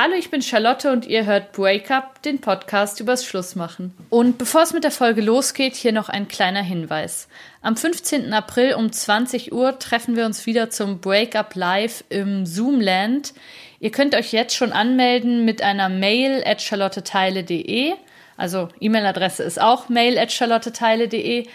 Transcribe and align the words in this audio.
Hallo, 0.00 0.14
ich 0.14 0.30
bin 0.30 0.42
Charlotte 0.42 0.92
und 0.92 1.08
ihr 1.08 1.26
hört 1.26 1.50
Break 1.50 1.90
Up, 1.90 2.22
den 2.22 2.40
Podcast 2.40 3.00
übers 3.00 3.24
Schlussmachen. 3.24 3.92
Und 4.10 4.38
bevor 4.38 4.62
es 4.62 4.72
mit 4.72 4.84
der 4.84 4.92
Folge 4.92 5.22
losgeht, 5.22 5.74
hier 5.74 5.90
noch 5.90 6.08
ein 6.08 6.28
kleiner 6.28 6.62
Hinweis. 6.62 7.26
Am 7.62 7.76
15. 7.76 8.32
April 8.32 8.74
um 8.74 8.92
20 8.92 9.52
Uhr 9.52 9.76
treffen 9.80 10.14
wir 10.14 10.24
uns 10.24 10.46
wieder 10.46 10.70
zum 10.70 11.00
Break 11.00 11.34
Up 11.34 11.56
Live 11.56 12.04
im 12.10 12.46
Zoomland. 12.46 13.34
Ihr 13.80 13.90
könnt 13.90 14.14
euch 14.14 14.32
jetzt 14.32 14.54
schon 14.54 14.70
anmelden 14.70 15.44
mit 15.44 15.62
einer 15.62 15.88
Mail 15.88 16.44
at 16.46 16.62
charlotteteile.de. 16.62 17.94
Also 18.36 18.68
E-Mail-Adresse 18.78 19.42
ist 19.42 19.60
auch 19.60 19.88
mail 19.88 20.16
at 20.16 20.30
charlotteteile.de. 20.30 21.48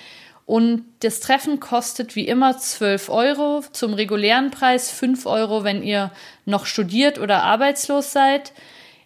Und 0.45 0.85
das 0.99 1.21
Treffen 1.21 1.59
kostet 1.59 2.15
wie 2.15 2.27
immer 2.27 2.57
12 2.57 3.09
Euro, 3.09 3.63
zum 3.71 3.93
regulären 3.93 4.51
Preis 4.51 4.91
5 4.91 5.25
Euro, 5.25 5.63
wenn 5.63 5.83
ihr 5.83 6.11
noch 6.45 6.65
studiert 6.65 7.17
oder 7.17 7.43
arbeitslos 7.43 8.11
seid. 8.11 8.51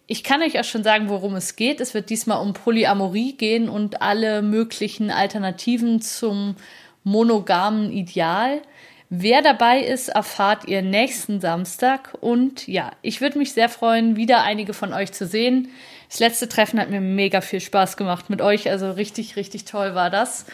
Ich 0.08 0.24
kann 0.24 0.42
euch 0.42 0.58
auch 0.58 0.64
schon 0.64 0.82
sagen, 0.82 1.08
worum 1.08 1.36
es 1.36 1.54
geht. 1.54 1.80
Es 1.80 1.94
wird 1.94 2.10
diesmal 2.10 2.40
um 2.40 2.54
Polyamorie 2.54 3.34
gehen 3.34 3.68
und 3.68 4.02
alle 4.02 4.42
möglichen 4.42 5.10
Alternativen 5.10 6.00
zum 6.00 6.56
monogamen 7.04 7.92
Ideal. 7.92 8.62
Wer 9.10 9.40
dabei 9.40 9.80
ist, 9.80 10.08
erfahrt 10.08 10.66
ihr 10.66 10.82
nächsten 10.82 11.40
Samstag. 11.40 12.16
Und 12.20 12.66
ja, 12.66 12.90
ich 13.00 13.20
würde 13.20 13.38
mich 13.38 13.52
sehr 13.52 13.68
freuen, 13.68 14.16
wieder 14.16 14.42
einige 14.42 14.74
von 14.74 14.92
euch 14.92 15.12
zu 15.12 15.26
sehen. 15.26 15.68
Das 16.08 16.20
letzte 16.20 16.48
Treffen 16.48 16.80
hat 16.80 16.90
mir 16.90 17.00
mega 17.00 17.40
viel 17.40 17.60
Spaß 17.60 17.96
gemacht 17.96 18.28
mit 18.28 18.42
euch. 18.42 18.70
Also 18.70 18.90
richtig, 18.90 19.36
richtig 19.36 19.66
toll 19.66 19.94
war 19.94 20.10
das. 20.10 20.46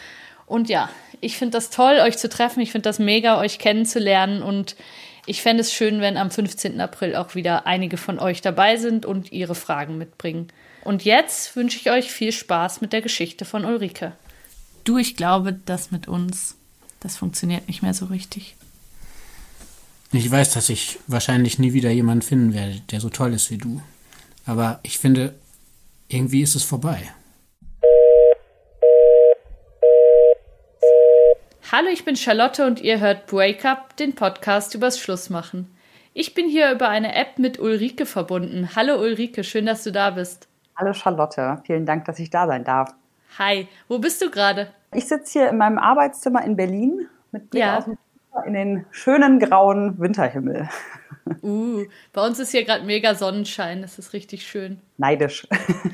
Und 0.45 0.69
ja, 0.69 0.89
ich 1.21 1.37
finde 1.37 1.53
das 1.53 1.69
toll, 1.69 1.99
euch 2.01 2.17
zu 2.17 2.29
treffen. 2.29 2.59
Ich 2.61 2.71
finde 2.71 2.89
das 2.89 2.99
mega, 2.99 3.39
euch 3.39 3.59
kennenzulernen. 3.59 4.41
Und 4.43 4.75
ich 5.25 5.41
fände 5.41 5.61
es 5.61 5.73
schön, 5.73 6.01
wenn 6.01 6.17
am 6.17 6.31
15. 6.31 6.79
April 6.79 7.15
auch 7.15 7.35
wieder 7.35 7.65
einige 7.65 7.97
von 7.97 8.19
euch 8.19 8.41
dabei 8.41 8.77
sind 8.77 9.05
und 9.05 9.31
ihre 9.31 9.55
Fragen 9.55 9.97
mitbringen. 9.97 10.47
Und 10.83 11.03
jetzt 11.03 11.55
wünsche 11.55 11.79
ich 11.79 11.89
euch 11.89 12.11
viel 12.11 12.31
Spaß 12.31 12.81
mit 12.81 12.93
der 12.93 13.01
Geschichte 13.01 13.43
von 13.43 13.65
Ulrike. 13.65 14.13
Du, 14.83 14.99
ich 14.99 15.15
glaube, 15.15 15.57
das 15.65 15.89
mit 15.89 16.07
uns, 16.07 16.55
das 16.99 17.17
funktioniert 17.17 17.67
nicht 17.67 17.81
mehr 17.81 17.95
so 17.95 18.05
richtig. 18.05 18.55
Ich 20.11 20.29
weiß, 20.29 20.53
dass 20.53 20.69
ich 20.69 20.99
wahrscheinlich 21.07 21.57
nie 21.57 21.73
wieder 21.73 21.89
jemanden 21.89 22.21
finden 22.21 22.53
werde, 22.53 22.79
der 22.91 23.01
so 23.01 23.09
toll 23.09 23.33
ist 23.33 23.49
wie 23.49 23.57
du. 23.57 23.81
Aber 24.45 24.79
ich 24.83 24.99
finde, 24.99 25.33
irgendwie 26.07 26.43
ist 26.43 26.55
es 26.55 26.63
vorbei. 26.63 27.11
Hallo, 31.77 31.89
ich 31.91 32.05
bin 32.05 32.15
Charlotte 32.15 32.65
und 32.65 32.79
ihr 32.79 33.01
hört 33.01 33.27
Break 33.27 33.65
Up, 33.65 33.97
den 33.97 34.15
Podcast 34.15 34.73
übers 34.75 34.97
Schlussmachen. 34.97 35.69
Ich 36.13 36.33
bin 36.33 36.47
hier 36.47 36.71
über 36.71 36.87
eine 36.87 37.13
App 37.13 37.37
mit 37.37 37.59
Ulrike 37.59 38.05
verbunden. 38.05 38.69
Hallo 38.77 38.97
Ulrike, 38.97 39.43
schön, 39.43 39.65
dass 39.65 39.83
du 39.83 39.91
da 39.91 40.11
bist. 40.11 40.47
Hallo 40.77 40.93
Charlotte, 40.93 41.61
vielen 41.65 41.85
Dank, 41.85 42.05
dass 42.05 42.17
ich 42.19 42.29
da 42.29 42.47
sein 42.47 42.63
darf. 42.63 42.95
Hi, 43.37 43.67
wo 43.89 43.99
bist 43.99 44.21
du 44.21 44.31
gerade? 44.31 44.69
Ich 44.93 45.09
sitze 45.09 45.33
hier 45.33 45.49
in 45.49 45.57
meinem 45.57 45.77
Arbeitszimmer 45.77 46.45
in 46.45 46.55
Berlin 46.55 47.09
mit 47.33 47.49
Blick 47.49 47.63
ja. 47.63 47.85
in 48.45 48.53
den 48.53 48.85
schönen 48.91 49.37
grauen 49.39 49.99
Winterhimmel. 49.99 50.69
Uh, 51.41 51.85
bei 52.13 52.23
uns 52.23 52.37
ist 52.37 52.51
hier 52.51 52.65
gerade 52.65 52.85
mega 52.85 53.15
Sonnenschein, 53.15 53.81
das 53.81 53.97
ist 53.97 54.13
richtig 54.13 54.45
schön. 54.45 54.79
Neidisch. 54.97 55.47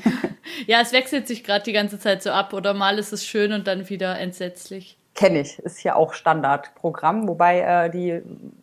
ja, 0.68 0.82
es 0.82 0.92
wechselt 0.92 1.26
sich 1.26 1.46
gerade 1.46 1.64
die 1.64 1.72
ganze 1.72 2.00
Zeit 2.00 2.22
so 2.22 2.32
ab 2.32 2.54
oder 2.54 2.74
mal 2.74 3.00
ist 3.00 3.14
es 3.14 3.26
schön 3.26 3.54
und 3.54 3.66
dann 3.66 3.88
wieder 3.88 4.20
entsetzlich. 4.20 4.98
Kenne 5.14 5.42
ich, 5.42 5.60
ist 5.60 5.78
hier 5.78 5.98
auch 5.98 6.14
Standardprogramm, 6.14 7.28
wobei 7.28 7.60
äh, 7.60 7.90
die 7.90 8.22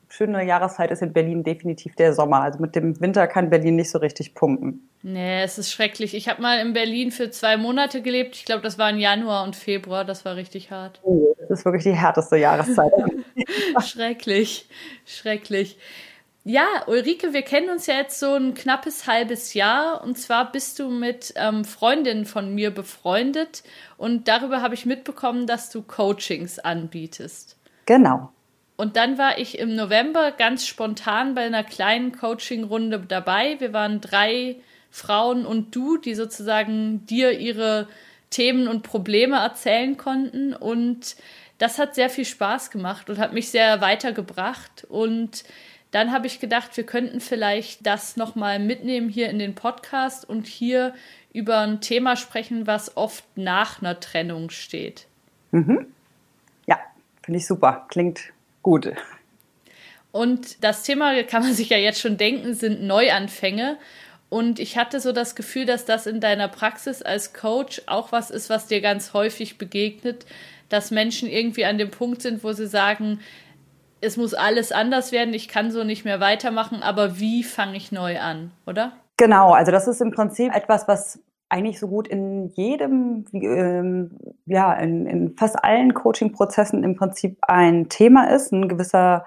schöne 0.08 0.44
Jahreszeit 0.44 0.90
ist 0.90 1.02
in 1.02 1.12
Berlin 1.12 1.44
definitiv 1.44 1.94
der 1.94 2.14
Sommer. 2.14 2.40
Also 2.40 2.58
mit 2.58 2.74
dem 2.74 2.98
Winter 3.00 3.26
kann 3.26 3.50
Berlin 3.50 3.76
nicht 3.76 3.90
so 3.90 3.98
richtig 3.98 4.34
punkten. 4.34 4.88
Nee, 5.02 5.42
es 5.42 5.58
ist 5.58 5.70
schrecklich. 5.70 6.14
Ich 6.14 6.28
habe 6.28 6.40
mal 6.40 6.58
in 6.60 6.72
Berlin 6.72 7.12
für 7.12 7.30
zwei 7.30 7.56
Monate 7.56 8.02
gelebt. 8.02 8.34
Ich 8.36 8.44
glaube, 8.44 8.62
das 8.62 8.78
war 8.78 8.88
im 8.90 8.98
Januar 8.98 9.44
und 9.44 9.56
Februar. 9.56 10.04
Das 10.04 10.24
war 10.24 10.36
richtig 10.36 10.70
hart. 10.70 11.00
Oh, 11.02 11.34
das 11.38 11.60
ist 11.60 11.64
wirklich 11.64 11.84
die 11.84 11.92
härteste 11.92 12.36
Jahreszeit. 12.36 12.92
schrecklich, 13.84 14.68
schrecklich. 15.04 15.78
Ja, 16.48 16.84
Ulrike, 16.86 17.34
wir 17.34 17.42
kennen 17.42 17.68
uns 17.68 17.86
ja 17.88 17.96
jetzt 17.96 18.18
so 18.18 18.32
ein 18.32 18.54
knappes 18.54 19.06
halbes 19.06 19.52
Jahr 19.52 20.02
und 20.02 20.16
zwar 20.16 20.50
bist 20.50 20.78
du 20.78 20.88
mit 20.88 21.34
ähm, 21.36 21.62
Freundinnen 21.62 22.24
von 22.24 22.54
mir 22.54 22.70
befreundet 22.70 23.62
und 23.98 24.28
darüber 24.28 24.62
habe 24.62 24.72
ich 24.72 24.86
mitbekommen, 24.86 25.46
dass 25.46 25.68
du 25.68 25.82
Coachings 25.82 26.58
anbietest. 26.58 27.58
Genau. 27.84 28.32
Und 28.78 28.96
dann 28.96 29.18
war 29.18 29.36
ich 29.36 29.58
im 29.58 29.76
November 29.76 30.32
ganz 30.32 30.66
spontan 30.66 31.34
bei 31.34 31.42
einer 31.42 31.64
kleinen 31.64 32.12
Coaching-Runde 32.12 33.00
dabei. 33.06 33.56
Wir 33.58 33.74
waren 33.74 34.00
drei 34.00 34.56
Frauen 34.90 35.44
und 35.44 35.76
du, 35.76 35.98
die 35.98 36.14
sozusagen 36.14 37.04
dir 37.04 37.38
ihre 37.38 37.88
Themen 38.30 38.68
und 38.68 38.84
Probleme 38.84 39.36
erzählen 39.36 39.98
konnten 39.98 40.54
und 40.54 41.14
das 41.58 41.78
hat 41.78 41.94
sehr 41.94 42.08
viel 42.08 42.24
Spaß 42.24 42.70
gemacht 42.70 43.10
und 43.10 43.18
hat 43.18 43.34
mich 43.34 43.50
sehr 43.50 43.82
weitergebracht 43.82 44.86
und 44.88 45.44
dann 45.90 46.12
habe 46.12 46.26
ich 46.26 46.40
gedacht, 46.40 46.76
wir 46.76 46.84
könnten 46.84 47.20
vielleicht 47.20 47.86
das 47.86 48.16
nochmal 48.16 48.58
mitnehmen 48.58 49.08
hier 49.08 49.30
in 49.30 49.38
den 49.38 49.54
Podcast 49.54 50.28
und 50.28 50.46
hier 50.46 50.94
über 51.32 51.60
ein 51.60 51.80
Thema 51.80 52.16
sprechen, 52.16 52.66
was 52.66 52.96
oft 52.96 53.24
nach 53.36 53.80
einer 53.80 53.98
Trennung 54.00 54.50
steht. 54.50 55.06
Mhm. 55.50 55.86
Ja, 56.66 56.78
finde 57.22 57.38
ich 57.38 57.46
super. 57.46 57.86
Klingt 57.88 58.32
gut. 58.62 58.92
Und 60.12 60.62
das 60.64 60.82
Thema, 60.82 61.22
kann 61.22 61.42
man 61.42 61.54
sich 61.54 61.68
ja 61.70 61.78
jetzt 61.78 62.00
schon 62.00 62.16
denken, 62.16 62.54
sind 62.54 62.82
Neuanfänge. 62.82 63.78
Und 64.30 64.58
ich 64.58 64.76
hatte 64.76 65.00
so 65.00 65.12
das 65.12 65.34
Gefühl, 65.34 65.64
dass 65.64 65.84
das 65.84 66.06
in 66.06 66.20
deiner 66.20 66.48
Praxis 66.48 67.02
als 67.02 67.32
Coach 67.32 67.82
auch 67.86 68.12
was 68.12 68.30
ist, 68.30 68.50
was 68.50 68.66
dir 68.66 68.80
ganz 68.80 69.14
häufig 69.14 69.56
begegnet, 69.56 70.26
dass 70.68 70.90
Menschen 70.90 71.28
irgendwie 71.28 71.64
an 71.64 71.78
dem 71.78 71.90
Punkt 71.90 72.20
sind, 72.20 72.44
wo 72.44 72.52
sie 72.52 72.66
sagen, 72.66 73.20
es 74.00 74.16
muss 74.16 74.34
alles 74.34 74.72
anders 74.72 75.12
werden, 75.12 75.34
ich 75.34 75.48
kann 75.48 75.70
so 75.70 75.84
nicht 75.84 76.04
mehr 76.04 76.20
weitermachen, 76.20 76.82
aber 76.82 77.18
wie 77.18 77.42
fange 77.42 77.76
ich 77.76 77.92
neu 77.92 78.18
an, 78.18 78.52
oder? 78.66 78.92
Genau, 79.16 79.52
also 79.52 79.72
das 79.72 79.88
ist 79.88 80.00
im 80.00 80.12
Prinzip 80.12 80.54
etwas, 80.54 80.86
was 80.86 81.20
eigentlich 81.48 81.80
so 81.80 81.88
gut 81.88 82.08
in 82.08 82.48
jedem, 82.48 83.24
ähm, 83.32 84.18
ja, 84.46 84.72
in, 84.74 85.06
in 85.06 85.36
fast 85.36 85.62
allen 85.64 85.94
Coaching-Prozessen 85.94 86.84
im 86.84 86.96
Prinzip 86.96 87.38
ein 87.42 87.88
Thema 87.88 88.30
ist, 88.30 88.52
ein 88.52 88.68
gewisser, 88.68 89.24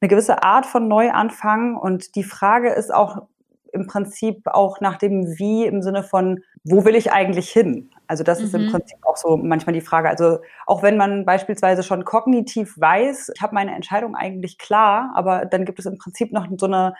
eine 0.00 0.08
gewisse 0.08 0.42
Art 0.42 0.66
von 0.66 0.88
Neuanfang. 0.88 1.76
Und 1.76 2.14
die 2.14 2.22
Frage 2.22 2.70
ist 2.70 2.94
auch 2.94 3.26
im 3.72 3.86
Prinzip 3.86 4.46
auch 4.46 4.80
nach 4.80 4.96
dem 4.96 5.36
Wie 5.38 5.66
im 5.66 5.82
Sinne 5.82 6.04
von, 6.04 6.44
wo 6.62 6.84
will 6.84 6.94
ich 6.94 7.12
eigentlich 7.12 7.50
hin? 7.50 7.90
Also 8.06 8.24
das 8.24 8.40
mhm. 8.40 8.44
ist 8.44 8.54
im 8.54 8.66
mhm. 8.66 8.70
Prinzip 8.70 8.98
auch 9.02 9.16
so 9.16 9.36
manchmal 9.36 9.74
die 9.74 9.80
Frage. 9.80 10.08
Also 10.08 10.38
auch 10.66 10.82
wenn 10.82 10.96
man 10.96 11.24
beispielsweise 11.24 11.82
schon 11.82 12.04
kognitiv 12.04 12.78
weiß, 12.78 13.32
ich 13.34 13.42
habe 13.42 13.54
meine 13.54 13.74
Entscheidung 13.74 14.14
eigentlich 14.14 14.58
klar, 14.58 15.12
aber 15.14 15.46
dann 15.46 15.64
gibt 15.64 15.78
es 15.78 15.86
im 15.86 15.98
Prinzip 15.98 16.32
noch 16.32 16.46
so 16.58 16.66
eine 16.66 16.94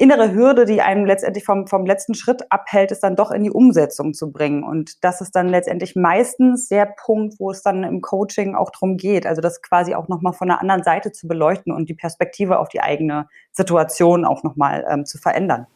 innere 0.00 0.32
Hürde, 0.32 0.64
die 0.64 0.80
einem 0.80 1.04
letztendlich 1.04 1.44
vom, 1.44 1.66
vom 1.66 1.84
letzten 1.84 2.14
Schritt 2.14 2.50
abhält, 2.50 2.90
es 2.90 3.00
dann 3.00 3.16
doch 3.16 3.30
in 3.30 3.42
die 3.44 3.50
Umsetzung 3.50 4.14
zu 4.14 4.32
bringen. 4.32 4.64
Und 4.64 5.04
das 5.04 5.20
ist 5.20 5.36
dann 5.36 5.50
letztendlich 5.50 5.94
meistens 5.94 6.68
der 6.68 6.86
Punkt, 6.86 7.38
wo 7.38 7.50
es 7.50 7.62
dann 7.62 7.84
im 7.84 8.00
Coaching 8.00 8.54
auch 8.54 8.70
drum 8.70 8.96
geht. 8.96 9.26
Also 9.26 9.42
das 9.42 9.60
quasi 9.60 9.94
auch 9.94 10.08
nochmal 10.08 10.32
von 10.32 10.48
der 10.48 10.60
anderen 10.60 10.82
Seite 10.82 11.12
zu 11.12 11.28
beleuchten 11.28 11.70
und 11.70 11.90
die 11.90 11.94
Perspektive 11.94 12.60
auf 12.60 12.70
die 12.70 12.80
eigene 12.80 13.28
Situation 13.52 14.24
auch 14.24 14.42
nochmal 14.42 14.86
ähm, 14.88 15.04
zu 15.04 15.18
verändern. 15.18 15.66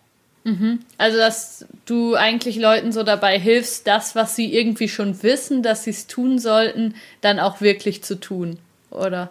Mhm. 0.45 0.81
Also, 0.99 1.17
dass 1.17 1.67
du 1.87 2.15
eigentlich 2.15 2.57
Leuten 2.59 2.93
so 2.93 3.03
dabei 3.03 3.39
hilfst, 3.39 3.87
das, 3.87 4.15
was 4.15 4.37
sie 4.37 4.55
irgendwie 4.55 4.89
schon 4.89 5.23
wissen, 5.23 5.63
dass 5.63 5.85
sie 5.85 5.91
es 5.91 6.07
tun 6.07 6.39
sollten, 6.39 6.95
dann 7.23 7.41
auch 7.41 7.61
wirklich 7.61 8.05
zu 8.05 8.21
tun, 8.21 8.59
oder? 8.91 9.31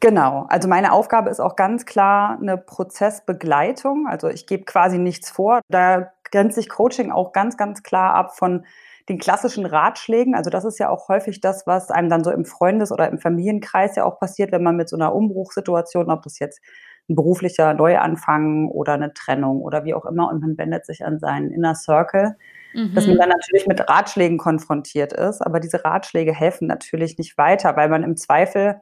Genau. 0.00 0.46
Also 0.48 0.68
meine 0.68 0.92
Aufgabe 0.92 1.30
ist 1.30 1.40
auch 1.40 1.56
ganz 1.56 1.84
klar 1.84 2.38
eine 2.40 2.56
Prozessbegleitung. 2.56 4.06
Also 4.06 4.28
ich 4.28 4.46
gebe 4.46 4.64
quasi 4.64 4.96
nichts 4.98 5.30
vor. 5.30 5.60
Da 5.68 6.12
grenzt 6.30 6.54
sich 6.54 6.68
Coaching 6.68 7.10
auch 7.10 7.32
ganz, 7.32 7.56
ganz 7.56 7.82
klar 7.82 8.14
ab 8.14 8.36
von 8.36 8.64
den 9.08 9.18
klassischen 9.18 9.66
Ratschlägen. 9.66 10.34
Also 10.34 10.50
das 10.50 10.64
ist 10.64 10.78
ja 10.78 10.88
auch 10.90 11.08
häufig 11.08 11.40
das, 11.40 11.66
was 11.66 11.90
einem 11.90 12.10
dann 12.10 12.22
so 12.22 12.30
im 12.30 12.44
Freundes- 12.44 12.92
oder 12.92 13.08
im 13.08 13.18
Familienkreis 13.18 13.96
ja 13.96 14.04
auch 14.04 14.20
passiert, 14.20 14.52
wenn 14.52 14.62
man 14.62 14.76
mit 14.76 14.88
so 14.88 14.96
einer 14.96 15.14
Umbruchssituation, 15.14 16.10
ob 16.10 16.22
das 16.22 16.38
jetzt 16.38 16.60
ein 17.08 17.16
beruflicher 17.16 17.74
Neuanfang 17.74 18.68
oder 18.68 18.94
eine 18.94 19.14
Trennung 19.14 19.60
oder 19.60 19.84
wie 19.84 19.94
auch 19.94 20.04
immer 20.04 20.30
und 20.30 20.40
man 20.40 20.58
wendet 20.58 20.84
sich 20.86 21.04
an 21.04 21.18
seinen 21.18 21.50
Inner 21.50 21.74
Circle, 21.74 22.36
mhm. 22.74 22.94
dass 22.94 23.06
man 23.06 23.16
dann 23.16 23.30
natürlich 23.30 23.66
mit 23.66 23.88
Ratschlägen 23.88 24.38
konfrontiert 24.38 25.12
ist. 25.12 25.40
Aber 25.40 25.60
diese 25.60 25.84
Ratschläge 25.84 26.34
helfen 26.34 26.66
natürlich 26.68 27.16
nicht 27.18 27.38
weiter, 27.38 27.76
weil 27.76 27.88
man 27.88 28.02
im 28.02 28.16
Zweifel 28.16 28.80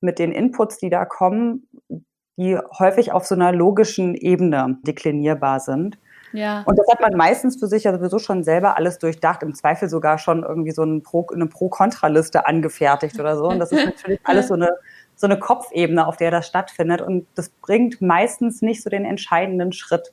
mit 0.00 0.18
den 0.18 0.32
Inputs, 0.32 0.78
die 0.78 0.90
da 0.90 1.04
kommen, 1.04 1.68
die 2.36 2.56
häufig 2.78 3.12
auf 3.12 3.26
so 3.26 3.34
einer 3.34 3.52
logischen 3.52 4.14
Ebene 4.14 4.78
deklinierbar 4.86 5.60
sind. 5.60 5.98
Ja. 6.32 6.62
Und 6.66 6.78
das 6.78 6.86
hat 6.88 7.00
man 7.00 7.16
meistens 7.16 7.58
für 7.58 7.66
sich 7.66 7.84
ja 7.84 7.92
sowieso 7.92 8.18
schon 8.18 8.44
selber 8.44 8.76
alles 8.76 8.98
durchdacht, 8.98 9.42
im 9.42 9.54
Zweifel 9.54 9.88
sogar 9.88 10.18
schon 10.18 10.42
irgendwie 10.42 10.72
so 10.72 10.82
eine 10.82 11.00
Pro-Kontra-Liste 11.00 12.46
angefertigt 12.46 13.18
oder 13.18 13.36
so. 13.36 13.48
Und 13.48 13.58
das 13.58 13.72
ist 13.72 13.84
natürlich 13.84 14.20
alles 14.24 14.48
so 14.48 14.54
eine 14.54 14.70
so 15.18 15.26
eine 15.26 15.38
Kopfebene, 15.38 16.06
auf 16.06 16.16
der 16.16 16.30
das 16.30 16.46
stattfindet. 16.46 17.02
Und 17.02 17.26
das 17.34 17.48
bringt 17.48 18.00
meistens 18.00 18.62
nicht 18.62 18.82
so 18.82 18.88
den 18.88 19.04
entscheidenden 19.04 19.72
Schritt. 19.72 20.12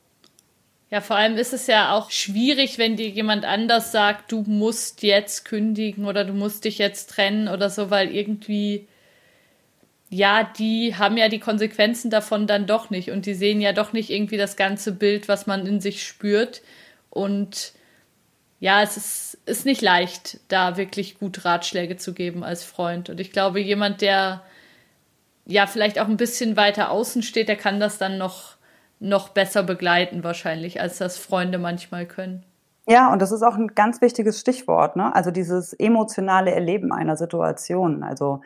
Ja, 0.89 0.99
vor 0.99 1.15
allem 1.15 1.37
ist 1.37 1.53
es 1.53 1.67
ja 1.67 1.93
auch 1.93 2.09
schwierig, 2.09 2.77
wenn 2.77 2.95
dir 2.95 3.09
jemand 3.09 3.45
anders 3.45 3.91
sagt, 3.91 4.31
du 4.31 4.43
musst 4.47 5.03
jetzt 5.03 5.45
kündigen 5.45 6.05
oder 6.05 6.25
du 6.25 6.33
musst 6.33 6.65
dich 6.65 6.79
jetzt 6.79 7.11
trennen 7.11 7.47
oder 7.47 7.69
so, 7.69 7.91
weil 7.91 8.15
irgendwie, 8.15 8.87
ja, 10.09 10.43
die 10.57 10.95
haben 10.95 11.17
ja 11.17 11.29
die 11.29 11.39
Konsequenzen 11.39 12.09
davon 12.09 12.47
dann 12.47 12.65
doch 12.65 12.89
nicht 12.89 13.11
und 13.11 13.27
die 13.27 13.33
sehen 13.35 13.61
ja 13.61 13.73
doch 13.73 13.93
nicht 13.93 14.09
irgendwie 14.09 14.37
das 14.37 14.55
ganze 14.55 14.91
Bild, 14.91 15.27
was 15.27 15.45
man 15.45 15.67
in 15.67 15.81
sich 15.81 16.03
spürt. 16.03 16.61
Und 17.11 17.73
ja, 18.59 18.81
es 18.81 18.97
ist, 18.97 19.37
ist 19.45 19.65
nicht 19.65 19.81
leicht, 19.81 20.39
da 20.47 20.77
wirklich 20.77 21.19
gut 21.19 21.45
Ratschläge 21.45 21.97
zu 21.97 22.13
geben 22.13 22.43
als 22.43 22.63
Freund. 22.63 23.09
Und 23.09 23.19
ich 23.19 23.31
glaube, 23.31 23.59
jemand, 23.59 24.01
der 24.01 24.43
ja 25.45 25.67
vielleicht 25.67 25.99
auch 25.99 26.07
ein 26.07 26.17
bisschen 26.17 26.57
weiter 26.57 26.91
außen 26.91 27.23
steht, 27.23 27.47
der 27.47 27.55
kann 27.55 27.79
das 27.79 27.97
dann 27.97 28.17
noch, 28.17 28.57
noch 28.99 29.29
besser 29.29 29.63
begleiten 29.63 30.23
wahrscheinlich, 30.23 30.81
als 30.81 30.97
das 30.97 31.17
Freunde 31.17 31.57
manchmal 31.57 32.05
können. 32.05 32.43
Ja, 32.87 33.11
und 33.11 33.21
das 33.21 33.31
ist 33.31 33.41
auch 33.41 33.55
ein 33.55 33.69
ganz 33.69 34.01
wichtiges 34.01 34.39
Stichwort, 34.39 34.95
ne? 34.95 35.13
Also 35.15 35.31
dieses 35.31 35.73
emotionale 35.73 36.51
Erleben 36.51 36.91
einer 36.91 37.17
Situation. 37.17 38.03
Also, 38.03 38.41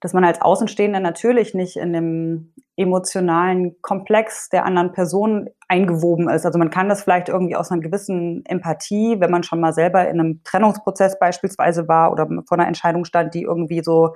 dass 0.00 0.12
man 0.12 0.24
als 0.24 0.40
Außenstehender 0.40 1.00
natürlich 1.00 1.54
nicht 1.54 1.76
in 1.76 1.92
dem 1.92 2.52
emotionalen 2.76 3.80
Komplex 3.82 4.48
der 4.48 4.64
anderen 4.64 4.92
Person 4.92 5.48
eingewoben 5.68 6.28
ist. 6.28 6.44
Also 6.44 6.58
man 6.58 6.70
kann 6.70 6.88
das 6.88 7.02
vielleicht 7.02 7.28
irgendwie 7.28 7.56
aus 7.56 7.70
einer 7.70 7.80
gewissen 7.80 8.44
Empathie, 8.46 9.16
wenn 9.18 9.30
man 9.30 9.44
schon 9.44 9.60
mal 9.60 9.72
selber 9.72 10.08
in 10.08 10.20
einem 10.20 10.42
Trennungsprozess 10.44 11.18
beispielsweise 11.18 11.88
war 11.88 12.12
oder 12.12 12.28
vor 12.46 12.58
einer 12.58 12.66
Entscheidung 12.66 13.04
stand, 13.04 13.34
die 13.34 13.42
irgendwie 13.42 13.82
so 13.82 14.14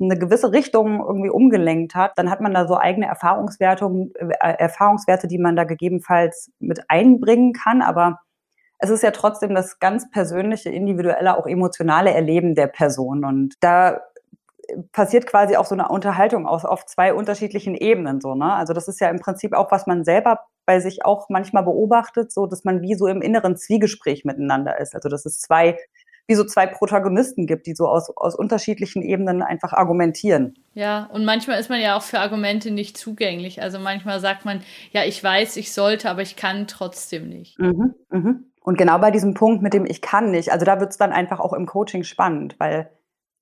eine 0.00 0.18
gewisse 0.18 0.52
Richtung 0.52 1.00
irgendwie 1.00 1.30
umgelenkt 1.30 1.94
hat, 1.94 2.12
dann 2.16 2.30
hat 2.30 2.40
man 2.40 2.52
da 2.52 2.66
so 2.68 2.76
eigene 2.76 3.06
Erfahrungswertungen, 3.06 4.12
äh, 4.14 4.54
Erfahrungswerte, 4.58 5.26
die 5.26 5.38
man 5.38 5.56
da 5.56 5.64
gegebenenfalls 5.64 6.50
mit 6.58 6.80
einbringen 6.88 7.52
kann. 7.52 7.82
Aber 7.82 8.20
es 8.78 8.90
ist 8.90 9.02
ja 9.02 9.10
trotzdem 9.10 9.54
das 9.54 9.78
ganz 9.78 10.10
persönliche, 10.10 10.70
individuelle, 10.70 11.36
auch 11.38 11.46
emotionale 11.46 12.12
Erleben 12.12 12.54
der 12.54 12.66
Person. 12.66 13.24
Und 13.24 13.54
da 13.60 14.00
passiert 14.92 15.26
quasi 15.26 15.56
auch 15.56 15.64
so 15.64 15.74
eine 15.74 15.88
Unterhaltung 15.88 16.46
aus, 16.46 16.64
auf 16.64 16.84
zwei 16.86 17.14
unterschiedlichen 17.14 17.74
Ebenen, 17.74 18.20
so, 18.20 18.34
ne? 18.34 18.52
Also 18.52 18.72
das 18.72 18.88
ist 18.88 19.00
ja 19.00 19.08
im 19.08 19.20
Prinzip 19.20 19.54
auch, 19.54 19.70
was 19.70 19.86
man 19.86 20.04
selber 20.04 20.40
bei 20.66 20.80
sich 20.80 21.04
auch 21.04 21.28
manchmal 21.28 21.62
beobachtet, 21.62 22.32
so, 22.32 22.46
dass 22.46 22.64
man 22.64 22.82
wie 22.82 22.94
so 22.94 23.06
im 23.06 23.22
inneren 23.22 23.56
Zwiegespräch 23.56 24.24
miteinander 24.24 24.78
ist. 24.80 24.94
Also, 24.94 25.08
dass 25.08 25.24
es 25.24 25.40
zwei 25.40 25.78
wie 26.26 26.34
so 26.34 26.44
zwei 26.44 26.66
Protagonisten 26.66 27.46
gibt, 27.46 27.66
die 27.66 27.74
so 27.74 27.86
aus, 27.86 28.10
aus 28.16 28.34
unterschiedlichen 28.34 29.02
Ebenen 29.02 29.42
einfach 29.42 29.72
argumentieren. 29.72 30.54
Ja, 30.74 31.08
und 31.12 31.24
manchmal 31.24 31.60
ist 31.60 31.70
man 31.70 31.80
ja 31.80 31.96
auch 31.96 32.02
für 32.02 32.18
Argumente 32.18 32.70
nicht 32.70 32.96
zugänglich. 32.96 33.62
Also 33.62 33.78
manchmal 33.78 34.20
sagt 34.20 34.44
man, 34.44 34.60
ja, 34.92 35.04
ich 35.04 35.22
weiß, 35.22 35.56
ich 35.56 35.72
sollte, 35.72 36.10
aber 36.10 36.22
ich 36.22 36.36
kann 36.36 36.66
trotzdem 36.66 37.28
nicht. 37.28 37.58
Mhm, 37.58 37.94
mhm. 38.10 38.52
Und 38.60 38.76
genau 38.76 38.98
bei 38.98 39.12
diesem 39.12 39.34
Punkt 39.34 39.62
mit 39.62 39.74
dem 39.74 39.86
Ich 39.86 40.02
kann 40.02 40.32
nicht, 40.32 40.50
also 40.50 40.66
da 40.66 40.80
wird 40.80 40.90
es 40.90 40.96
dann 40.96 41.12
einfach 41.12 41.38
auch 41.38 41.52
im 41.52 41.66
Coaching 41.66 42.02
spannend, 42.02 42.56
weil 42.58 42.90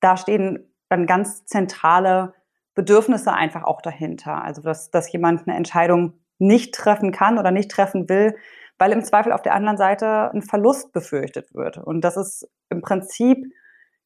da 0.00 0.18
stehen 0.18 0.70
dann 0.90 1.06
ganz 1.06 1.46
zentrale 1.46 2.34
Bedürfnisse 2.74 3.32
einfach 3.32 3.64
auch 3.64 3.80
dahinter. 3.80 4.44
Also 4.44 4.60
dass, 4.60 4.90
dass 4.90 5.10
jemand 5.10 5.46
eine 5.46 5.56
Entscheidung 5.56 6.12
nicht 6.38 6.74
treffen 6.74 7.10
kann 7.10 7.38
oder 7.38 7.52
nicht 7.52 7.70
treffen 7.70 8.08
will, 8.10 8.36
weil 8.78 8.92
im 8.92 9.04
Zweifel 9.04 9.32
auf 9.32 9.42
der 9.42 9.54
anderen 9.54 9.78
Seite 9.78 10.30
ein 10.32 10.42
Verlust 10.42 10.92
befürchtet 10.92 11.54
wird. 11.54 11.78
Und 11.78 12.02
das 12.02 12.16
ist 12.16 12.48
im 12.70 12.82
Prinzip, 12.82 13.46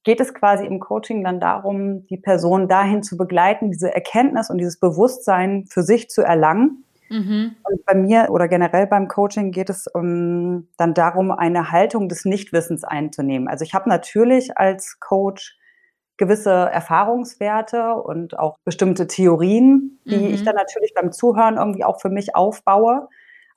geht 0.04 0.20
es 0.20 0.32
quasi 0.32 0.64
im 0.64 0.80
Coaching 0.80 1.22
dann 1.24 1.40
darum, 1.40 2.06
die 2.06 2.16
Person 2.16 2.68
dahin 2.68 3.02
zu 3.02 3.16
begleiten, 3.16 3.70
diese 3.70 3.94
Erkenntnis 3.94 4.48
und 4.48 4.58
dieses 4.58 4.78
Bewusstsein 4.78 5.66
für 5.68 5.82
sich 5.82 6.08
zu 6.08 6.22
erlangen. 6.22 6.84
Mhm. 7.10 7.56
Und 7.62 7.84
bei 7.84 7.94
mir 7.94 8.28
oder 8.30 8.48
generell 8.48 8.86
beim 8.86 9.08
Coaching 9.08 9.50
geht 9.50 9.70
es 9.70 9.86
um, 9.86 10.68
dann 10.76 10.94
darum, 10.94 11.30
eine 11.30 11.72
Haltung 11.72 12.08
des 12.08 12.24
Nichtwissens 12.24 12.84
einzunehmen. 12.84 13.48
Also 13.48 13.64
ich 13.64 13.74
habe 13.74 13.88
natürlich 13.88 14.56
als 14.56 15.00
Coach 15.00 15.58
gewisse 16.16 16.50
Erfahrungswerte 16.50 17.94
und 17.94 18.38
auch 18.38 18.56
bestimmte 18.64 19.06
Theorien, 19.06 20.00
die 20.04 20.16
mhm. 20.16 20.34
ich 20.34 20.42
dann 20.42 20.56
natürlich 20.56 20.92
beim 20.94 21.12
Zuhören 21.12 21.56
irgendwie 21.56 21.84
auch 21.84 22.00
für 22.00 22.10
mich 22.10 22.34
aufbaue. 22.34 23.08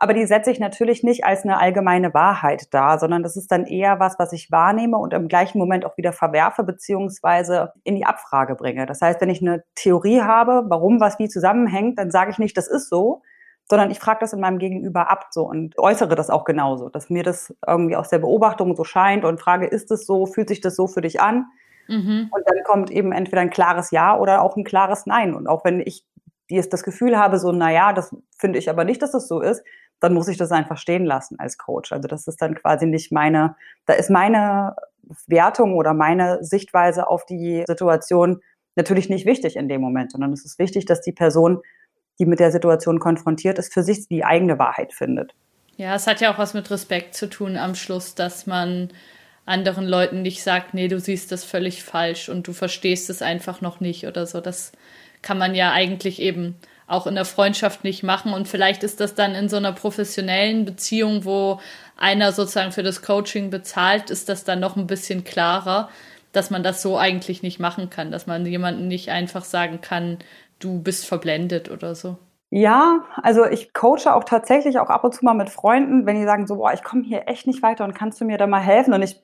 Aber 0.04 0.16
die 0.16 0.26
setze 0.26 0.50
ich 0.50 0.60
natürlich 0.60 1.04
nicht 1.04 1.26
als 1.26 1.44
eine 1.44 1.60
allgemeine 1.60 2.12
Wahrheit 2.16 2.74
dar, 2.74 2.98
sondern 2.98 3.22
das 3.22 3.38
ist 3.38 3.52
dann 3.52 3.68
eher 3.68 4.00
was, 4.00 4.18
was 4.18 4.34
ich 4.34 4.52
wahrnehme 4.52 4.98
und 4.98 5.14
im 5.14 5.28
gleichen 5.28 5.60
Moment 5.60 5.86
auch 5.86 5.96
wieder 5.96 6.12
verwerfe 6.12 6.64
beziehungsweise 6.64 7.74
in 7.84 7.96
die 7.96 8.06
Abfrage 8.06 8.56
bringe. 8.56 8.88
Das 8.88 9.00
heißt, 9.02 9.22
wenn 9.22 9.30
ich 9.30 9.44
eine 9.44 9.64
Theorie 9.76 10.22
habe, 10.22 10.64
warum 10.70 11.00
was 11.00 11.20
wie 11.20 11.30
zusammenhängt, 11.30 12.00
dann 12.00 12.10
sage 12.10 12.32
ich 12.32 12.40
nicht, 12.40 12.58
das 12.58 12.68
ist 12.68 12.90
so, 12.90 13.22
sondern 13.70 13.92
ich 13.92 14.00
frage 14.00 14.22
das 14.22 14.34
in 14.34 14.40
meinem 14.40 14.58
Gegenüber 14.58 15.12
ab 15.12 15.28
so 15.30 15.48
und 15.48 15.78
äußere 15.78 16.16
das 16.16 16.32
auch 16.32 16.46
genauso, 16.46 16.90
dass 16.90 17.12
mir 17.12 17.22
das 17.22 17.54
irgendwie 17.68 17.96
aus 17.96 18.10
der 18.10 18.18
Beobachtung 18.18 18.76
so 18.76 18.84
scheint 18.84 19.24
und 19.24 19.40
frage, 19.40 19.68
ist 19.68 19.92
es 19.92 20.08
so, 20.08 20.26
fühlt 20.26 20.48
sich 20.48 20.62
das 20.62 20.76
so 20.76 20.88
für 20.88 21.02
dich 21.02 21.22
an? 21.22 21.46
Mhm. 21.88 22.28
Und 22.32 22.44
dann 22.48 22.64
kommt 22.64 22.90
eben 22.90 23.12
entweder 23.12 23.44
ein 23.44 23.52
klares 23.52 23.92
Ja 23.92 24.18
oder 24.18 24.42
auch 24.42 24.58
ein 24.58 24.64
klares 24.64 25.06
Nein. 25.06 25.36
Und 25.36 25.46
auch 25.46 25.64
wenn 25.64 25.80
ich 25.80 26.04
das 26.50 26.82
Gefühl 26.82 27.20
habe, 27.20 27.38
so, 27.38 27.52
na 27.52 27.72
ja, 27.72 27.94
das 27.94 28.16
finde 28.36 28.58
ich 28.58 28.68
aber 28.68 28.84
nicht, 28.84 29.04
dass 29.04 29.12
das 29.12 29.28
so 29.28 29.42
ist, 29.42 29.64
dann 30.02 30.14
muss 30.14 30.28
ich 30.28 30.38
das 30.38 30.52
einfach 30.52 30.78
stehen 30.78 31.06
lassen 31.06 31.40
als 31.40 31.58
Coach. 31.58 31.94
Also 31.94 32.08
das 32.08 32.28
ist 32.28 32.42
dann 32.42 32.56
quasi 32.56 32.86
nicht 32.86 33.12
meine, 33.12 33.56
da 33.86 33.94
ist 33.94 34.10
meine 34.10 34.76
Wertung 35.28 35.76
oder 35.76 35.94
meine 35.94 36.44
Sichtweise 36.44 37.08
auf 37.08 37.26
die 37.26 37.64
Situation 37.68 38.42
natürlich 38.76 39.10
nicht 39.10 39.26
wichtig 39.26 39.56
in 39.56 39.70
dem 39.70 39.80
Moment, 39.80 40.12
sondern 40.12 40.34
es 40.34 40.44
ist 40.44 40.60
wichtig, 40.60 40.86
dass 40.86 41.02
die 41.02 41.12
Person, 41.12 41.62
die 42.20 42.26
mit 42.26 42.40
der 42.40 42.52
Situation 42.52 43.00
konfrontiert 43.00 43.60
ist, 43.60 43.74
für 43.74 43.84
sich 43.84 44.08
die 44.08 44.26
eigene 44.26 44.58
Wahrheit 44.60 44.94
findet. 44.94 45.34
Ja, 45.78 45.96
es 45.96 46.08
hat 46.08 46.20
ja 46.20 46.34
auch 46.34 46.38
was 46.38 46.54
mit 46.54 46.70
Respekt 46.72 47.16
zu 47.16 47.30
tun 47.30 47.56
am 47.56 47.76
Schluss, 47.76 48.16
dass 48.16 48.48
man 48.48 48.90
anderen 49.46 49.86
Leuten 49.86 50.22
nicht 50.22 50.44
sagt, 50.44 50.74
nee, 50.74 50.88
du 50.88 51.00
siehst 51.00 51.32
das 51.32 51.44
völlig 51.44 51.84
falsch 51.84 52.30
und 52.30 52.48
du 52.48 52.54
verstehst 52.54 53.10
es 53.10 53.22
einfach 53.22 53.62
noch 53.62 53.80
nicht 53.80 54.08
oder 54.08 54.26
so. 54.26 54.42
Das 54.42 54.72
kann 55.22 55.38
man 55.38 55.56
ja 55.56 55.72
eigentlich 55.72 56.22
eben 56.22 56.56
auch 56.92 57.08
in 57.08 57.16
der 57.16 57.26
Freundschaft 57.26 57.84
nicht 57.84 58.04
machen. 58.04 58.34
Und 58.34 58.48
vielleicht 58.48 58.84
ist 58.84 59.00
das 59.00 59.16
dann 59.16 59.34
in 59.34 59.50
so 59.50 59.58
einer 59.58 59.72
professionellen 59.72 60.66
Beziehung, 60.66 61.26
wo 61.26 61.60
einer 61.98 62.32
sozusagen 62.32 62.72
für 62.72 62.84
das 62.84 63.02
Coaching 63.02 63.50
bezahlt, 63.50 64.10
ist 64.10 64.30
das 64.30 64.44
dann 64.44 64.60
noch 64.60 64.76
ein 64.76 64.88
bisschen 64.88 65.24
klarer, 65.24 65.90
dass 66.32 66.50
man 66.50 66.64
das 66.64 66.82
so 66.82 66.98
eigentlich 66.98 67.44
nicht 67.44 67.60
machen 67.60 67.90
kann, 67.90 68.12
dass 68.12 68.28
man 68.28 68.46
jemanden 68.46 68.88
nicht 68.88 69.10
einfach 69.10 69.44
sagen 69.44 69.82
kann, 69.82 70.20
du 70.60 70.82
bist 70.82 71.06
verblendet 71.06 71.70
oder 71.72 71.96
so. 71.96 72.18
Ja, 72.50 73.06
also 73.16 73.46
ich 73.46 73.74
coache 73.74 74.14
auch 74.14 74.26
tatsächlich 74.26 74.78
auch 74.78 74.90
ab 74.90 75.06
und 75.06 75.14
zu 75.14 75.24
mal 75.24 75.34
mit 75.34 75.50
Freunden, 75.50 76.06
wenn 76.06 76.20
die 76.20 76.26
sagen 76.26 76.48
so, 76.48 76.58
boah, 76.58 76.74
ich 76.74 76.84
komme 76.84 77.04
hier 77.04 77.28
echt 77.28 77.48
nicht 77.48 77.64
weiter 77.64 77.86
und 77.86 77.94
kannst 77.94 78.20
du 78.20 78.26
mir 78.26 78.38
da 78.38 78.46
mal 78.46 78.60
helfen? 78.60 78.94
Und 78.94 79.02
ich 79.02 79.22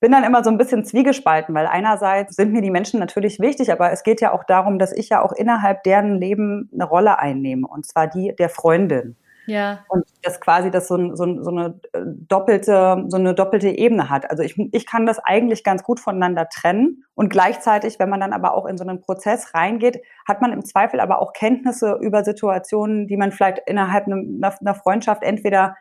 bin 0.00 0.12
dann 0.12 0.24
immer 0.24 0.44
so 0.44 0.50
ein 0.50 0.58
bisschen 0.58 0.84
zwiegespalten, 0.84 1.54
weil 1.54 1.66
einerseits 1.66 2.36
sind 2.36 2.52
mir 2.52 2.62
die 2.62 2.70
Menschen 2.70 3.00
natürlich 3.00 3.40
wichtig, 3.40 3.72
aber 3.72 3.90
es 3.92 4.02
geht 4.02 4.20
ja 4.20 4.32
auch 4.32 4.44
darum, 4.44 4.78
dass 4.78 4.92
ich 4.92 5.08
ja 5.08 5.22
auch 5.22 5.32
innerhalb 5.32 5.82
deren 5.82 6.20
Leben 6.20 6.70
eine 6.72 6.84
Rolle 6.84 7.18
einnehme, 7.18 7.66
und 7.66 7.86
zwar 7.86 8.06
die 8.06 8.34
der 8.36 8.48
Freundin. 8.48 9.16
Ja. 9.48 9.86
Und 9.88 10.04
das 10.22 10.42
quasi 10.42 10.70
das 10.70 10.88
so, 10.88 11.16
so, 11.16 11.42
so 11.42 11.50
eine 11.50 11.80
äh, 11.94 12.02
doppelte, 12.04 13.06
so 13.08 13.16
eine 13.16 13.34
doppelte 13.34 13.70
Ebene 13.70 14.10
hat. 14.10 14.30
Also 14.30 14.42
ich, 14.42 14.58
ich 14.72 14.84
kann 14.84 15.06
das 15.06 15.18
eigentlich 15.18 15.64
ganz 15.64 15.82
gut 15.82 16.00
voneinander 16.00 16.50
trennen. 16.50 17.04
Und 17.14 17.30
gleichzeitig, 17.30 17.98
wenn 17.98 18.10
man 18.10 18.20
dann 18.20 18.34
aber 18.34 18.52
auch 18.52 18.66
in 18.66 18.76
so 18.76 18.84
einen 18.86 19.00
Prozess 19.00 19.54
reingeht, 19.54 20.02
hat 20.28 20.42
man 20.42 20.52
im 20.52 20.66
Zweifel 20.66 21.00
aber 21.00 21.22
auch 21.22 21.32
Kenntnisse 21.32 21.98
über 22.02 22.24
Situationen, 22.24 23.06
die 23.06 23.16
man 23.16 23.32
vielleicht 23.32 23.60
innerhalb 23.66 24.06
einer, 24.06 24.54
einer 24.60 24.74
Freundschaft 24.74 25.22
entweder 25.22 25.76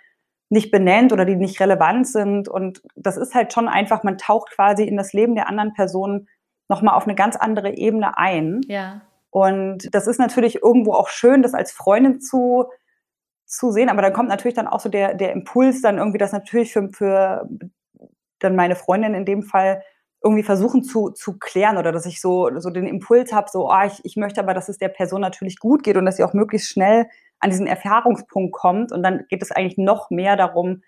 nicht 0.49 0.71
benennt 0.71 1.11
oder 1.11 1.25
die 1.25 1.35
nicht 1.35 1.59
relevant 1.59 2.07
sind. 2.07 2.47
Und 2.47 2.81
das 2.95 3.17
ist 3.17 3.35
halt 3.35 3.53
schon 3.53 3.67
einfach, 3.67 4.03
man 4.03 4.17
taucht 4.17 4.51
quasi 4.51 4.83
in 4.83 4.97
das 4.97 5.13
Leben 5.13 5.35
der 5.35 5.49
anderen 5.49 5.73
Person 5.73 6.27
nochmal 6.69 6.95
auf 6.95 7.03
eine 7.03 7.15
ganz 7.15 7.35
andere 7.35 7.75
Ebene 7.75 8.17
ein. 8.17 8.61
Ja. 8.67 9.01
Und 9.29 9.93
das 9.93 10.07
ist 10.07 10.19
natürlich 10.19 10.63
irgendwo 10.63 10.93
auch 10.93 11.09
schön, 11.09 11.41
das 11.41 11.53
als 11.53 11.71
Freundin 11.71 12.21
zu, 12.21 12.65
zu 13.45 13.71
sehen. 13.71 13.89
Aber 13.89 14.01
dann 14.01 14.13
kommt 14.13 14.29
natürlich 14.29 14.55
dann 14.55 14.67
auch 14.67 14.79
so 14.79 14.89
der, 14.89 15.13
der 15.13 15.33
Impuls, 15.33 15.81
dann 15.81 15.97
irgendwie 15.97 16.17
das 16.17 16.31
natürlich 16.31 16.73
für, 16.73 16.89
für 16.89 17.47
dann 18.39 18.55
meine 18.55 18.75
Freundin 18.75 19.13
in 19.13 19.25
dem 19.25 19.43
Fall 19.43 19.83
irgendwie 20.23 20.43
versuchen 20.43 20.83
zu, 20.83 21.09
zu 21.11 21.37
klären 21.37 21.77
oder 21.77 21.91
dass 21.91 22.05
ich 22.05 22.19
so, 22.21 22.49
so 22.59 22.69
den 22.69 22.87
Impuls 22.87 23.31
habe, 23.31 23.49
so, 23.51 23.69
ah, 23.69 23.85
ich, 23.85 24.03
ich 24.03 24.15
möchte 24.15 24.41
aber, 24.41 24.53
dass 24.53 24.69
es 24.69 24.77
der 24.77 24.89
Person 24.89 25.21
natürlich 25.21 25.59
gut 25.59 25.83
geht 25.83 25.97
und 25.97 26.05
dass 26.05 26.17
sie 26.17 26.23
auch 26.23 26.33
möglichst 26.33 26.69
schnell 26.69 27.07
an 27.39 27.51
diesen 27.51 27.67
Erfahrungspunkt 27.67 28.53
kommt. 28.53 28.91
Und 28.91 29.03
dann 29.03 29.25
geht 29.29 29.43
es 29.43 29.51
eigentlich 29.51 29.77
noch 29.77 30.09
mehr 30.09 30.35
darum, 30.35 30.81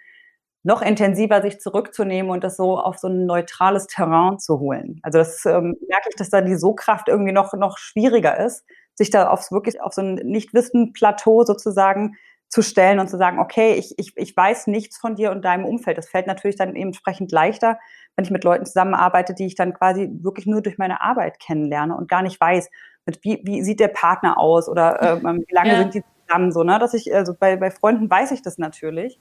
noch 0.63 0.81
intensiver 0.81 1.41
sich 1.41 1.59
zurückzunehmen 1.59 2.31
und 2.31 2.43
das 2.43 2.57
so 2.57 2.77
auf 2.77 2.97
so 2.97 3.07
ein 3.07 3.25
neutrales 3.25 3.87
Terrain 3.87 4.39
zu 4.39 4.59
holen. 4.59 4.99
Also 5.03 5.19
das 5.19 5.45
ähm, 5.45 5.77
merke 5.87 6.09
ich, 6.09 6.15
dass 6.15 6.29
da 6.29 6.41
die 6.41 6.55
So-Kraft 6.55 7.07
irgendwie 7.07 7.31
noch, 7.31 7.53
noch 7.53 7.77
schwieriger 7.77 8.37
ist, 8.37 8.65
sich 8.93 9.09
da 9.09 9.29
aufs 9.29 9.51
wirklich 9.51 9.81
auf 9.81 9.93
so 9.93 10.01
ein 10.01 10.15
Nichtwissen-Plateau 10.15 11.45
sozusagen 11.45 12.17
zu 12.49 12.61
stellen 12.61 12.99
und 12.99 13.09
zu 13.09 13.17
sagen, 13.17 13.39
okay, 13.39 13.75
ich, 13.75 13.93
ich, 13.97 14.11
ich 14.17 14.35
weiß 14.35 14.67
nichts 14.67 14.97
von 14.97 15.15
dir 15.15 15.31
und 15.31 15.45
deinem 15.45 15.65
Umfeld. 15.65 15.97
Das 15.97 16.09
fällt 16.09 16.27
natürlich 16.27 16.57
dann 16.57 16.75
entsprechend 16.75 17.31
leichter, 17.31 17.79
wenn 18.15 18.25
ich 18.25 18.31
mit 18.31 18.43
Leuten 18.43 18.65
zusammenarbeite, 18.65 19.33
die 19.33 19.45
ich 19.45 19.55
dann 19.55 19.73
quasi 19.73 20.09
wirklich 20.21 20.45
nur 20.45 20.61
durch 20.61 20.77
meine 20.77 21.01
Arbeit 21.01 21.39
kennenlerne 21.39 21.95
und 21.95 22.09
gar 22.09 22.23
nicht 22.23 22.41
weiß, 22.41 22.69
mit 23.05 23.23
wie, 23.23 23.39
wie 23.43 23.61
sieht 23.63 23.79
der 23.79 23.87
Partner 23.87 24.37
aus 24.37 24.67
oder 24.67 25.01
äh, 25.01 25.23
wie 25.23 25.53
lange 25.53 25.71
ja. 25.71 25.77
sind 25.77 25.93
die 25.93 26.03
zusammen, 26.27 26.51
so, 26.51 26.63
ne? 26.63 26.79
Dass 26.79 26.93
ich, 26.93 27.13
also 27.15 27.33
bei, 27.39 27.55
bei 27.55 27.71
Freunden 27.71 28.09
weiß 28.09 28.31
ich 28.31 28.41
das 28.41 28.57
natürlich. 28.57 29.19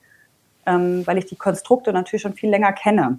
ähm, 0.68 1.06
weil 1.06 1.18
ich 1.18 1.26
die 1.26 1.36
Konstrukte 1.36 1.92
natürlich 1.92 2.22
schon 2.22 2.34
viel 2.34 2.50
länger 2.50 2.72
kenne. 2.72 3.18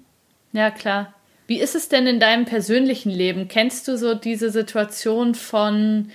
Ja, 0.51 0.72
klar. 0.72 1.13
Wie 1.48 1.60
ist 1.60 1.75
es 1.75 1.89
denn 1.89 2.06
in 2.06 2.20
deinem 2.20 2.46
persönlichen 2.46 3.10
Leben? 3.10 3.48
Kennst 3.48 3.88
du 3.88 3.98
so 3.98 4.13
diese 4.13 4.51
Situation 4.51 5.34
von 5.34 6.12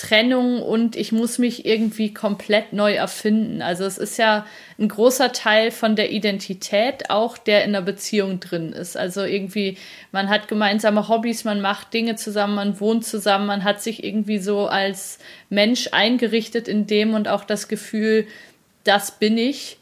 Trennung 0.00 0.62
und 0.62 0.96
ich 0.96 1.12
muss 1.12 1.36
mich 1.36 1.66
irgendwie 1.66 2.14
komplett 2.14 2.72
neu 2.72 2.94
erfinden? 2.94 3.60
Also 3.60 3.84
es 3.84 3.98
ist 3.98 4.16
ja 4.16 4.46
ein 4.78 4.88
großer 4.88 5.32
Teil 5.32 5.70
von 5.70 5.94
der 5.94 6.10
Identität 6.10 7.10
auch, 7.10 7.36
der 7.36 7.64
in 7.64 7.74
der 7.74 7.82
Beziehung 7.82 8.40
drin 8.40 8.72
ist. 8.72 8.96
Also 8.96 9.24
irgendwie, 9.24 9.76
man 10.10 10.30
hat 10.30 10.48
gemeinsame 10.48 11.08
Hobbys, 11.08 11.44
man 11.44 11.60
macht 11.60 11.92
Dinge 11.92 12.16
zusammen, 12.16 12.54
man 12.54 12.80
wohnt 12.80 13.04
zusammen, 13.04 13.46
man 13.46 13.62
hat 13.62 13.82
sich 13.82 14.02
irgendwie 14.02 14.38
so 14.38 14.68
als 14.68 15.18
Mensch 15.50 15.88
eingerichtet 15.92 16.66
in 16.66 16.86
dem 16.86 17.12
und 17.12 17.28
auch 17.28 17.44
das 17.44 17.68
Gefühl, 17.68 18.26
das 18.84 19.18
bin 19.18 19.36
ich. 19.36 19.76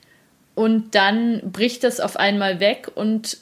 Und 0.56 0.96
dann 0.96 1.52
bricht 1.52 1.84
das 1.84 2.00
auf 2.00 2.16
einmal 2.16 2.58
weg 2.58 2.90
und 2.96 3.38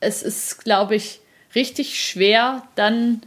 es 0.00 0.22
ist, 0.22 0.62
glaube 0.64 0.96
ich, 0.96 1.20
richtig 1.54 1.98
schwer, 1.98 2.64
dann 2.74 3.22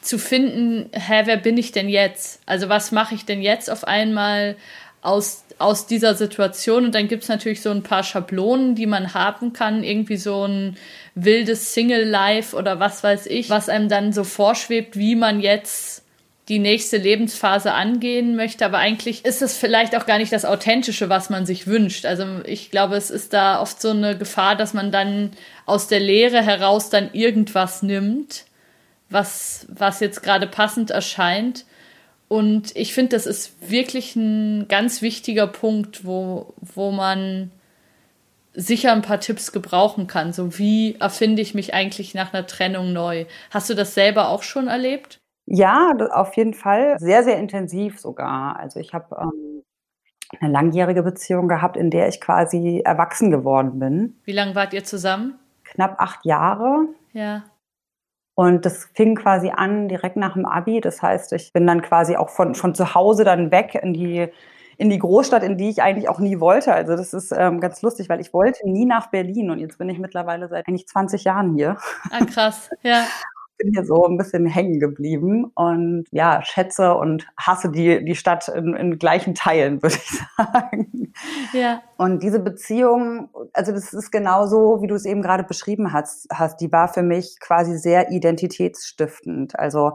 zu 0.00 0.18
finden, 0.18 0.90
hä, 0.92 1.22
wer 1.24 1.36
bin 1.36 1.56
ich 1.56 1.72
denn 1.72 1.88
jetzt? 1.88 2.40
Also 2.46 2.68
was 2.68 2.92
mache 2.92 3.14
ich 3.14 3.24
denn 3.24 3.42
jetzt 3.42 3.70
auf 3.70 3.84
einmal 3.84 4.56
aus, 5.02 5.44
aus 5.58 5.86
dieser 5.86 6.14
Situation? 6.14 6.84
Und 6.84 6.94
dann 6.94 7.08
gibt 7.08 7.24
es 7.24 7.28
natürlich 7.28 7.62
so 7.62 7.70
ein 7.70 7.82
paar 7.82 8.02
Schablonen, 8.02 8.74
die 8.74 8.86
man 8.86 9.14
haben 9.14 9.52
kann, 9.52 9.82
irgendwie 9.82 10.16
so 10.16 10.44
ein 10.44 10.76
wildes 11.14 11.74
Single-Life 11.74 12.56
oder 12.56 12.80
was 12.80 13.02
weiß 13.02 13.26
ich, 13.26 13.50
was 13.50 13.68
einem 13.68 13.88
dann 13.88 14.12
so 14.12 14.24
vorschwebt, 14.24 14.96
wie 14.96 15.16
man 15.16 15.40
jetzt 15.40 16.02
die 16.48 16.58
nächste 16.58 16.96
Lebensphase 16.96 17.74
angehen 17.74 18.34
möchte, 18.34 18.64
aber 18.64 18.78
eigentlich 18.78 19.24
ist 19.24 19.42
es 19.42 19.56
vielleicht 19.56 19.94
auch 19.94 20.06
gar 20.06 20.16
nicht 20.16 20.32
das 20.32 20.46
Authentische, 20.46 21.10
was 21.10 21.28
man 21.28 21.44
sich 21.44 21.66
wünscht. 21.66 22.06
Also 22.06 22.24
ich 22.46 22.70
glaube, 22.70 22.96
es 22.96 23.10
ist 23.10 23.34
da 23.34 23.60
oft 23.60 23.82
so 23.82 23.90
eine 23.90 24.16
Gefahr, 24.16 24.56
dass 24.56 24.72
man 24.72 24.90
dann 24.90 25.32
aus 25.66 25.88
der 25.88 26.00
Lehre 26.00 26.42
heraus 26.42 26.88
dann 26.88 27.10
irgendwas 27.12 27.82
nimmt, 27.82 28.44
was, 29.10 29.66
was 29.70 30.00
jetzt 30.00 30.22
gerade 30.22 30.46
passend 30.46 30.90
erscheint. 30.90 31.64
Und 32.28 32.76
ich 32.76 32.92
finde, 32.92 33.16
das 33.16 33.26
ist 33.26 33.70
wirklich 33.70 34.14
ein 34.16 34.68
ganz 34.68 35.00
wichtiger 35.00 35.46
Punkt, 35.46 36.04
wo, 36.04 36.54
wo 36.60 36.90
man 36.90 37.50
sicher 38.52 38.92
ein 38.92 39.02
paar 39.02 39.20
Tipps 39.20 39.52
gebrauchen 39.52 40.06
kann. 40.06 40.32
So 40.32 40.58
wie 40.58 40.96
erfinde 40.96 41.40
ich 41.40 41.54
mich 41.54 41.74
eigentlich 41.74 42.14
nach 42.14 42.34
einer 42.34 42.46
Trennung 42.46 42.92
neu? 42.92 43.24
Hast 43.50 43.70
du 43.70 43.74
das 43.74 43.94
selber 43.94 44.28
auch 44.28 44.42
schon 44.42 44.68
erlebt? 44.68 45.18
Ja, 45.46 45.92
auf 46.10 46.36
jeden 46.36 46.54
Fall. 46.54 46.96
Sehr, 46.98 47.24
sehr 47.24 47.38
intensiv 47.38 47.98
sogar. 47.98 48.58
Also 48.58 48.80
ich 48.80 48.92
habe 48.92 49.16
ähm, 49.18 49.62
eine 50.40 50.52
langjährige 50.52 51.02
Beziehung 51.02 51.48
gehabt, 51.48 51.76
in 51.76 51.90
der 51.90 52.08
ich 52.08 52.20
quasi 52.20 52.82
erwachsen 52.84 53.30
geworden 53.30 53.78
bin. 53.78 54.18
Wie 54.24 54.32
lange 54.32 54.54
wart 54.54 54.74
ihr 54.74 54.84
zusammen? 54.84 55.38
Knapp 55.64 55.98
acht 55.98 56.26
Jahre. 56.26 56.88
Ja. 57.12 57.44
Und 58.38 58.64
das 58.64 58.88
fing 58.94 59.16
quasi 59.16 59.50
an 59.50 59.88
direkt 59.88 60.16
nach 60.16 60.34
dem 60.34 60.46
Abi. 60.46 60.80
Das 60.80 61.02
heißt, 61.02 61.32
ich 61.32 61.52
bin 61.52 61.66
dann 61.66 61.82
quasi 61.82 62.14
auch 62.14 62.28
von, 62.28 62.54
von 62.54 62.72
zu 62.72 62.94
Hause 62.94 63.24
dann 63.24 63.50
weg 63.50 63.76
in 63.82 63.92
die, 63.92 64.28
in 64.76 64.90
die 64.90 64.98
Großstadt, 65.00 65.42
in 65.42 65.58
die 65.58 65.70
ich 65.70 65.82
eigentlich 65.82 66.08
auch 66.08 66.20
nie 66.20 66.38
wollte. 66.38 66.72
Also 66.72 66.94
das 66.94 67.12
ist 67.14 67.34
ähm, 67.36 67.58
ganz 67.60 67.82
lustig, 67.82 68.08
weil 68.08 68.20
ich 68.20 68.32
wollte 68.32 68.70
nie 68.70 68.84
nach 68.84 69.08
Berlin 69.08 69.50
und 69.50 69.58
jetzt 69.58 69.78
bin 69.78 69.88
ich 69.88 69.98
mittlerweile 69.98 70.46
seit 70.46 70.68
eigentlich 70.68 70.86
20 70.86 71.24
Jahren 71.24 71.56
hier. 71.56 71.78
Ah, 72.12 72.24
krass, 72.24 72.70
ja 72.84 73.06
bin 73.58 73.72
hier 73.72 73.84
so 73.84 74.06
ein 74.06 74.16
bisschen 74.16 74.46
hängen 74.46 74.80
geblieben 74.80 75.50
und 75.54 76.06
ja, 76.10 76.42
schätze 76.44 76.94
und 76.94 77.26
hasse 77.36 77.70
die, 77.70 78.04
die 78.04 78.14
Stadt 78.14 78.48
in, 78.48 78.74
in 78.74 78.98
gleichen 78.98 79.34
Teilen, 79.34 79.82
würde 79.82 79.96
ich 79.96 80.20
sagen. 80.36 81.12
Ja. 81.52 81.82
Und 81.96 82.22
diese 82.22 82.40
Beziehung, 82.40 83.28
also 83.52 83.72
das 83.72 83.92
ist 83.92 84.10
genauso, 84.10 84.80
wie 84.80 84.86
du 84.86 84.94
es 84.94 85.04
eben 85.04 85.22
gerade 85.22 85.44
beschrieben 85.44 85.92
hast, 85.92 86.28
hast, 86.32 86.60
die 86.60 86.72
war 86.72 86.88
für 86.88 87.02
mich 87.02 87.38
quasi 87.40 87.76
sehr 87.76 88.10
identitätsstiftend. 88.10 89.58
Also 89.58 89.92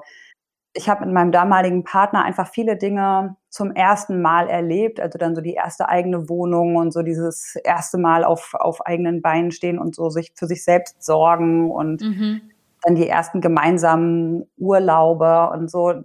ich 0.76 0.90
habe 0.90 1.06
mit 1.06 1.14
meinem 1.14 1.32
damaligen 1.32 1.84
Partner 1.84 2.24
einfach 2.24 2.50
viele 2.50 2.78
Dinge 2.78 3.38
zum 3.50 3.72
ersten 3.72 4.22
Mal 4.22 4.50
erlebt, 4.50 5.00
also 5.00 5.20
dann 5.20 5.36
so 5.36 5.42
die 5.42 5.54
erste 5.54 5.88
eigene 5.88 6.28
Wohnung 6.30 6.76
und 6.78 6.92
so 6.92 7.04
dieses 7.04 7.56
erste 7.64 8.00
Mal 8.00 8.24
auf, 8.24 8.56
auf 8.56 8.84
eigenen 8.86 9.22
Beinen 9.22 9.52
stehen 9.52 9.78
und 9.78 9.96
so 9.96 10.10
sich 10.10 10.32
für 10.36 10.48
sich 10.48 10.64
selbst 10.64 11.04
sorgen 11.04 11.70
und 11.70 12.02
mhm 12.02 12.42
dann 12.84 12.96
die 12.96 13.08
ersten 13.08 13.42
gemeinsamen 13.42 14.46
Urlaube 14.58 15.50
und 15.52 15.72
so, 15.72 16.04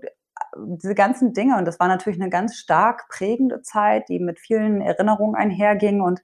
diese 0.56 0.94
ganzen 0.94 1.32
Dinge. 1.32 1.56
Und 1.56 1.64
das 1.64 1.78
war 1.80 1.88
natürlich 1.88 2.20
eine 2.20 2.30
ganz 2.30 2.56
stark 2.56 3.08
prägende 3.08 3.62
Zeit, 3.62 4.08
die 4.08 4.18
mit 4.18 4.38
vielen 4.38 4.80
Erinnerungen 4.80 5.34
einherging. 5.34 6.00
Und 6.00 6.20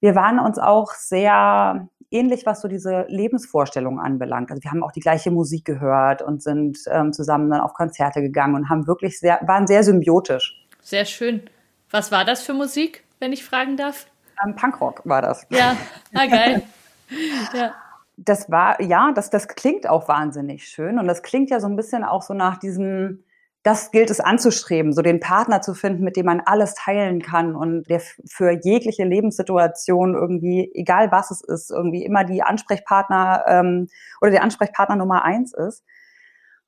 wir 0.00 0.14
waren 0.14 0.38
uns 0.38 0.58
auch 0.58 0.92
sehr 0.92 1.88
ähnlich, 2.10 2.46
was 2.46 2.60
so 2.60 2.68
diese 2.68 3.04
Lebensvorstellungen 3.08 4.00
anbelangt. 4.00 4.50
Also 4.50 4.62
wir 4.62 4.70
haben 4.70 4.82
auch 4.82 4.92
die 4.92 5.00
gleiche 5.00 5.30
Musik 5.30 5.64
gehört 5.64 6.22
und 6.22 6.42
sind 6.42 6.78
ähm, 6.90 7.12
zusammen 7.12 7.50
dann 7.50 7.60
auf 7.60 7.74
Konzerte 7.74 8.22
gegangen 8.22 8.54
und 8.54 8.68
haben 8.68 8.86
wirklich 8.86 9.18
sehr, 9.18 9.40
waren 9.46 9.66
sehr 9.66 9.84
symbiotisch. 9.84 10.66
Sehr 10.80 11.04
schön. 11.04 11.42
Was 11.90 12.10
war 12.12 12.24
das 12.24 12.42
für 12.42 12.54
Musik, 12.54 13.04
wenn 13.18 13.32
ich 13.32 13.44
fragen 13.44 13.76
darf? 13.76 14.06
Ähm, 14.44 14.54
Punkrock 14.56 15.02
war 15.04 15.22
das. 15.22 15.46
Ja, 15.50 15.76
ah, 16.14 16.26
geil. 16.26 16.62
ja 17.54 17.72
das 18.18 18.50
war, 18.50 18.82
ja, 18.82 19.12
das, 19.12 19.30
das 19.30 19.46
klingt 19.48 19.88
auch 19.88 20.08
wahnsinnig 20.08 20.66
schön. 20.66 20.98
Und 20.98 21.06
das 21.06 21.22
klingt 21.22 21.50
ja 21.50 21.60
so 21.60 21.68
ein 21.68 21.76
bisschen 21.76 22.02
auch 22.02 22.22
so 22.22 22.34
nach 22.34 22.58
diesem, 22.58 23.24
das 23.62 23.92
gilt 23.92 24.10
es 24.10 24.18
anzustreben, 24.18 24.92
so 24.92 25.02
den 25.02 25.20
Partner 25.20 25.62
zu 25.62 25.74
finden, 25.74 26.02
mit 26.02 26.16
dem 26.16 26.26
man 26.26 26.40
alles 26.44 26.74
teilen 26.74 27.22
kann 27.22 27.54
und 27.54 27.88
der 27.88 28.00
für 28.00 28.50
jegliche 28.50 29.04
Lebenssituation 29.04 30.14
irgendwie, 30.14 30.70
egal 30.74 31.12
was 31.12 31.30
es 31.30 31.42
ist, 31.42 31.70
irgendwie 31.70 32.04
immer 32.04 32.24
die 32.24 32.42
Ansprechpartner 32.42 33.44
ähm, 33.46 33.88
oder 34.20 34.32
der 34.32 34.42
Ansprechpartner 34.42 34.96
Nummer 34.96 35.22
eins 35.24 35.54
ist. 35.54 35.84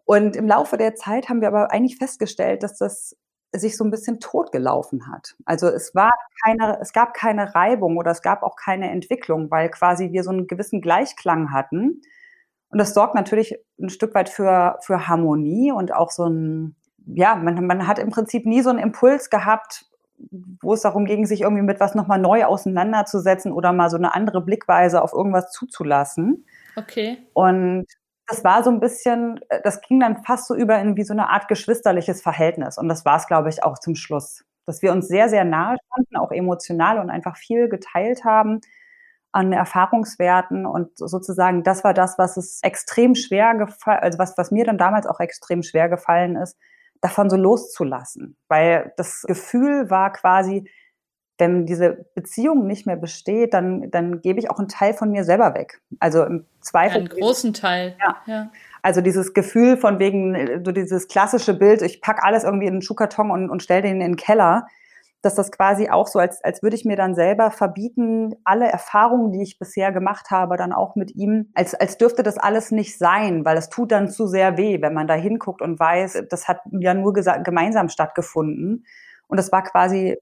Und 0.04 0.36
im 0.36 0.46
Laufe 0.46 0.76
der 0.76 0.94
Zeit 0.94 1.28
haben 1.28 1.40
wir 1.40 1.48
aber 1.48 1.72
eigentlich 1.72 1.98
festgestellt, 1.98 2.62
dass 2.62 2.78
das 2.78 3.16
sich 3.52 3.76
so 3.76 3.84
ein 3.84 3.90
bisschen 3.90 4.20
totgelaufen 4.20 5.08
hat. 5.08 5.34
Also 5.44 5.68
es 5.68 5.94
war 5.94 6.12
keine, 6.44 6.78
es 6.80 6.92
gab 6.92 7.14
keine 7.14 7.54
Reibung 7.54 7.96
oder 7.96 8.10
es 8.10 8.22
gab 8.22 8.42
auch 8.42 8.56
keine 8.56 8.90
Entwicklung, 8.90 9.50
weil 9.50 9.70
quasi 9.70 10.12
wir 10.12 10.22
so 10.22 10.30
einen 10.30 10.46
gewissen 10.46 10.80
Gleichklang 10.80 11.52
hatten. 11.52 12.02
Und 12.70 12.78
das 12.78 12.94
sorgt 12.94 13.14
natürlich 13.14 13.58
ein 13.80 13.90
Stück 13.90 14.14
weit 14.14 14.28
für, 14.28 14.78
für 14.82 15.08
Harmonie 15.08 15.72
und 15.72 15.92
auch 15.92 16.10
so 16.10 16.26
ein, 16.26 16.76
ja, 17.06 17.34
man, 17.34 17.66
man 17.66 17.86
hat 17.86 17.98
im 17.98 18.10
Prinzip 18.10 18.46
nie 18.46 18.62
so 18.62 18.70
einen 18.70 18.78
Impuls 18.78 19.30
gehabt, 19.30 19.86
wo 20.60 20.74
es 20.74 20.82
darum 20.82 21.06
ging, 21.06 21.26
sich 21.26 21.40
irgendwie 21.40 21.62
mit 21.62 21.80
was 21.80 21.94
nochmal 21.94 22.18
neu 22.18 22.44
auseinanderzusetzen 22.44 23.52
oder 23.52 23.72
mal 23.72 23.90
so 23.90 23.96
eine 23.96 24.14
andere 24.14 24.42
Blickweise 24.42 25.02
auf 25.02 25.12
irgendwas 25.12 25.50
zuzulassen. 25.50 26.46
Okay. 26.76 27.18
Und 27.32 27.86
das 28.30 28.44
war 28.44 28.62
so 28.62 28.70
ein 28.70 28.80
bisschen, 28.80 29.40
äh, 29.48 29.60
das 29.62 29.80
ging 29.80 30.00
dann 30.00 30.22
fast 30.24 30.46
so 30.46 30.54
über 30.54 30.78
in 30.78 30.96
wie 30.96 31.04
so 31.04 31.12
eine 31.12 31.28
Art 31.28 31.48
geschwisterliches 31.48 32.22
Verhältnis. 32.22 32.78
Und 32.78 32.88
das 32.88 33.04
war 33.04 33.16
es, 33.16 33.26
glaube 33.26 33.48
ich, 33.48 33.62
auch 33.64 33.78
zum 33.78 33.96
Schluss. 33.96 34.44
Dass 34.66 34.82
wir 34.82 34.92
uns 34.92 35.08
sehr, 35.08 35.28
sehr 35.28 35.44
nahe 35.44 35.76
standen, 35.86 36.16
auch 36.16 36.30
emotional 36.30 36.98
und 36.98 37.10
einfach 37.10 37.36
viel 37.36 37.68
geteilt 37.68 38.24
haben 38.24 38.60
an 39.32 39.52
Erfahrungswerten. 39.52 40.64
Und 40.64 40.96
sozusagen, 40.96 41.64
das 41.64 41.82
war 41.82 41.92
das, 41.92 42.18
was 42.18 42.36
es 42.36 42.60
extrem 42.62 43.14
schwer 43.14 43.54
gefallen, 43.56 44.00
also 44.00 44.18
was, 44.18 44.38
was 44.38 44.50
mir 44.50 44.64
dann 44.64 44.78
damals 44.78 45.06
auch 45.06 45.18
extrem 45.20 45.62
schwer 45.62 45.88
gefallen 45.88 46.36
ist, 46.36 46.56
davon 47.00 47.30
so 47.30 47.36
loszulassen. 47.36 48.36
Weil 48.48 48.92
das 48.96 49.22
Gefühl 49.22 49.90
war 49.90 50.12
quasi, 50.12 50.70
wenn 51.40 51.66
diese 51.66 52.06
Beziehung 52.14 52.66
nicht 52.66 52.86
mehr 52.86 52.96
besteht, 52.96 53.54
dann, 53.54 53.90
dann 53.90 54.20
gebe 54.20 54.38
ich 54.38 54.50
auch 54.50 54.58
einen 54.58 54.68
Teil 54.68 54.94
von 54.94 55.10
mir 55.10 55.24
selber 55.24 55.54
weg. 55.54 55.80
Also 55.98 56.24
im 56.24 56.46
Zweifel. 56.60 56.98
Einen 56.98 57.08
großen 57.08 57.52
Teil. 57.52 57.96
Ja. 57.98 58.16
ja. 58.26 58.50
Also 58.82 59.00
dieses 59.00 59.34
Gefühl 59.34 59.76
von 59.76 59.98
wegen, 59.98 60.64
so 60.64 60.72
dieses 60.72 61.08
klassische 61.08 61.54
Bild, 61.54 61.82
ich 61.82 62.00
packe 62.00 62.22
alles 62.22 62.44
irgendwie 62.44 62.66
in 62.66 62.74
einen 62.74 62.82
Schuhkarton 62.82 63.30
und, 63.30 63.50
und 63.50 63.62
stelle 63.62 63.82
den 63.82 63.94
in 63.94 64.00
den 64.00 64.16
Keller, 64.16 64.66
dass 65.22 65.34
das 65.34 65.52
quasi 65.52 65.90
auch 65.90 66.06
so, 66.06 66.18
als, 66.18 66.42
als 66.42 66.62
würde 66.62 66.76
ich 66.76 66.84
mir 66.84 66.96
dann 66.96 67.14
selber 67.14 67.50
verbieten, 67.50 68.34
alle 68.44 68.66
Erfahrungen, 68.66 69.32
die 69.32 69.42
ich 69.42 69.58
bisher 69.58 69.92
gemacht 69.92 70.30
habe, 70.30 70.56
dann 70.56 70.72
auch 70.72 70.96
mit 70.96 71.14
ihm, 71.14 71.50
als, 71.54 71.74
als 71.74 71.98
dürfte 71.98 72.22
das 72.22 72.38
alles 72.38 72.70
nicht 72.70 72.96
sein, 72.96 73.44
weil 73.44 73.58
es 73.58 73.68
tut 73.68 73.92
dann 73.92 74.08
zu 74.08 74.26
sehr 74.26 74.56
weh, 74.56 74.80
wenn 74.80 74.94
man 74.94 75.06
da 75.06 75.14
hinguckt 75.14 75.60
und 75.60 75.78
weiß, 75.78 76.24
das 76.30 76.48
hat 76.48 76.60
ja 76.70 76.94
nur 76.94 77.12
gemeinsam 77.12 77.88
stattgefunden. 77.90 78.86
Und 79.26 79.36
das 79.36 79.52
war 79.52 79.62
quasi 79.62 80.16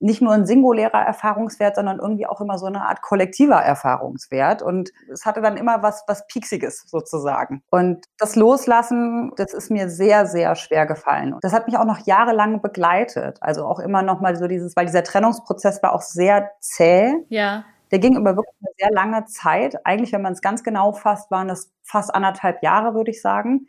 nicht 0.00 0.20
nur 0.20 0.32
ein 0.32 0.46
singulärer 0.46 1.00
Erfahrungswert, 1.00 1.76
sondern 1.76 1.98
irgendwie 1.98 2.26
auch 2.26 2.40
immer 2.40 2.58
so 2.58 2.66
eine 2.66 2.86
Art 2.86 3.02
kollektiver 3.02 3.56
Erfahrungswert. 3.56 4.62
Und 4.62 4.90
es 5.12 5.24
hatte 5.24 5.40
dann 5.40 5.56
immer 5.56 5.82
was, 5.82 6.04
was 6.06 6.26
Pieksiges 6.26 6.84
sozusagen. 6.86 7.62
Und 7.70 8.06
das 8.18 8.36
Loslassen, 8.36 9.32
das 9.36 9.54
ist 9.54 9.70
mir 9.70 9.88
sehr, 9.88 10.26
sehr 10.26 10.54
schwer 10.56 10.86
gefallen. 10.86 11.32
Und 11.32 11.42
das 11.42 11.52
hat 11.52 11.66
mich 11.66 11.78
auch 11.78 11.84
noch 11.84 12.06
jahrelang 12.06 12.60
begleitet. 12.60 13.38
Also 13.40 13.64
auch 13.64 13.78
immer 13.78 14.02
noch 14.02 14.20
mal 14.20 14.36
so 14.36 14.46
dieses, 14.46 14.76
weil 14.76 14.86
dieser 14.86 15.04
Trennungsprozess 15.04 15.82
war 15.82 15.94
auch 15.94 16.02
sehr 16.02 16.50
zäh. 16.60 17.14
Ja. 17.28 17.64
Der 17.90 17.98
ging 17.98 18.16
über 18.16 18.36
wirklich 18.36 18.56
eine 18.60 18.72
sehr 18.78 18.90
lange 18.92 19.24
Zeit. 19.26 19.86
Eigentlich, 19.86 20.12
wenn 20.12 20.22
man 20.22 20.32
es 20.32 20.42
ganz 20.42 20.64
genau 20.64 20.92
fasst, 20.92 21.30
waren 21.30 21.48
es 21.48 21.72
fast 21.82 22.14
anderthalb 22.14 22.62
Jahre, 22.62 22.94
würde 22.94 23.10
ich 23.10 23.22
sagen 23.22 23.66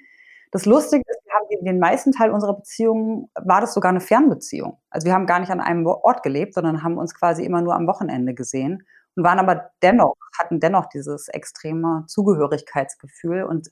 Das 0.56 0.66
Lustige 0.66 1.04
ist, 1.06 1.20
wir 1.26 1.34
haben 1.34 1.66
den 1.66 1.80
meisten 1.80 2.14
Teil 2.14 2.32
unserer 2.32 2.54
Beziehung 2.54 3.30
war 3.36 3.60
das 3.60 3.74
sogar 3.74 3.90
eine 3.90 4.00
Fernbeziehung. 4.00 4.78
Also 4.90 5.06
wir 5.06 5.14
haben 5.14 5.26
gar 5.26 5.42
nicht 5.42 5.52
an 5.52 5.60
einem 5.60 5.86
Ort 5.86 6.24
gelebt, 6.24 6.54
sondern 6.54 6.82
haben 6.82 6.98
uns 6.98 7.14
quasi 7.14 7.44
immer 7.44 7.62
nur 7.62 7.76
am 7.76 7.88
Wochenende 7.88 8.34
gesehen 8.34 8.88
und 9.18 9.26
waren 9.26 9.40
aber 9.40 9.72
dennoch, 9.82 10.16
hatten 10.40 10.62
dennoch 10.62 10.86
dieses 10.86 11.28
extreme 11.28 12.06
Zugehörigkeitsgefühl 12.08 13.44
und 13.44 13.70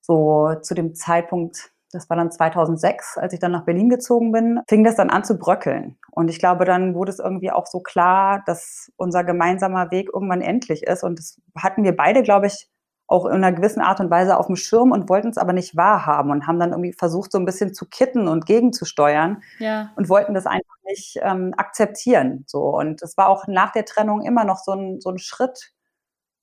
so 0.00 0.54
zu 0.62 0.74
dem 0.74 0.94
Zeitpunkt, 0.94 1.72
das 1.90 2.08
war 2.08 2.16
dann 2.16 2.30
2006, 2.30 3.18
als 3.18 3.32
ich 3.32 3.40
dann 3.40 3.50
nach 3.50 3.64
Berlin 3.64 3.88
gezogen 3.88 4.30
bin, 4.30 4.60
fing 4.68 4.84
das 4.84 4.94
dann 4.94 5.10
an 5.10 5.24
zu 5.24 5.36
bröckeln. 5.36 5.98
Und 6.12 6.30
ich 6.30 6.38
glaube, 6.38 6.66
dann 6.66 6.94
wurde 6.94 7.10
es 7.10 7.18
irgendwie 7.18 7.50
auch 7.50 7.66
so 7.66 7.80
klar, 7.80 8.44
dass 8.46 8.92
unser 8.96 9.24
gemeinsamer 9.24 9.90
Weg 9.90 10.10
irgendwann 10.14 10.40
endlich 10.40 10.84
ist. 10.84 11.02
Und 11.02 11.18
das 11.18 11.40
hatten 11.56 11.82
wir 11.82 11.96
beide, 11.96 12.22
glaube 12.22 12.46
ich, 12.46 12.70
auch 13.08 13.26
in 13.26 13.32
einer 13.32 13.52
gewissen 13.52 13.80
Art 13.80 14.00
und 14.00 14.10
Weise 14.10 14.36
auf 14.36 14.46
dem 14.46 14.56
Schirm 14.56 14.90
und 14.90 15.08
wollten 15.08 15.28
es 15.28 15.38
aber 15.38 15.52
nicht 15.52 15.76
wahrhaben 15.76 16.30
und 16.30 16.46
haben 16.46 16.58
dann 16.58 16.70
irgendwie 16.70 16.92
versucht, 16.92 17.30
so 17.30 17.38
ein 17.38 17.44
bisschen 17.44 17.72
zu 17.72 17.86
kitten 17.86 18.26
und 18.26 18.46
gegenzusteuern 18.46 19.42
ja. 19.58 19.92
und 19.96 20.08
wollten 20.08 20.34
das 20.34 20.46
einfach 20.46 20.74
nicht 20.84 21.18
ähm, 21.22 21.54
akzeptieren. 21.56 22.44
So. 22.46 22.76
Und 22.76 23.02
es 23.02 23.16
war 23.16 23.28
auch 23.28 23.46
nach 23.46 23.72
der 23.72 23.84
Trennung 23.84 24.22
immer 24.22 24.44
noch 24.44 24.58
so 24.58 24.72
ein, 24.72 25.00
so 25.00 25.10
ein 25.10 25.18
Schritt 25.18 25.72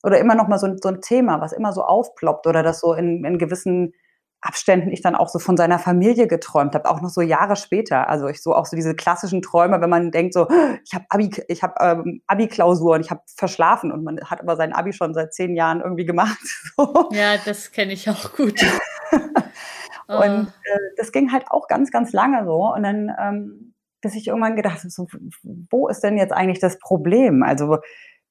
oder 0.02 0.18
immer 0.18 0.34
noch 0.34 0.48
mal 0.48 0.58
so 0.58 0.66
ein, 0.66 0.78
so 0.82 0.88
ein 0.88 1.00
Thema, 1.00 1.40
was 1.40 1.52
immer 1.52 1.72
so 1.72 1.82
aufploppt 1.82 2.46
oder 2.46 2.62
das 2.62 2.80
so 2.80 2.94
in, 2.94 3.24
in 3.24 3.38
gewissen 3.38 3.92
Abständen 4.44 4.92
ich 4.92 5.00
dann 5.00 5.14
auch 5.14 5.30
so 5.30 5.38
von 5.38 5.56
seiner 5.56 5.78
Familie 5.78 6.26
geträumt 6.26 6.74
habe, 6.74 6.90
auch 6.90 7.00
noch 7.00 7.08
so 7.08 7.22
Jahre 7.22 7.56
später. 7.56 8.10
Also 8.10 8.28
ich 8.28 8.42
so 8.42 8.54
auch 8.54 8.66
so 8.66 8.76
diese 8.76 8.94
klassischen 8.94 9.40
Träume, 9.40 9.80
wenn 9.80 9.88
man 9.88 10.10
denkt 10.10 10.34
so, 10.34 10.46
ich 10.84 10.92
habe 10.92 11.06
Abi, 11.08 11.30
ich 11.48 11.62
habe 11.62 11.74
ähm, 11.80 12.20
Abi-Klausur 12.26 12.96
und 12.96 13.00
ich 13.00 13.10
habe 13.10 13.22
verschlafen 13.36 13.90
und 13.90 14.04
man 14.04 14.20
hat 14.20 14.40
aber 14.40 14.56
sein 14.56 14.74
Abi 14.74 14.92
schon 14.92 15.14
seit 15.14 15.32
zehn 15.32 15.56
Jahren 15.56 15.80
irgendwie 15.80 16.04
gemacht. 16.04 16.38
So. 16.76 17.08
Ja, 17.12 17.36
das 17.44 17.70
kenne 17.70 17.92
ich 17.92 18.10
auch 18.10 18.32
gut. 18.32 18.60
und 20.08 20.46
äh, 20.64 20.78
das 20.96 21.12
ging 21.12 21.30
halt 21.30 21.44
auch 21.48 21.68
ganz, 21.68 21.92
ganz 21.92 22.12
lange 22.12 22.44
so. 22.44 22.74
Und 22.74 22.82
dann, 22.82 23.12
ähm, 23.20 23.74
bis 24.00 24.16
ich 24.16 24.26
irgendwann 24.26 24.56
gedacht 24.56 24.78
habe, 24.78 24.90
so, 24.90 25.06
wo 25.70 25.88
ist 25.88 26.00
denn 26.00 26.18
jetzt 26.18 26.32
eigentlich 26.32 26.58
das 26.58 26.78
Problem? 26.80 27.44
Also 27.44 27.78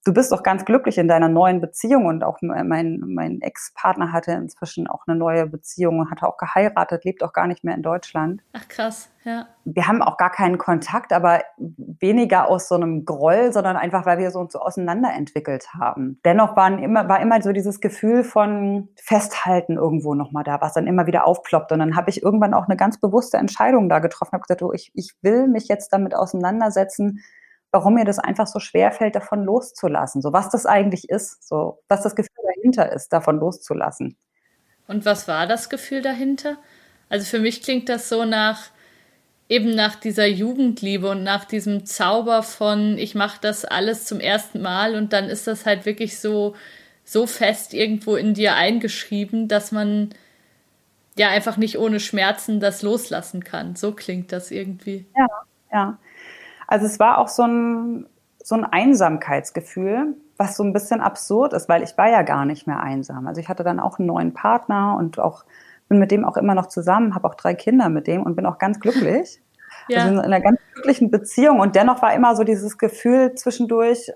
du 0.04 0.14
bist 0.14 0.32
doch 0.32 0.44
ganz 0.44 0.66
glücklich 0.66 0.98
in 0.98 1.08
deiner 1.08 1.30
neuen 1.30 1.62
Beziehung 1.62 2.06
und 2.06 2.24
auch 2.24 2.40
mein, 2.42 3.02
mein 3.06 3.42
Ex-Partner 3.42 4.12
hatte 4.12 4.32
inzwischen 4.32 4.88
auch 4.88 5.04
eine 5.08 5.18
neue 5.18 5.48
Beziehung 5.48 6.00
und 6.00 6.12
hatte 6.12 6.28
auch 6.28 6.38
geheiratet, 6.38 7.06
lebt 7.06 7.24
auch 7.24 7.34
gar 7.34 7.48
nicht 7.48 7.64
mehr 7.64 7.76
in 7.76 7.84
Deutschland. 7.84 8.42
Ach 8.54 8.68
krass, 8.68 9.10
ja. 9.24 9.48
Wir 9.64 9.88
haben 9.88 10.02
auch 10.02 10.18
gar 10.18 10.32
keinen 10.32 10.58
Kontakt, 10.58 11.14
aber 11.14 11.42
weniger 11.58 12.50
aus 12.50 12.68
so 12.68 12.76
einem 12.76 13.06
Groll, 13.06 13.54
sondern 13.54 13.78
einfach, 13.78 14.06
weil 14.06 14.18
wir 14.18 14.32
so 14.32 14.40
uns 14.40 14.52
so 14.52 14.60
auseinanderentwickelt 14.60 15.74
haben. 15.74 16.20
Dennoch 16.26 16.58
waren 16.58 16.80
immer, 16.80 17.08
war 17.08 17.22
immer 17.22 17.42
so 17.42 17.54
dieses 17.54 17.80
Gefühl 17.80 18.26
von 18.26 18.90
Festhalten 18.96 19.78
irgendwo 19.78 20.16
nochmal 20.16 20.44
da, 20.44 20.60
was 20.60 20.74
dann 20.74 20.88
immer 20.88 21.08
wieder 21.08 21.26
aufploppt. 21.26 21.72
Und 21.72 21.80
dann 21.80 21.96
habe 21.96 22.10
ich 22.10 22.22
irgendwann 22.22 22.54
auch 22.54 22.68
eine 22.68 22.76
ganz 22.76 23.00
bewusste 23.00 23.38
Entscheidung 23.38 23.88
da 23.88 24.00
getroffen, 24.00 24.34
habe 24.34 24.44
gesagt, 24.44 24.62
oh, 24.64 24.74
ich, 24.74 24.92
ich 24.96 25.14
will 25.22 25.48
mich 25.48 25.70
jetzt 25.70 25.94
damit 25.94 26.14
auseinandersetzen, 26.14 27.22
warum 27.74 27.96
mir 27.96 28.06
das 28.06 28.20
einfach 28.20 28.48
so 28.48 28.60
schwer 28.60 28.92
fällt, 28.92 29.16
davon 29.16 29.44
loszulassen. 29.44 30.22
So 30.22 30.32
was 30.32 30.50
das 30.50 30.66
eigentlich 30.66 31.10
ist, 31.10 31.46
so 31.46 31.80
was 31.90 32.04
das 32.04 32.16
Gefühl 32.16 32.46
dahinter 32.56 32.92
ist, 32.94 33.12
davon 33.12 33.40
loszulassen. 33.40 34.16
Und 34.88 35.06
was 35.06 35.28
war 35.28 35.48
das 35.48 35.70
Gefühl 35.70 36.02
dahinter? 36.02 36.58
Also 37.10 37.26
für 37.26 37.40
mich 37.40 37.64
klingt 37.64 37.90
das 37.90 38.10
so 38.10 38.26
nach 38.26 38.70
eben 39.50 39.76
nach 39.76 39.96
dieser 39.96 40.28
Jugendliebe 40.28 41.10
und 41.10 41.24
nach 41.24 41.46
diesem 41.46 41.86
Zauber 41.86 42.44
von 42.44 42.98
ich 42.98 43.16
mache 43.16 43.40
das 43.42 43.66
alles 43.66 44.06
zum 44.06 44.20
ersten 44.20 44.62
Mal 44.62 44.96
und 44.96 45.12
dann 45.12 45.26
ist 45.26 45.48
das 45.48 45.66
halt 45.66 45.86
wirklich 45.86 46.20
so 46.20 46.56
so 47.04 47.28
fest 47.28 47.74
irgendwo 47.74 48.16
in 48.16 48.34
dir 48.34 48.56
eingeschrieben, 48.56 49.48
dass 49.48 49.72
man 49.72 50.10
ja 51.18 51.30
einfach 51.30 51.58
nicht 51.58 51.78
ohne 51.78 52.00
Schmerzen 52.00 52.60
das 52.60 52.82
loslassen 52.82 53.44
kann. 53.44 53.76
So 53.76 53.92
klingt 53.92 54.32
das 54.32 54.52
irgendwie. 54.52 55.06
Ja, 55.16 55.28
ja. 55.72 55.98
Also 56.68 56.86
es 56.86 57.00
war 57.00 57.18
auch 57.18 57.28
so 57.28 57.44
ein, 57.44 58.08
so 58.44 58.56
ein 58.56 58.66
Einsamkeitsgefühl, 58.66 60.16
was 60.38 60.58
so 60.58 60.64
ein 60.64 60.74
bisschen 60.74 61.02
absurd 61.02 61.54
ist, 61.54 61.70
weil 61.70 61.84
ich 61.84 61.98
war 61.98 62.10
ja 62.10 62.22
gar 62.24 62.46
nicht 62.46 62.68
mehr 62.68 62.80
einsam. 62.80 63.28
Also 63.28 63.40
ich 63.40 63.50
hatte 63.50 63.64
dann 63.64 63.80
auch 63.80 64.00
einen 64.00 64.08
neuen 64.08 64.34
Partner 64.34 64.96
und 64.98 65.20
auch 65.20 65.46
bin 65.90 66.00
mit 66.00 66.12
dem 66.12 66.26
auch 66.26 66.38
immer 66.38 66.56
noch 66.56 66.68
zusammen, 66.68 67.16
habe 67.16 67.28
auch 67.28 67.36
drei 67.36 67.54
Kinder 67.54 67.90
mit 67.90 68.08
dem 68.08 68.24
und 68.24 68.36
bin 68.36 68.46
auch 68.46 68.58
ganz 68.58 68.80
glücklich. 68.80 69.40
Ja. 69.90 70.04
Also 70.04 70.14
in 70.14 70.20
einer 70.20 70.40
ganz 70.40 70.60
glücklichen 70.76 71.10
Beziehung 71.10 71.60
und 71.60 71.76
dennoch 71.76 72.02
war 72.02 72.14
immer 72.14 72.36
so 72.36 72.44
dieses 72.44 72.78
Gefühl 72.78 73.34
zwischendurch 73.34 74.14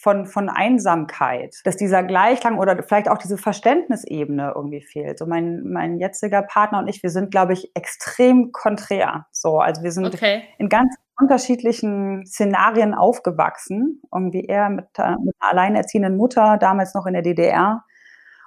von, 0.00 0.24
von 0.24 0.48
Einsamkeit, 0.48 1.60
dass 1.64 1.76
dieser 1.76 2.02
Gleichklang 2.02 2.58
oder 2.58 2.82
vielleicht 2.82 3.08
auch 3.08 3.18
diese 3.18 3.36
Verständnisebene 3.36 4.52
irgendwie 4.56 4.80
fehlt. 4.80 5.18
So 5.18 5.26
mein, 5.26 5.62
mein 5.64 5.98
jetziger 5.98 6.42
Partner 6.42 6.78
und 6.78 6.88
ich, 6.88 7.02
wir 7.02 7.10
sind, 7.10 7.30
glaube 7.30 7.52
ich, 7.52 7.70
extrem 7.74 8.50
konträr. 8.50 9.26
So, 9.30 9.58
also 9.58 9.82
wir 9.82 9.92
sind 9.92 10.06
okay. 10.06 10.42
in 10.58 10.70
ganz 10.70 10.94
unterschiedlichen 11.20 12.26
Szenarien 12.26 12.94
aufgewachsen. 12.94 14.02
Irgendwie 14.12 14.44
er 14.46 14.68
mit, 14.70 14.86
äh, 14.98 15.16
mit 15.22 15.34
einer 15.40 15.50
alleinerziehenden 15.52 16.16
Mutter, 16.16 16.56
damals 16.58 16.94
noch 16.94 17.06
in 17.06 17.14
der 17.14 17.22
DDR. 17.22 17.84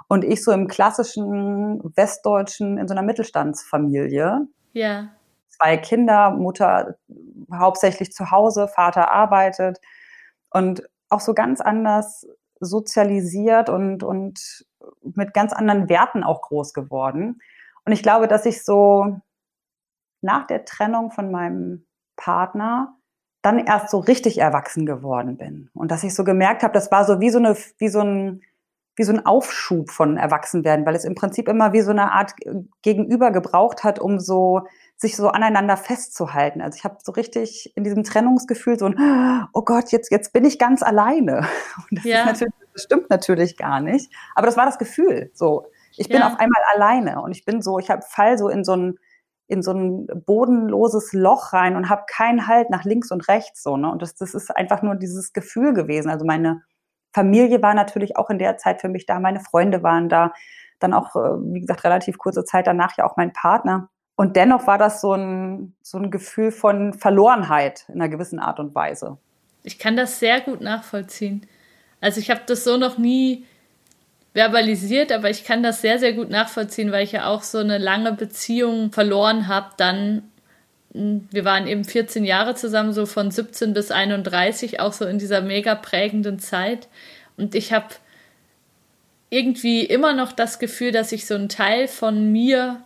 Und 0.07 0.23
ich 0.23 0.43
so 0.43 0.51
im 0.51 0.67
klassischen 0.67 1.81
Westdeutschen, 1.95 2.77
in 2.77 2.87
so 2.87 2.93
einer 2.93 3.03
Mittelstandsfamilie. 3.03 4.47
Ja. 4.73 5.09
Zwei 5.49 5.77
Kinder, 5.77 6.31
Mutter 6.31 6.95
hauptsächlich 7.51 8.11
zu 8.11 8.31
Hause, 8.31 8.67
Vater 8.67 9.11
arbeitet. 9.11 9.79
Und 10.49 10.83
auch 11.09 11.19
so 11.19 11.33
ganz 11.33 11.61
anders 11.61 12.27
sozialisiert 12.59 13.69
und, 13.69 14.03
und 14.03 14.65
mit 15.15 15.33
ganz 15.33 15.53
anderen 15.53 15.89
Werten 15.89 16.23
auch 16.23 16.41
groß 16.41 16.73
geworden. 16.73 17.41
Und 17.85 17.91
ich 17.91 18.03
glaube, 18.03 18.27
dass 18.27 18.45
ich 18.45 18.63
so 18.63 19.19
nach 20.21 20.47
der 20.47 20.65
Trennung 20.65 21.11
von 21.11 21.31
meinem 21.31 21.85
Partner 22.15 22.95
dann 23.41 23.59
erst 23.59 23.89
so 23.89 23.99
richtig 23.99 24.39
erwachsen 24.39 24.85
geworden 24.85 25.37
bin. 25.37 25.69
Und 25.73 25.91
dass 25.91 26.03
ich 26.03 26.15
so 26.15 26.23
gemerkt 26.23 26.63
habe, 26.63 26.73
das 26.73 26.91
war 26.91 27.05
so 27.05 27.19
wie 27.19 27.29
so, 27.29 27.39
eine, 27.39 27.57
wie 27.77 27.89
so 27.89 27.99
ein 27.99 28.41
wie 28.95 29.03
so 29.03 29.11
ein 29.11 29.25
Aufschub 29.25 29.89
von 29.89 30.17
Erwachsenwerden, 30.17 30.85
weil 30.85 30.95
es 30.95 31.03
im 31.03 31.15
Prinzip 31.15 31.47
immer 31.47 31.73
wie 31.73 31.81
so 31.81 31.91
eine 31.91 32.11
Art 32.11 32.33
Gegenüber 32.83 33.31
gebraucht 33.31 33.83
hat, 33.83 33.99
um 33.99 34.19
so 34.19 34.67
sich 34.97 35.15
so 35.15 35.29
aneinander 35.29 35.77
festzuhalten. 35.77 36.61
Also 36.61 36.77
ich 36.77 36.83
habe 36.83 36.97
so 37.01 37.11
richtig 37.11 37.73
in 37.75 37.83
diesem 37.83 38.03
Trennungsgefühl 38.03 38.77
so 38.77 38.85
ein, 38.85 39.47
oh 39.53 39.63
Gott, 39.63 39.91
jetzt, 39.91 40.11
jetzt 40.11 40.31
bin 40.31 40.45
ich 40.45 40.59
ganz 40.59 40.83
alleine. 40.83 41.47
Und 41.89 41.97
das, 41.97 42.05
ja. 42.05 42.25
natürlich, 42.25 42.53
das 42.73 42.83
stimmt 42.83 43.09
natürlich 43.09 43.57
gar 43.57 43.81
nicht. 43.81 44.13
Aber 44.35 44.45
das 44.45 44.57
war 44.57 44.65
das 44.65 44.77
Gefühl. 44.77 45.31
So, 45.33 45.65
ich 45.97 46.07
bin 46.07 46.19
ja. 46.19 46.27
auf 46.27 46.39
einmal 46.39 46.61
alleine 46.73 47.21
und 47.21 47.31
ich 47.31 47.45
bin 47.45 47.61
so, 47.61 47.77
ich 47.77 47.91
habe 47.91 48.01
fall 48.01 48.37
so 48.37 48.49
in 48.49 48.63
so 48.63 48.75
ein 48.75 48.99
in 49.47 49.61
so 49.61 49.71
ein 49.71 50.07
bodenloses 50.25 51.13
Loch 51.13 51.53
rein 51.53 51.75
und 51.75 51.89
habe 51.89 52.03
keinen 52.07 52.47
Halt 52.47 52.69
nach 52.69 52.83
links 52.85 53.11
und 53.11 53.27
rechts 53.27 53.63
so 53.63 53.77
ne 53.77 53.91
und 53.91 54.01
das 54.01 54.15
das 54.15 54.33
ist 54.33 54.55
einfach 54.55 54.81
nur 54.81 54.95
dieses 54.95 55.33
Gefühl 55.33 55.73
gewesen 55.73 56.09
also 56.09 56.25
meine 56.25 56.61
Familie 57.13 57.61
war 57.61 57.73
natürlich 57.73 58.17
auch 58.17 58.29
in 58.29 58.39
der 58.39 58.57
Zeit 58.57 58.81
für 58.81 58.89
mich 58.89 59.05
da 59.05 59.19
meine 59.19 59.39
Freunde 59.39 59.83
waren 59.83 60.09
da 60.09 60.33
dann 60.79 60.93
auch 60.93 61.15
äh, 61.15 61.37
wie 61.53 61.61
gesagt 61.61 61.83
relativ 61.83 62.17
kurze 62.17 62.45
Zeit 62.45 62.67
danach 62.67 62.97
ja 62.97 63.05
auch 63.05 63.17
mein 63.17 63.33
Partner 63.33 63.89
und 64.15 64.35
dennoch 64.35 64.67
war 64.67 64.77
das 64.77 65.01
so 65.01 65.13
ein, 65.13 65.75
so 65.81 65.97
ein 65.97 66.11
Gefühl 66.11 66.51
von 66.51 66.93
Verlorenheit 66.93 67.85
in 67.87 67.95
einer 67.95 68.09
gewissen 68.09 68.39
Art 68.39 68.59
und 68.59 68.75
Weise. 68.75 69.17
Ich 69.63 69.79
kann 69.79 69.95
das 69.95 70.19
sehr 70.19 70.41
gut 70.41 70.61
nachvollziehen. 70.61 71.47
Also 71.99 72.19
ich 72.19 72.29
habe 72.29 72.41
das 72.45 72.63
so 72.63 72.77
noch 72.77 72.97
nie 72.97 73.45
verbalisiert, 74.33 75.11
aber 75.11 75.29
ich 75.29 75.43
kann 75.43 75.63
das 75.63 75.81
sehr, 75.81 75.99
sehr 75.99 76.13
gut 76.13 76.29
nachvollziehen, 76.29 76.91
weil 76.91 77.03
ich 77.03 77.11
ja 77.11 77.27
auch 77.27 77.43
so 77.43 77.59
eine 77.59 77.77
lange 77.77 78.13
Beziehung 78.13 78.91
verloren 78.91 79.47
habe. 79.47 79.69
Dann, 79.77 80.23
hm, 80.93 81.27
wir 81.31 81.45
waren 81.45 81.67
eben 81.67 81.83
14 81.83 82.25
Jahre 82.25 82.55
zusammen, 82.55 82.93
so 82.93 83.05
von 83.05 83.31
17 83.31 83.73
bis 83.73 83.91
31, 83.91 84.79
auch 84.79 84.93
so 84.93 85.05
in 85.05 85.19
dieser 85.19 85.41
mega 85.41 85.75
prägenden 85.75 86.39
Zeit. 86.39 86.87
Und 87.37 87.55
ich 87.55 87.73
habe 87.73 87.87
irgendwie 89.29 89.83
immer 89.83 90.13
noch 90.13 90.31
das 90.31 90.59
Gefühl, 90.59 90.91
dass 90.91 91.11
ich 91.11 91.25
so 91.25 91.35
einen 91.35 91.49
Teil 91.49 91.87
von 91.87 92.31
mir 92.31 92.83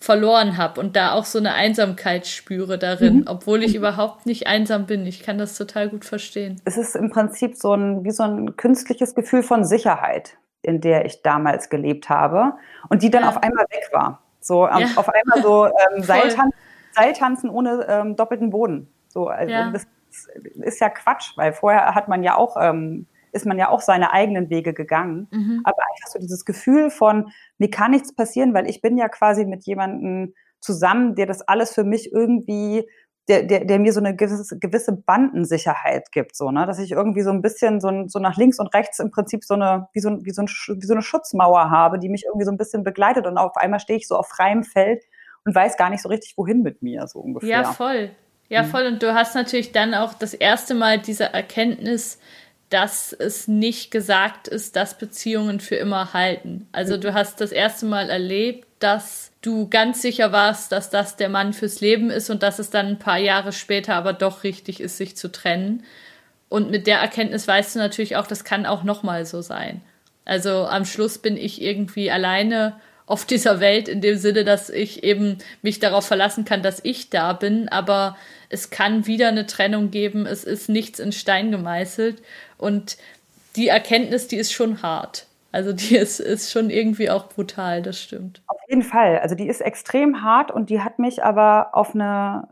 verloren 0.00 0.58
habe 0.58 0.80
und 0.80 0.96
da 0.96 1.12
auch 1.12 1.24
so 1.24 1.38
eine 1.38 1.54
Einsamkeit 1.54 2.26
spüre 2.26 2.78
darin, 2.78 3.16
mhm. 3.16 3.24
obwohl 3.26 3.62
ich 3.62 3.74
überhaupt 3.74 4.26
nicht 4.26 4.46
einsam 4.46 4.84
bin. 4.84 5.06
Ich 5.06 5.22
kann 5.22 5.38
das 5.38 5.56
total 5.56 5.88
gut 5.88 6.04
verstehen. 6.04 6.60
Es 6.66 6.76
ist 6.76 6.94
im 6.94 7.10
Prinzip 7.10 7.56
so 7.56 7.72
ein, 7.72 8.04
wie 8.04 8.10
so 8.10 8.22
ein 8.22 8.56
künstliches 8.56 9.14
Gefühl 9.14 9.42
von 9.42 9.64
Sicherheit, 9.64 10.36
in 10.64 10.80
der 10.80 11.04
ich 11.04 11.22
damals 11.22 11.68
gelebt 11.68 12.08
habe 12.08 12.54
und 12.88 13.02
die 13.02 13.10
dann 13.10 13.22
ja. 13.22 13.28
auf 13.28 13.42
einmal 13.42 13.64
weg 13.70 13.88
war. 13.92 14.22
So 14.40 14.66
ähm, 14.66 14.78
ja. 14.78 14.86
auf 14.96 15.08
einmal 15.08 15.42
so 15.42 15.66
ähm, 15.96 16.02
Seiltan 16.02 16.50
Seiltanzen 16.92 17.50
ohne 17.50 17.86
ähm, 17.88 18.16
doppelten 18.16 18.50
Boden. 18.50 18.88
So, 19.08 19.28
also 19.28 19.52
ja. 19.52 19.70
das 19.70 19.86
ist 20.62 20.80
ja 20.80 20.88
Quatsch, 20.90 21.36
weil 21.36 21.52
vorher 21.52 21.94
hat 21.94 22.08
man 22.08 22.22
ja 22.22 22.36
auch 22.36 22.56
ähm, 22.60 23.06
ist 23.34 23.46
man 23.46 23.58
ja 23.58 23.68
auch 23.68 23.80
seine 23.80 24.12
eigenen 24.12 24.48
Wege 24.48 24.72
gegangen. 24.72 25.26
Mhm. 25.32 25.60
Aber 25.64 25.78
einfach 25.78 26.08
so 26.08 26.20
dieses 26.20 26.44
Gefühl 26.44 26.90
von, 26.90 27.32
mir 27.58 27.68
kann 27.68 27.90
nichts 27.90 28.14
passieren, 28.14 28.54
weil 28.54 28.70
ich 28.70 28.80
bin 28.80 28.96
ja 28.96 29.08
quasi 29.08 29.44
mit 29.44 29.64
jemandem 29.64 30.34
zusammen, 30.60 31.16
der 31.16 31.26
das 31.26 31.42
alles 31.42 31.74
für 31.74 31.84
mich 31.84 32.12
irgendwie 32.12 32.88
der, 33.28 33.42
der, 33.44 33.64
der 33.64 33.78
mir 33.78 33.92
so 33.92 34.00
eine 34.00 34.14
gewisse, 34.14 34.58
gewisse 34.58 34.92
Bandensicherheit 34.92 36.12
gibt, 36.12 36.36
so, 36.36 36.50
ne? 36.50 36.66
dass 36.66 36.78
ich 36.78 36.92
irgendwie 36.92 37.22
so 37.22 37.30
ein 37.30 37.40
bisschen 37.40 37.80
so, 37.80 37.90
so 38.06 38.18
nach 38.18 38.36
links 38.36 38.58
und 38.58 38.74
rechts 38.74 38.98
im 38.98 39.10
Prinzip 39.10 39.44
so 39.44 39.54
eine, 39.54 39.88
wie 39.92 40.00
so, 40.00 40.10
wie, 40.24 40.30
so 40.30 40.42
ein, 40.42 40.48
wie 40.48 40.86
so 40.86 40.92
eine 40.92 41.02
Schutzmauer 41.02 41.70
habe, 41.70 41.98
die 41.98 42.08
mich 42.08 42.24
irgendwie 42.24 42.44
so 42.44 42.50
ein 42.50 42.58
bisschen 42.58 42.84
begleitet 42.84 43.26
und 43.26 43.38
auf 43.38 43.56
einmal 43.56 43.80
stehe 43.80 43.98
ich 43.98 44.06
so 44.06 44.16
auf 44.16 44.28
freiem 44.28 44.62
Feld 44.62 45.04
und 45.44 45.54
weiß 45.54 45.76
gar 45.76 45.90
nicht 45.90 46.02
so 46.02 46.08
richtig, 46.08 46.34
wohin 46.36 46.62
mit 46.62 46.82
mir, 46.82 47.06
so 47.06 47.20
ungefähr. 47.20 47.48
Ja, 47.48 47.64
voll. 47.64 48.10
Ja, 48.48 48.62
mhm. 48.62 48.66
voll. 48.66 48.86
Und 48.86 49.02
du 49.02 49.14
hast 49.14 49.34
natürlich 49.34 49.72
dann 49.72 49.94
auch 49.94 50.14
das 50.14 50.34
erste 50.34 50.74
Mal 50.74 50.98
diese 50.98 51.32
Erkenntnis, 51.32 52.18
dass 52.68 53.12
es 53.12 53.46
nicht 53.46 53.90
gesagt 53.90 54.48
ist, 54.48 54.76
dass 54.76 54.98
Beziehungen 54.98 55.60
für 55.60 55.76
immer 55.76 56.12
halten. 56.12 56.68
Also 56.72 56.96
du 56.96 57.14
hast 57.14 57.40
das 57.40 57.52
erste 57.52 57.86
Mal 57.86 58.10
erlebt, 58.10 58.66
dass 58.84 59.32
du 59.40 59.68
ganz 59.68 60.02
sicher 60.02 60.30
warst, 60.30 60.70
dass 60.70 60.90
das 60.90 61.16
der 61.16 61.30
Mann 61.30 61.54
fürs 61.54 61.80
Leben 61.80 62.10
ist 62.10 62.28
und 62.28 62.42
dass 62.42 62.58
es 62.58 62.68
dann 62.68 62.86
ein 62.86 62.98
paar 62.98 63.18
Jahre 63.18 63.52
später 63.52 63.94
aber 63.94 64.12
doch 64.12 64.44
richtig 64.44 64.78
ist, 64.80 64.98
sich 64.98 65.16
zu 65.16 65.32
trennen. 65.32 65.84
Und 66.50 66.70
mit 66.70 66.86
der 66.86 66.98
Erkenntnis 66.98 67.48
weißt 67.48 67.74
du 67.74 67.78
natürlich 67.78 68.16
auch, 68.16 68.26
das 68.26 68.44
kann 68.44 68.66
auch 68.66 68.84
nochmal 68.84 69.24
so 69.24 69.40
sein. 69.40 69.80
Also 70.26 70.66
am 70.66 70.84
Schluss 70.84 71.16
bin 71.16 71.38
ich 71.38 71.62
irgendwie 71.62 72.10
alleine 72.10 72.76
auf 73.06 73.24
dieser 73.24 73.58
Welt 73.58 73.88
in 73.88 74.02
dem 74.02 74.18
Sinne, 74.18 74.44
dass 74.44 74.68
ich 74.68 75.02
eben 75.02 75.38
mich 75.62 75.78
darauf 75.78 76.06
verlassen 76.06 76.44
kann, 76.44 76.62
dass 76.62 76.80
ich 76.82 77.08
da 77.08 77.32
bin, 77.32 77.68
aber 77.70 78.16
es 78.50 78.68
kann 78.70 79.06
wieder 79.06 79.28
eine 79.28 79.46
Trennung 79.46 79.90
geben, 79.90 80.26
es 80.26 80.44
ist 80.44 80.68
nichts 80.68 80.98
in 80.98 81.12
Stein 81.12 81.50
gemeißelt 81.50 82.22
und 82.58 82.98
die 83.56 83.68
Erkenntnis, 83.68 84.28
die 84.28 84.36
ist 84.36 84.52
schon 84.52 84.82
hart. 84.82 85.26
Also 85.54 85.72
die 85.72 85.96
ist, 85.96 86.18
ist 86.18 86.50
schon 86.50 86.68
irgendwie 86.68 87.10
auch 87.10 87.28
brutal, 87.28 87.80
das 87.80 88.00
stimmt. 88.00 88.42
Auf 88.48 88.58
jeden 88.68 88.82
Fall. 88.82 89.20
Also 89.20 89.36
die 89.36 89.48
ist 89.48 89.60
extrem 89.60 90.22
hart 90.22 90.50
und 90.50 90.68
die 90.68 90.80
hat 90.80 90.98
mich 90.98 91.22
aber 91.22 91.70
auf 91.72 91.94
eine 91.94 92.48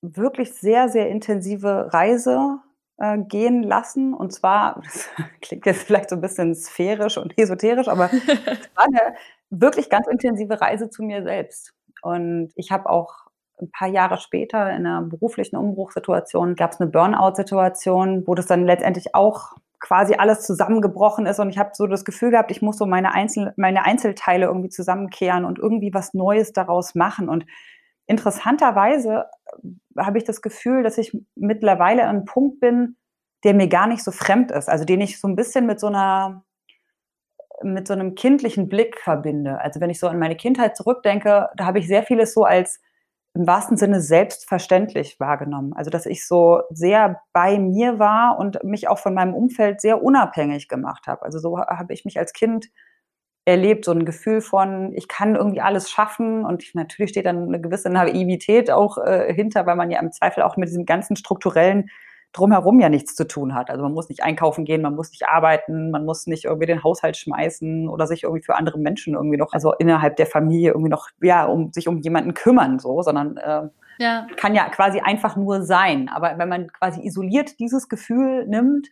wirklich 0.00 0.54
sehr, 0.54 0.88
sehr 0.88 1.08
intensive 1.08 1.92
Reise 1.92 2.60
äh, 2.98 3.18
gehen 3.18 3.64
lassen. 3.64 4.14
Und 4.14 4.32
zwar, 4.32 4.80
das 4.84 5.08
klingt 5.42 5.66
jetzt 5.66 5.82
vielleicht 5.82 6.10
so 6.10 6.16
ein 6.16 6.20
bisschen 6.20 6.54
sphärisch 6.54 7.18
und 7.18 7.36
esoterisch, 7.36 7.88
aber 7.88 8.10
es 8.12 8.70
war 8.76 8.84
eine 8.84 9.16
wirklich 9.50 9.90
ganz 9.90 10.06
intensive 10.06 10.60
Reise 10.60 10.88
zu 10.88 11.02
mir 11.02 11.24
selbst. 11.24 11.72
Und 12.02 12.52
ich 12.54 12.70
habe 12.70 12.88
auch 12.88 13.26
ein 13.60 13.70
paar 13.72 13.88
Jahre 13.88 14.18
später 14.18 14.70
in 14.70 14.86
einer 14.86 15.02
beruflichen 15.02 15.56
Umbruchssituation 15.56 16.54
gab 16.54 16.72
es 16.72 16.80
eine 16.80 16.90
Burnout-Situation, 16.90 18.26
wo 18.26 18.34
das 18.36 18.46
dann 18.46 18.66
letztendlich 18.66 19.14
auch 19.14 19.54
quasi 19.80 20.14
alles 20.14 20.42
zusammengebrochen 20.42 21.26
ist 21.26 21.38
und 21.38 21.50
ich 21.50 21.58
habe 21.58 21.70
so 21.74 21.86
das 21.86 22.04
Gefühl 22.04 22.30
gehabt, 22.30 22.50
ich 22.50 22.62
muss 22.62 22.78
so 22.78 22.86
meine, 22.86 23.12
Einzel 23.12 23.52
meine 23.56 23.84
Einzelteile 23.84 24.46
irgendwie 24.46 24.70
zusammenkehren 24.70 25.44
und 25.44 25.58
irgendwie 25.58 25.92
was 25.92 26.14
Neues 26.14 26.52
daraus 26.52 26.94
machen. 26.94 27.28
Und 27.28 27.46
interessanterweise 28.06 29.26
äh, 29.62 30.02
habe 30.02 30.18
ich 30.18 30.24
das 30.24 30.42
Gefühl, 30.42 30.82
dass 30.82 30.98
ich 30.98 31.16
mittlerweile 31.34 32.04
an 32.04 32.16
einem 32.16 32.24
Punkt 32.24 32.60
bin, 32.60 32.96
der 33.44 33.54
mir 33.54 33.68
gar 33.68 33.86
nicht 33.86 34.02
so 34.02 34.10
fremd 34.10 34.50
ist, 34.50 34.68
also 34.68 34.84
den 34.84 35.00
ich 35.00 35.20
so 35.20 35.28
ein 35.28 35.36
bisschen 35.36 35.66
mit 35.66 35.78
so 35.80 35.88
einer 35.88 36.42
mit 37.62 37.88
so 37.88 37.94
einem 37.94 38.14
kindlichen 38.14 38.68
Blick 38.68 39.00
verbinde. 39.00 39.58
Also 39.60 39.80
wenn 39.80 39.88
ich 39.88 39.98
so 39.98 40.08
an 40.08 40.18
meine 40.18 40.36
Kindheit 40.36 40.76
zurückdenke, 40.76 41.48
da 41.56 41.64
habe 41.64 41.78
ich 41.78 41.86
sehr 41.86 42.02
vieles 42.02 42.34
so 42.34 42.44
als 42.44 42.80
im 43.36 43.46
wahrsten 43.46 43.76
Sinne 43.76 44.00
selbstverständlich 44.00 45.20
wahrgenommen. 45.20 45.74
Also 45.74 45.90
dass 45.90 46.06
ich 46.06 46.26
so 46.26 46.62
sehr 46.70 47.20
bei 47.32 47.58
mir 47.58 47.98
war 47.98 48.38
und 48.38 48.64
mich 48.64 48.88
auch 48.88 48.98
von 48.98 49.12
meinem 49.12 49.34
Umfeld 49.34 49.80
sehr 49.80 50.02
unabhängig 50.02 50.68
gemacht 50.68 51.06
habe. 51.06 51.22
Also 51.22 51.38
so 51.38 51.58
habe 51.58 51.92
ich 51.92 52.04
mich 52.06 52.18
als 52.18 52.32
Kind 52.32 52.68
erlebt, 53.44 53.84
so 53.84 53.92
ein 53.92 54.06
Gefühl 54.06 54.40
von, 54.40 54.92
ich 54.94 55.06
kann 55.06 55.36
irgendwie 55.36 55.60
alles 55.60 55.90
schaffen 55.90 56.44
und 56.44 56.64
natürlich 56.74 57.10
steht 57.10 57.26
dann 57.26 57.46
eine 57.46 57.60
gewisse 57.60 57.90
Naivität 57.90 58.70
auch 58.70 58.98
äh, 58.98 59.32
hinter, 59.32 59.66
weil 59.66 59.76
man 59.76 59.90
ja 59.90 60.00
im 60.00 60.12
Zweifel 60.12 60.42
auch 60.42 60.56
mit 60.56 60.68
diesem 60.68 60.86
ganzen 60.86 61.14
strukturellen 61.14 61.90
drumherum 62.36 62.80
ja 62.80 62.88
nichts 62.88 63.14
zu 63.14 63.26
tun 63.26 63.54
hat. 63.54 63.70
Also 63.70 63.82
man 63.82 63.92
muss 63.92 64.08
nicht 64.08 64.22
einkaufen 64.22 64.64
gehen, 64.64 64.82
man 64.82 64.94
muss 64.94 65.10
nicht 65.10 65.26
arbeiten, 65.26 65.90
man 65.90 66.04
muss 66.04 66.26
nicht 66.26 66.44
irgendwie 66.44 66.66
den 66.66 66.84
Haushalt 66.84 67.16
schmeißen 67.16 67.88
oder 67.88 68.06
sich 68.06 68.24
irgendwie 68.24 68.42
für 68.42 68.56
andere 68.56 68.78
Menschen 68.78 69.14
irgendwie 69.14 69.38
noch, 69.38 69.52
also 69.52 69.72
innerhalb 69.74 70.16
der 70.16 70.26
Familie 70.26 70.70
irgendwie 70.70 70.90
noch, 70.90 71.08
ja, 71.22 71.46
um 71.46 71.72
sich 71.72 71.88
um 71.88 71.98
jemanden 71.98 72.34
kümmern, 72.34 72.78
so, 72.78 73.02
sondern 73.02 73.36
äh, 73.38 73.68
ja. 73.98 74.26
kann 74.36 74.54
ja 74.54 74.68
quasi 74.68 75.00
einfach 75.00 75.36
nur 75.36 75.62
sein. 75.62 76.08
Aber 76.08 76.38
wenn 76.38 76.48
man 76.48 76.72
quasi 76.72 77.00
isoliert 77.04 77.58
dieses 77.58 77.88
Gefühl 77.88 78.46
nimmt, 78.46 78.88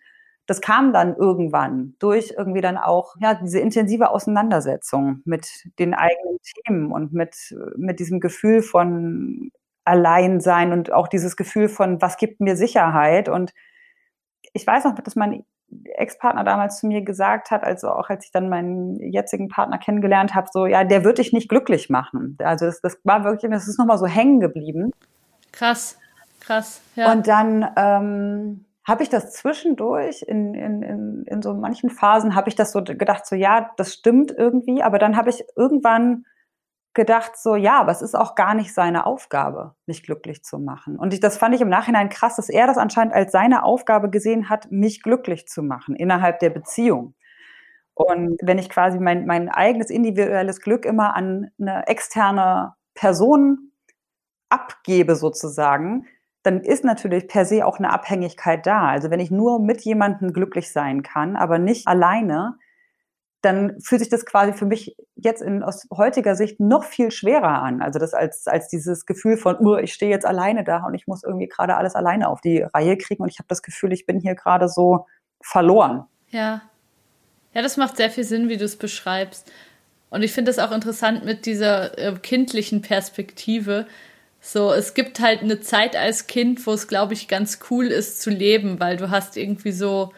das 0.47 0.61
kam 0.61 0.93
dann 0.93 1.17
irgendwann 1.17 1.95
durch 1.99 2.35
irgendwie 2.37 2.61
dann 2.61 2.77
auch 2.77 3.15
ja 3.19 3.35
diese 3.35 3.61
intensive 3.61 4.11
Auseinandersetzung 4.11 5.23
mit 5.25 5.47
den 5.79 5.95
eigenen 5.95 6.39
Themen 6.43 6.93
und 6.93 7.13
mit 7.15 7.55
mit 7.77 7.99
diesem 7.99 8.21
Gefühl 8.21 8.61
von 8.63 9.51
allein 9.85 10.41
sein 10.41 10.73
und 10.73 10.93
auch 10.93 11.09
dieses 11.09 11.37
Gefühl 11.37 11.69
von, 11.69 12.01
was 12.01 12.17
gibt 12.17 12.41
mir 12.41 12.57
Sicherheit? 12.57 13.29
Und 13.29 13.53
ich 14.53 14.67
weiß 14.67 14.85
noch, 14.85 14.95
dass 14.95 15.17
mein 15.17 15.45
Ex-Partner 15.85 16.45
damals 16.45 16.79
zu 16.79 16.87
mir 16.87 17.03
gesagt 17.03 17.51
hat, 17.51 17.65
also 17.65 17.91
auch 17.91 18.09
als 18.09 18.25
ich 18.27 18.33
dann 18.33 18.49
meinen 18.49 18.97
jetzigen 18.97 19.49
Partner 19.49 19.79
kennengelernt 19.79 20.35
habe, 20.35 20.49
so, 20.53 20.67
ja, 20.67 20.85
der 20.85 21.05
wird 21.05 21.19
dich 21.19 21.33
nicht 21.33 21.49
glücklich 21.49 21.91
machen. 21.91 22.37
Also 22.41 22.67
das, 22.67 22.81
das 22.81 22.99
war 23.05 23.25
wirklich, 23.25 23.51
das 23.51 23.69
ist 23.69 23.79
nochmal 23.79 23.99
so 23.99 24.07
hängen 24.07 24.41
geblieben. 24.41 24.93
Krass, 25.53 25.99
krass, 26.41 26.81
ja. 26.95 27.11
Und 27.11 27.27
dann 27.27 27.69
ähm, 27.77 28.65
habe 28.87 29.03
ich 29.03 29.09
das 29.09 29.33
zwischendurch 29.33 30.23
in, 30.23 30.55
in, 30.55 30.83
in, 30.83 31.25
in 31.27 31.43
so 31.43 31.55
manchen 31.55 31.91
Phasen, 31.91 32.35
habe 32.35 32.49
ich 32.49 32.55
das 32.55 32.73
so 32.73 32.83
gedacht, 32.83 33.27
so, 33.27 33.35
ja, 33.35 33.71
das 33.77 33.95
stimmt 33.95 34.31
irgendwie, 34.31 34.83
aber 34.83 34.99
dann 34.99 35.17
habe 35.17 35.31
ich 35.31 35.45
irgendwann 35.57 36.25
gedacht, 36.95 37.37
so 37.37 37.57
ja, 37.57 37.81
aber 37.81 37.93
es 37.93 38.03
ist 38.03 38.15
auch 38.15 38.35
gar 38.35 38.55
nicht 38.55 38.73
seine 38.73 39.05
Aufgabe, 39.07 39.75
mich 39.87 40.03
glücklich 40.03 40.45
zu 40.45 40.59
machen. 40.59 40.97
Und 40.99 41.13
ich, 41.13 41.21
das 41.21 41.37
fand 41.37 41.55
ich 41.55 41.61
im 41.61 41.69
Nachhinein 41.69 42.09
krass, 42.09 42.37
dass 42.37 42.49
er 42.49 42.67
das 42.67 42.79
anscheinend 42.79 43.15
als 43.15 43.33
seine 43.33 43.65
Aufgabe 43.65 44.11
gesehen 44.11 44.49
hat, 44.49 44.71
mich 44.71 45.03
glücklich 45.03 45.47
zu 45.49 45.63
machen 45.63 45.97
innerhalb 45.97 46.39
der 46.39 46.51
Beziehung. 46.51 47.15
Und 47.95 48.39
wenn 48.43 48.59
ich 48.59 48.69
quasi 48.69 48.99
mein, 48.99 49.27
mein 49.27 49.49
eigenes 49.49 49.91
individuelles 49.91 50.61
Glück 50.61 50.85
immer 50.85 51.15
an 51.15 51.51
eine 51.61 51.87
externe 51.87 52.75
Person 52.95 53.73
abgebe 54.49 55.17
sozusagen, 55.17 56.07
dann 56.43 56.61
ist 56.61 56.85
natürlich 56.85 57.27
per 57.27 57.45
se 57.45 57.65
auch 57.67 57.79
eine 57.79 57.93
Abhängigkeit 57.93 58.67
da. 58.67 58.89
Also 58.89 59.11
wenn 59.11 59.21
ich 59.21 59.31
nur 59.31 59.61
mit 59.61 59.81
jemandem 59.81 60.33
glücklich 60.33 60.73
sein 60.73 61.03
kann, 61.03 61.37
aber 61.37 61.59
nicht 61.59 61.89
alleine, 61.89 62.59
dann 63.45 63.81
fühlt 63.81 64.01
sich 64.01 64.09
das 64.09 64.25
quasi 64.25 64.53
für 64.53 64.67
mich 64.67 64.97
jetzt 65.17 65.43
in, 65.43 65.63
aus 65.63 65.87
heutiger 65.95 66.37
Sicht 66.37 66.61
noch 66.61 66.85
viel 66.85 67.11
schwerer 67.11 67.63
an. 67.63 67.83
Also 67.83 67.99
das 67.99 68.15
als, 68.15 68.47
als 68.47 68.69
dieses 68.69 69.07
Gefühl 69.07 69.37
von, 69.37 69.57
uh, 69.61 69.77
ich 69.77 69.93
stehe 69.93 70.11
jetzt 70.11 70.27
alleine 70.27 70.65
da 70.65 70.85
und 70.87 70.95
ich 70.95 71.07
muss 71.07 71.23
irgendwie 71.23 71.49
gerade 71.49 71.77
alles 71.77 71.95
alleine 71.95 72.29
auf 72.29 72.41
die 72.41 72.63
Reihe 72.63 72.97
kriegen 72.97 73.23
und 73.23 73.29
ich 73.29 73.39
habe 73.39 73.49
das 73.49 73.63
Gefühl, 73.63 73.93
ich 73.93 74.07
bin 74.07 74.19
hier 74.21 74.35
gerade 74.35 74.69
so 74.69 75.07
verloren. 75.41 76.05
Ja. 76.31 76.63
Ja, 77.53 77.63
das 77.63 77.77
macht 77.77 77.97
sehr 77.97 78.11
viel 78.11 78.25
Sinn, 78.25 78.49
wie 78.49 78.57
du 78.57 78.65
es 78.65 78.77
beschreibst. 78.77 79.51
Und 80.11 80.23
ich 80.23 80.33
finde 80.33 80.51
es 80.51 80.59
auch 80.59 80.73
interessant 80.73 81.25
mit 81.25 81.47
dieser 81.47 81.99
äh, 81.99 82.15
kindlichen 82.21 82.83
Perspektive. 82.83 83.87
So, 84.41 84.73
es 84.73 84.95
gibt 84.95 85.21
halt 85.21 85.43
eine 85.43 85.61
Zeit 85.61 85.97
als 85.97 86.27
Kind, 86.27 86.67
wo 86.67 86.73
es, 86.73 86.89
glaube 86.89 87.15
ich, 87.15 87.29
ganz 87.29 87.61
cool 87.71 87.87
ist 87.87 88.21
zu 88.21 88.31
leben, 88.31 88.81
weil 88.81 88.97
du 88.97 89.11
hast 89.11 89.37
irgendwie 89.37 89.73
so 89.73 90.13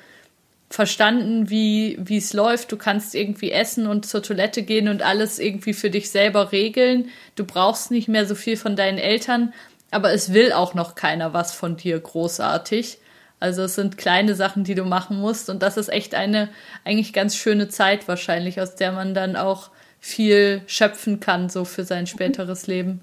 verstanden, 0.69 1.49
wie 1.49 1.97
wie 2.01 2.17
es 2.17 2.33
läuft. 2.33 2.73
Du 2.73 2.77
kannst 2.77 3.15
irgendwie 3.15 3.53
essen 3.53 3.87
und 3.87 4.07
zur 4.07 4.23
Toilette 4.23 4.63
gehen 4.63 4.89
und 4.89 5.03
alles 5.03 5.39
irgendwie 5.39 5.75
für 5.75 5.91
dich 5.91 6.11
selber 6.11 6.53
regeln. 6.53 7.11
Du 7.37 7.45
brauchst 7.45 7.91
nicht 7.91 8.09
mehr 8.09 8.27
so 8.27 8.35
viel 8.35 8.57
von 8.57 8.77
deinen 8.77 8.99
Eltern, 8.99 9.53
aber 9.91 10.13
es 10.13 10.33
will 10.33 10.53
auch 10.53 10.75
noch 10.75 10.95
keiner 10.95 11.33
was 11.33 11.53
von 11.53 11.77
dir 11.77 11.99
großartig. 11.99 12.99
Also 13.39 13.63
es 13.63 13.75
sind 13.75 13.99
kleine 13.99 14.35
Sachen, 14.35 14.65
die 14.65 14.75
du 14.75 14.85
machen 14.85 15.21
musst 15.21 15.51
und 15.51 15.63
das 15.63 15.77
ist 15.77 15.89
echt 15.89 16.15
eine 16.15 16.49
eigentlich 16.85 17.13
ganz 17.13 17.37
schöne 17.37 17.69
Zeit 17.69 18.09
wahrscheinlich, 18.09 18.61
aus 18.61 18.75
der 18.77 18.93
man 18.93 19.15
dann 19.15 19.37
auch 19.37 19.71
viel 20.01 20.63
schöpfen 20.67 21.21
kann 21.21 21.49
so 21.49 21.65
für 21.65 21.85
sein 21.85 22.07
späteres 22.07 22.67
Leben. 22.67 23.03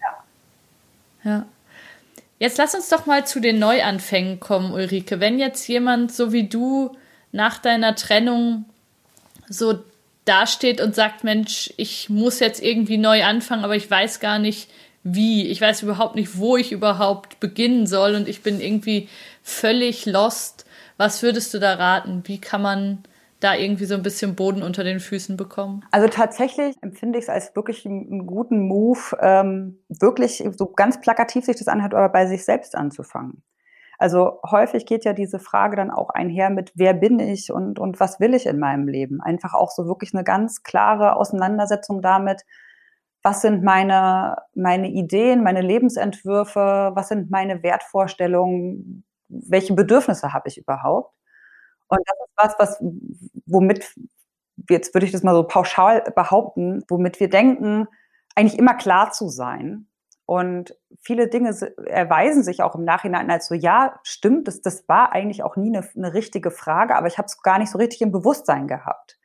Ja. 0.00 1.30
Ja. 1.30 1.46
Jetzt 2.38 2.58
lass 2.58 2.74
uns 2.74 2.88
doch 2.88 3.06
mal 3.06 3.26
zu 3.26 3.40
den 3.40 3.58
Neuanfängen 3.58 4.40
kommen, 4.40 4.72
Ulrike. 4.72 5.20
Wenn 5.20 5.38
jetzt 5.38 5.66
jemand 5.68 6.12
so 6.12 6.32
wie 6.32 6.48
du 6.48 6.96
nach 7.32 7.58
deiner 7.58 7.94
Trennung 7.94 8.64
so 9.48 9.80
dasteht 10.24 10.80
und 10.80 10.94
sagt, 10.94 11.24
Mensch, 11.24 11.72
ich 11.76 12.08
muss 12.08 12.40
jetzt 12.40 12.62
irgendwie 12.62 12.98
neu 12.98 13.24
anfangen, 13.24 13.64
aber 13.64 13.76
ich 13.76 13.90
weiß 13.90 14.20
gar 14.20 14.38
nicht 14.38 14.70
wie. 15.02 15.46
Ich 15.46 15.60
weiß 15.60 15.82
überhaupt 15.82 16.14
nicht, 16.14 16.38
wo 16.38 16.56
ich 16.56 16.72
überhaupt 16.72 17.40
beginnen 17.40 17.86
soll 17.86 18.14
und 18.14 18.28
ich 18.28 18.42
bin 18.42 18.60
irgendwie 18.60 19.08
völlig 19.42 20.06
lost. 20.06 20.66
Was 20.96 21.22
würdest 21.22 21.54
du 21.54 21.58
da 21.58 21.74
raten? 21.74 22.22
Wie 22.26 22.38
kann 22.38 22.62
man 22.62 23.02
da 23.40 23.54
irgendwie 23.54 23.86
so 23.86 23.94
ein 23.94 24.02
bisschen 24.02 24.34
Boden 24.34 24.62
unter 24.62 24.84
den 24.84 25.00
Füßen 25.00 25.36
bekommen? 25.36 25.84
Also 25.90 26.08
tatsächlich 26.08 26.76
empfinde 26.82 27.18
ich 27.18 27.24
es 27.24 27.28
als 27.30 27.56
wirklich 27.56 27.86
einen, 27.86 28.26
guten 28.26 28.68
Move, 28.68 29.16
ähm, 29.20 29.78
wirklich 29.88 30.44
so 30.56 30.66
ganz 30.66 31.00
plakativ 31.00 31.46
sich 31.46 31.56
das 31.56 31.68
anhört, 31.68 31.94
aber 31.94 32.10
bei 32.10 32.26
sich 32.26 32.44
selbst 32.44 32.76
anzufangen. 32.76 33.42
Also 34.00 34.40
häufig 34.50 34.86
geht 34.86 35.04
ja 35.04 35.12
diese 35.12 35.38
Frage 35.38 35.76
dann 35.76 35.90
auch 35.90 36.08
einher 36.08 36.48
mit, 36.48 36.72
wer 36.74 36.94
bin 36.94 37.18
ich 37.20 37.52
und, 37.52 37.78
und 37.78 38.00
was 38.00 38.18
will 38.18 38.32
ich 38.34 38.46
in 38.46 38.58
meinem 38.58 38.88
Leben? 38.88 39.20
Einfach 39.20 39.52
auch 39.52 39.70
so 39.70 39.86
wirklich 39.86 40.14
eine 40.14 40.24
ganz 40.24 40.62
klare 40.62 41.16
Auseinandersetzung 41.16 42.00
damit, 42.00 42.46
was 43.22 43.42
sind 43.42 43.62
meine, 43.62 44.38
meine 44.54 44.88
Ideen, 44.90 45.42
meine 45.42 45.60
Lebensentwürfe, 45.60 46.92
was 46.94 47.08
sind 47.08 47.30
meine 47.30 47.62
Wertvorstellungen, 47.62 49.04
welche 49.28 49.74
Bedürfnisse 49.74 50.32
habe 50.32 50.48
ich 50.48 50.56
überhaupt. 50.56 51.14
Und 51.88 52.00
das 52.06 52.16
ist 52.26 52.58
was, 52.58 52.80
was, 52.80 52.84
womit, 53.46 53.94
jetzt 54.70 54.94
würde 54.94 55.04
ich 55.06 55.12
das 55.12 55.22
mal 55.22 55.34
so 55.34 55.44
pauschal 55.44 56.02
behaupten, 56.16 56.82
womit 56.88 57.20
wir 57.20 57.28
denken, 57.28 57.86
eigentlich 58.34 58.58
immer 58.58 58.74
klar 58.74 59.12
zu 59.12 59.28
sein. 59.28 59.89
Und 60.30 60.76
viele 61.00 61.26
Dinge 61.26 61.52
erweisen 61.86 62.44
sich 62.44 62.62
auch 62.62 62.76
im 62.76 62.84
Nachhinein 62.84 63.28
als 63.32 63.48
so, 63.48 63.54
ja, 63.56 63.98
stimmt, 64.04 64.46
das, 64.46 64.60
das 64.60 64.88
war 64.88 65.10
eigentlich 65.10 65.42
auch 65.42 65.56
nie 65.56 65.76
eine, 65.76 65.84
eine 65.96 66.14
richtige 66.14 66.52
Frage, 66.52 66.94
aber 66.94 67.08
ich 67.08 67.18
habe 67.18 67.26
es 67.26 67.42
gar 67.42 67.58
nicht 67.58 67.68
so 67.68 67.78
richtig 67.78 68.00
im 68.00 68.12
Bewusstsein 68.12 68.68
gehabt. 68.68 69.18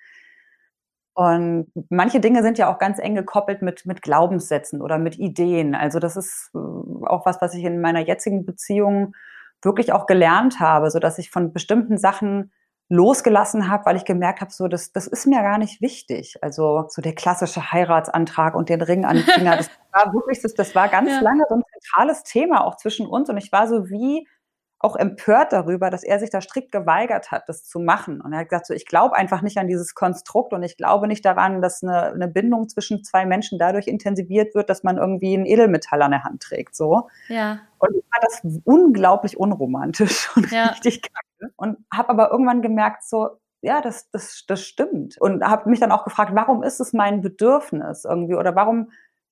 Und 1.13 1.71
manche 1.91 2.19
Dinge 2.19 2.41
sind 2.41 2.57
ja 2.57 2.73
auch 2.73 2.79
ganz 2.79 2.97
eng 2.97 3.13
gekoppelt 3.13 3.61
mit, 3.61 3.85
mit 3.85 4.01
Glaubenssätzen 4.01 4.81
oder 4.81 4.97
mit 4.97 5.19
Ideen. 5.19 5.75
Also 5.75 5.99
das 5.99 6.17
ist 6.17 6.49
äh, 6.55 6.57
auch 6.57 7.27
was, 7.27 7.39
was 7.39 7.53
ich 7.53 7.63
in 7.65 7.81
meiner 7.81 7.99
jetzigen 7.99 8.43
Beziehung 8.43 9.13
wirklich 9.61 9.93
auch 9.93 10.07
gelernt 10.07 10.59
habe, 10.59 10.89
so 10.89 10.97
dass 10.97 11.19
ich 11.19 11.29
von 11.29 11.53
bestimmten 11.53 11.99
Sachen 11.99 12.51
losgelassen 12.87 13.69
habe, 13.69 13.85
weil 13.85 13.95
ich 13.95 14.05
gemerkt 14.05 14.41
habe, 14.41 14.51
so 14.51 14.67
das, 14.67 14.91
das 14.91 15.07
ist 15.07 15.25
mir 15.25 15.41
gar 15.41 15.57
nicht 15.57 15.81
wichtig. 15.81 16.35
Also 16.41 16.85
so 16.89 17.01
der 17.01 17.15
klassische 17.15 17.71
Heiratsantrag 17.71 18.55
und 18.55 18.69
den 18.69 18.81
Ring 18.81 19.05
an 19.05 19.15
den 19.17 19.25
Finger, 19.25 19.57
das 19.57 19.69
war 19.91 20.13
wirklich, 20.13 20.41
das, 20.41 20.53
das 20.53 20.75
war 20.75 20.87
ganz 20.89 21.09
ja. 21.09 21.19
lange 21.21 21.45
so 21.49 21.55
ein 21.55 21.63
zentrales 21.73 22.23
Thema 22.23 22.65
auch 22.65 22.77
zwischen 22.77 23.07
uns 23.07 23.29
und 23.29 23.37
ich 23.37 23.51
war 23.51 23.67
so 23.67 23.89
wie 23.89 24.27
auch 24.79 24.95
empört 24.95 25.51
darüber, 25.51 25.89
dass 25.89 26.03
er 26.03 26.19
sich 26.19 26.29
da 26.29 26.41
strikt 26.41 26.71
geweigert 26.71 27.31
hat, 27.31 27.49
das 27.49 27.63
zu 27.63 27.79
machen. 27.79 28.21
Und 28.21 28.33
er 28.33 28.39
hat 28.39 28.49
gesagt, 28.49 28.67
so, 28.67 28.73
ich 28.73 28.85
glaube 28.85 29.15
einfach 29.15 29.41
nicht 29.41 29.57
an 29.57 29.67
dieses 29.67 29.95
Konstrukt 29.95 30.53
und 30.53 30.61
ich 30.63 30.77
glaube 30.77 31.07
nicht 31.07 31.25
daran, 31.25 31.61
dass 31.61 31.81
eine, 31.81 32.11
eine, 32.11 32.27
Bindung 32.27 32.69
zwischen 32.69 33.03
zwei 33.03 33.25
Menschen 33.25 33.57
dadurch 33.57 33.87
intensiviert 33.87 34.53
wird, 34.53 34.69
dass 34.69 34.83
man 34.83 34.97
irgendwie 34.97 35.35
ein 35.35 35.45
Edelmetall 35.45 36.01
an 36.03 36.11
der 36.11 36.23
Hand 36.23 36.43
trägt. 36.43 36.75
So. 36.75 37.07
Ja. 37.29 37.61
Und 37.79 37.95
ich 37.95 38.03
fand 38.11 38.23
das 38.23 38.61
unglaublich 38.63 39.37
unromantisch 39.37 40.29
und 40.35 40.51
ja. 40.51 40.65
richtig 40.83 41.01
kacke. 41.01 41.25
Und 41.55 41.77
habe 41.93 42.09
aber 42.09 42.31
irgendwann 42.31 42.61
gemerkt, 42.61 43.03
so, 43.03 43.29
ja, 43.61 43.81
das, 43.81 44.09
das, 44.11 44.45
das 44.47 44.61
stimmt. 44.61 45.19
Und 45.19 45.43
habe 45.43 45.69
mich 45.69 45.79
dann 45.79 45.91
auch 45.91 46.03
gefragt, 46.03 46.31
warum 46.33 46.63
ist 46.63 46.79
es 46.79 46.93
mein 46.93 47.21
Bedürfnis 47.21 48.05
irgendwie 48.05 48.35
oder 48.35 48.55
warum 48.55 48.91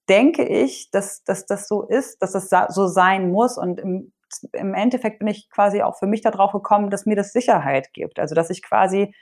denke 0.09 0.43
ich, 0.43 0.91
dass, 0.91 1.23
dass 1.23 1.45
das 1.45 1.67
so 1.67 1.83
ist, 1.83 2.21
dass 2.21 2.33
das 2.33 2.49
so 2.73 2.87
sein 2.87 3.31
muss. 3.31 3.57
Und 3.57 3.79
im 3.79 4.11
im 4.51 4.73
Endeffekt 4.73 5.19
bin 5.19 5.27
ich 5.27 5.49
quasi 5.49 5.81
auch 5.81 5.97
für 5.97 6.07
mich 6.07 6.21
darauf 6.21 6.51
gekommen, 6.51 6.89
dass 6.89 7.05
mir 7.05 7.15
das 7.15 7.33
Sicherheit 7.33 7.93
gibt. 7.93 8.19
Also 8.19 8.35
dass 8.35 8.49
ich 8.49 8.63
quasi, 8.63 9.13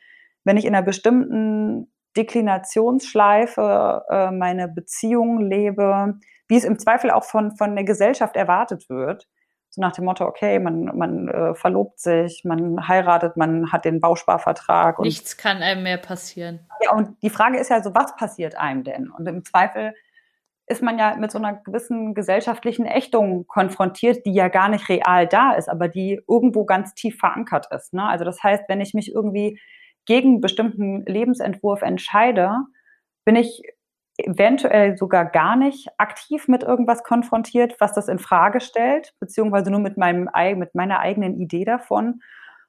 wenn 0.44 0.58
ich 0.58 0.66
in 0.66 0.76
einer 0.76 0.86
bestimmten 0.86 1.92
Deklinationsschleife 2.16 4.06
äh, 4.10 4.32
meine 4.32 4.68
Beziehung 4.68 5.40
lebe, 5.40 6.20
wie 6.48 6.58
es 6.58 6.66
im 6.66 6.80
Zweifel 6.80 7.12
auch 7.12 7.24
von, 7.24 7.56
von 7.56 7.76
der 7.76 7.86
Gesellschaft 7.86 8.36
erwartet 8.36 8.90
wird, 8.90 9.28
so 9.74 9.80
nach 9.80 9.94
dem 9.94 10.04
Motto, 10.04 10.26
okay, 10.26 10.60
man, 10.60 10.98
man 10.98 11.30
äh, 11.30 11.56
verlobt 11.56 12.00
sich, 12.00 12.44
man 12.44 12.90
heiratet, 12.90 13.38
man 13.38 13.72
hat 13.72 13.86
den 13.86 14.02
Bausparvertrag. 14.02 15.00
Und, 15.00 15.06
Nichts 15.06 15.38
kann 15.38 15.64
einem 15.64 15.84
mehr 15.84 15.98
passieren. 15.98 16.68
Ja, 16.84 16.92
und 16.92 17.16
die 17.24 17.30
Frage 17.30 17.58
ist 17.58 17.70
ja 17.70 17.82
so, 17.82 17.96
was 17.96 18.16
passiert 18.18 18.58
einem 18.58 18.84
denn? 18.84 19.10
Und 19.10 19.26
im 19.28 19.46
Zweifel 19.46 19.94
ist 20.68 20.84
man 20.84 21.00
ja 21.00 21.16
mit 21.16 21.32
so 21.32 21.38
einer 21.38 21.54
gewissen 21.54 22.14
gesellschaftlichen 22.14 22.86
Ächtung 22.86 23.48
konfrontiert, 23.48 24.26
die 24.26 24.34
ja 24.34 24.50
gar 24.50 24.68
nicht 24.68 24.90
real 24.90 25.26
da 25.26 25.54
ist, 25.54 25.70
aber 25.70 25.88
die 25.88 26.22
irgendwo 26.28 26.66
ganz 26.66 26.94
tief 26.94 27.18
verankert 27.18 27.68
ist. 27.74 27.94
Ne? 27.94 28.04
Also 28.04 28.26
das 28.26 28.44
heißt, 28.44 28.64
wenn 28.68 28.82
ich 28.82 28.94
mich 28.94 29.14
irgendwie 29.14 29.58
gegen 30.06 30.30
einen 30.30 30.42
bestimmten 30.42 31.06
Lebensentwurf 31.06 31.82
entscheide, 31.82 32.56
bin 33.24 33.38
ich 33.38 33.62
eventuell 34.26 34.98
sogar 34.98 35.26
gar 35.26 35.56
nicht 35.56 35.90
aktiv 35.98 36.48
mit 36.48 36.64
irgendwas 36.64 37.04
konfrontiert, 37.04 37.76
was 37.80 37.94
das 37.94 38.08
in 38.08 38.20
Frage 38.20 38.62
stellt, 38.62 39.14
beziehungsweise 39.20 39.72
nur 39.72 39.80
mit 39.80 39.98
meinem 39.98 40.30
mit 40.58 40.76
meiner 40.76 41.00
eigenen 41.00 41.36
Idee 41.40 41.66
davon. 41.66 42.22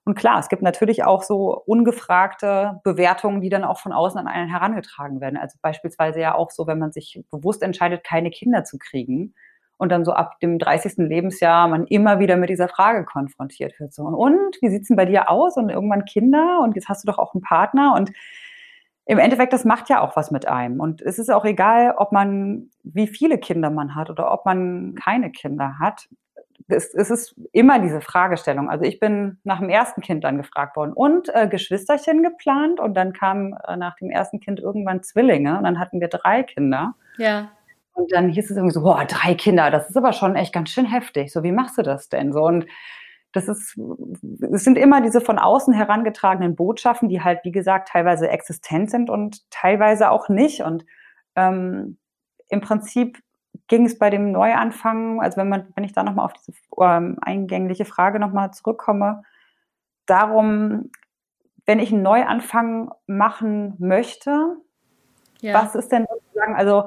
Und 0.05 0.17
klar, 0.17 0.41
es 0.41 0.49
gibt 0.49 0.63
natürlich 0.63 1.05
auch 1.05 1.23
so 1.23 1.63
ungefragte 1.65 2.81
Bewertungen, 2.83 3.41
die 3.41 3.51
dann 3.51 3.65
auch 3.65 3.79
von 3.79 3.93
außen 3.93 4.19
an 4.19 4.27
einen 4.27 4.51
herangetragen 4.51 5.21
werden. 5.21 5.37
Also 5.37 5.59
beispielsweise 5.63 6.21
ja 6.21 6.35
auch 6.35 6.51
so, 6.51 6.67
wenn 6.67 6.79
man 6.79 6.91
sich 6.91 7.23
bewusst 7.31 7.63
entscheidet, 7.63 8.03
keine 8.03 8.31
Kinder 8.31 8.65
zu 8.65 8.79
kriegen 8.79 9.35
und 9.79 9.91
dann 9.91 10.05
so 10.05 10.13
ab 10.13 10.41
dem 10.41 10.59
30. 10.59 10.95
Lebensjahr 11.09 11.69
man 11.69 11.87
immer 11.87 12.19
wieder 12.19 12.37
mit 12.37 12.51
dieser 12.51 12.69
Frage 12.69 13.05
konfrontiert 13.05 13.79
wird. 13.79 13.93
So, 13.93 14.03
und 14.03 14.57
wie 14.61 14.71
sieht's 14.71 14.89
denn 14.89 14.97
bei 14.97 15.07
dir 15.07 15.31
aus? 15.31 15.57
Und 15.57 15.71
irgendwann 15.71 16.05
Kinder 16.05 16.61
und 16.63 16.75
jetzt 16.75 16.89
hast 16.89 17.05
du 17.05 17.11
doch 17.11 17.19
auch 17.19 17.35
einen 17.35 17.43
Partner 17.43 17.95
und 17.97 18.11
im 19.05 19.19
Endeffekt, 19.19 19.53
das 19.53 19.65
macht 19.65 19.89
ja 19.89 20.01
auch 20.01 20.17
was 20.17 20.31
mit 20.31 20.47
einem. 20.47 20.81
Und 20.81 21.03
es 21.03 21.19
ist 21.19 21.31
auch 21.31 21.45
egal, 21.45 21.95
ob 21.97 22.13
man, 22.13 22.71
wie 22.83 23.07
viele 23.07 23.39
Kinder 23.39 23.71
man 23.71 23.95
hat 23.95 24.11
oder 24.11 24.33
ob 24.33 24.45
man 24.45 24.95
keine 24.95 25.31
Kinder 25.31 25.79
hat 25.81 26.09
es, 26.69 26.95
es 26.95 27.11
ist 27.11 27.35
immer 27.53 27.79
diese 27.79 28.01
Fragestellung. 28.01 28.71
Also 28.71 28.85
ich 28.85 29.01
bin 29.01 29.39
nach 29.45 29.61
dem 29.61 29.69
ersten 29.69 30.01
Kind 30.01 30.25
dann 30.25 30.37
gefragt 30.37 30.77
worden 30.77 30.93
und 30.93 31.29
äh, 31.35 31.49
Geschwisterchen 31.49 32.23
geplant 32.23 32.81
und 32.81 32.95
dann 32.95 33.13
kam 33.13 33.57
äh, 33.67 33.77
nach 33.77 33.97
dem 33.97 34.11
ersten 34.11 34.41
Kind 34.41 34.61
irgendwann 34.61 35.03
Zwillinge 35.03 35.59
und 35.59 35.65
dann 35.65 35.79
hatten 35.79 36.01
wir 36.01 36.09
drei 36.09 36.43
Kinder. 36.43 36.95
Ja. 37.19 37.51
Und 37.95 38.11
dann 38.13 38.29
hieß 38.31 38.51
es 38.51 38.57
irgendwie 38.57 38.73
so, 38.73 38.83
boah, 38.83 39.05
drei 39.05 39.35
Kinder, 39.35 39.71
das 39.71 39.91
ist 39.91 39.97
aber 39.97 40.13
schon 40.13 40.35
echt 40.35 40.53
ganz 40.53 40.71
schön 40.71 40.87
heftig. 40.87 41.33
So, 41.33 41.43
wie 41.43 41.53
machst 41.53 41.77
du 41.77 41.83
das 41.83 42.09
denn? 42.09 42.33
So 42.33 42.43
und 42.43 42.67
das 43.33 43.49
ist, 43.49 43.79
es 44.53 44.65
sind 44.65 44.77
immer 44.77 45.01
diese 45.01 45.21
von 45.21 45.39
außen 45.39 45.73
herangetragenen 45.73 46.55
Botschaften, 46.55 47.09
die 47.09 47.23
halt, 47.23 47.41
wie 47.45 47.53
gesagt, 47.53 47.89
teilweise 47.89 48.29
existent 48.29 48.91
sind 48.91 49.11
und 49.11 49.51
teilweise 49.51 50.11
auch 50.11 50.29
nicht. 50.29 50.63
Und 50.63 50.85
ähm, 51.35 51.97
im 52.49 52.61
Prinzip 52.61 53.23
ging 53.69 53.87
es 53.87 53.99
bei 53.99 54.11
dem 54.11 54.33
Neuanfang, 54.33 55.21
also 55.21 55.39
wenn 55.39 55.49
man, 55.49 55.73
wenn 55.75 55.85
ich 55.85 55.93
da 55.93 56.03
nochmal 56.03 56.27
auf 56.27 56.35
diese 56.35 56.53
ähm, 56.79 57.19
eingängliche 57.23 57.85
Frage 57.85 58.19
nochmal 58.19 58.53
zurückkomme, 58.53 59.23
darum, 60.07 60.91
wenn 61.65 61.79
ich 61.79 61.93
einen 61.93 62.03
Neuanfang 62.03 62.91
machen 63.07 63.75
möchte, 63.79 64.57
ja. 65.41 65.55
was 65.55 65.75
ist 65.75 65.93
denn 65.93 66.07
sozusagen, 66.13 66.55
also 66.55 66.85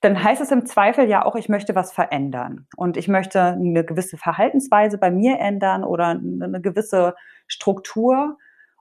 dann 0.00 0.22
heißt 0.22 0.40
es 0.40 0.50
im 0.50 0.64
Zweifel 0.64 1.08
ja 1.08 1.24
auch, 1.24 1.36
ich 1.36 1.48
möchte 1.48 1.74
was 1.74 1.92
verändern 1.92 2.66
und 2.76 2.96
ich 2.96 3.06
möchte 3.06 3.40
eine 3.40 3.84
gewisse 3.84 4.16
Verhaltensweise 4.16 4.96
bei 4.96 5.10
mir 5.10 5.38
ändern 5.38 5.84
oder 5.84 6.06
eine 6.06 6.60
gewisse 6.60 7.14
Struktur. 7.46 8.38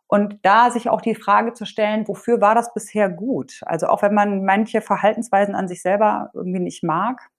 Und 0.08 0.40
da 0.44 0.72
sich 0.72 0.90
auch 0.90 1.02
die 1.02 1.16
Frage 1.16 1.54
zu 1.54 1.66
stellen, 1.66 2.08
wofür 2.08 2.42
war 2.42 2.56
das 2.56 2.74
bisher 2.74 3.10
gut? 3.10 3.62
Also 3.66 3.88
auch 3.88 4.02
wenn 4.02 4.14
man 4.14 4.44
manche 4.44 4.82
Verhaltensweisen 4.82 5.56
an 5.56 5.68
sich 5.68 5.82
selber 5.82 6.32
irgendwie 6.34 6.62
nicht 6.62 6.84
mag 6.84 7.30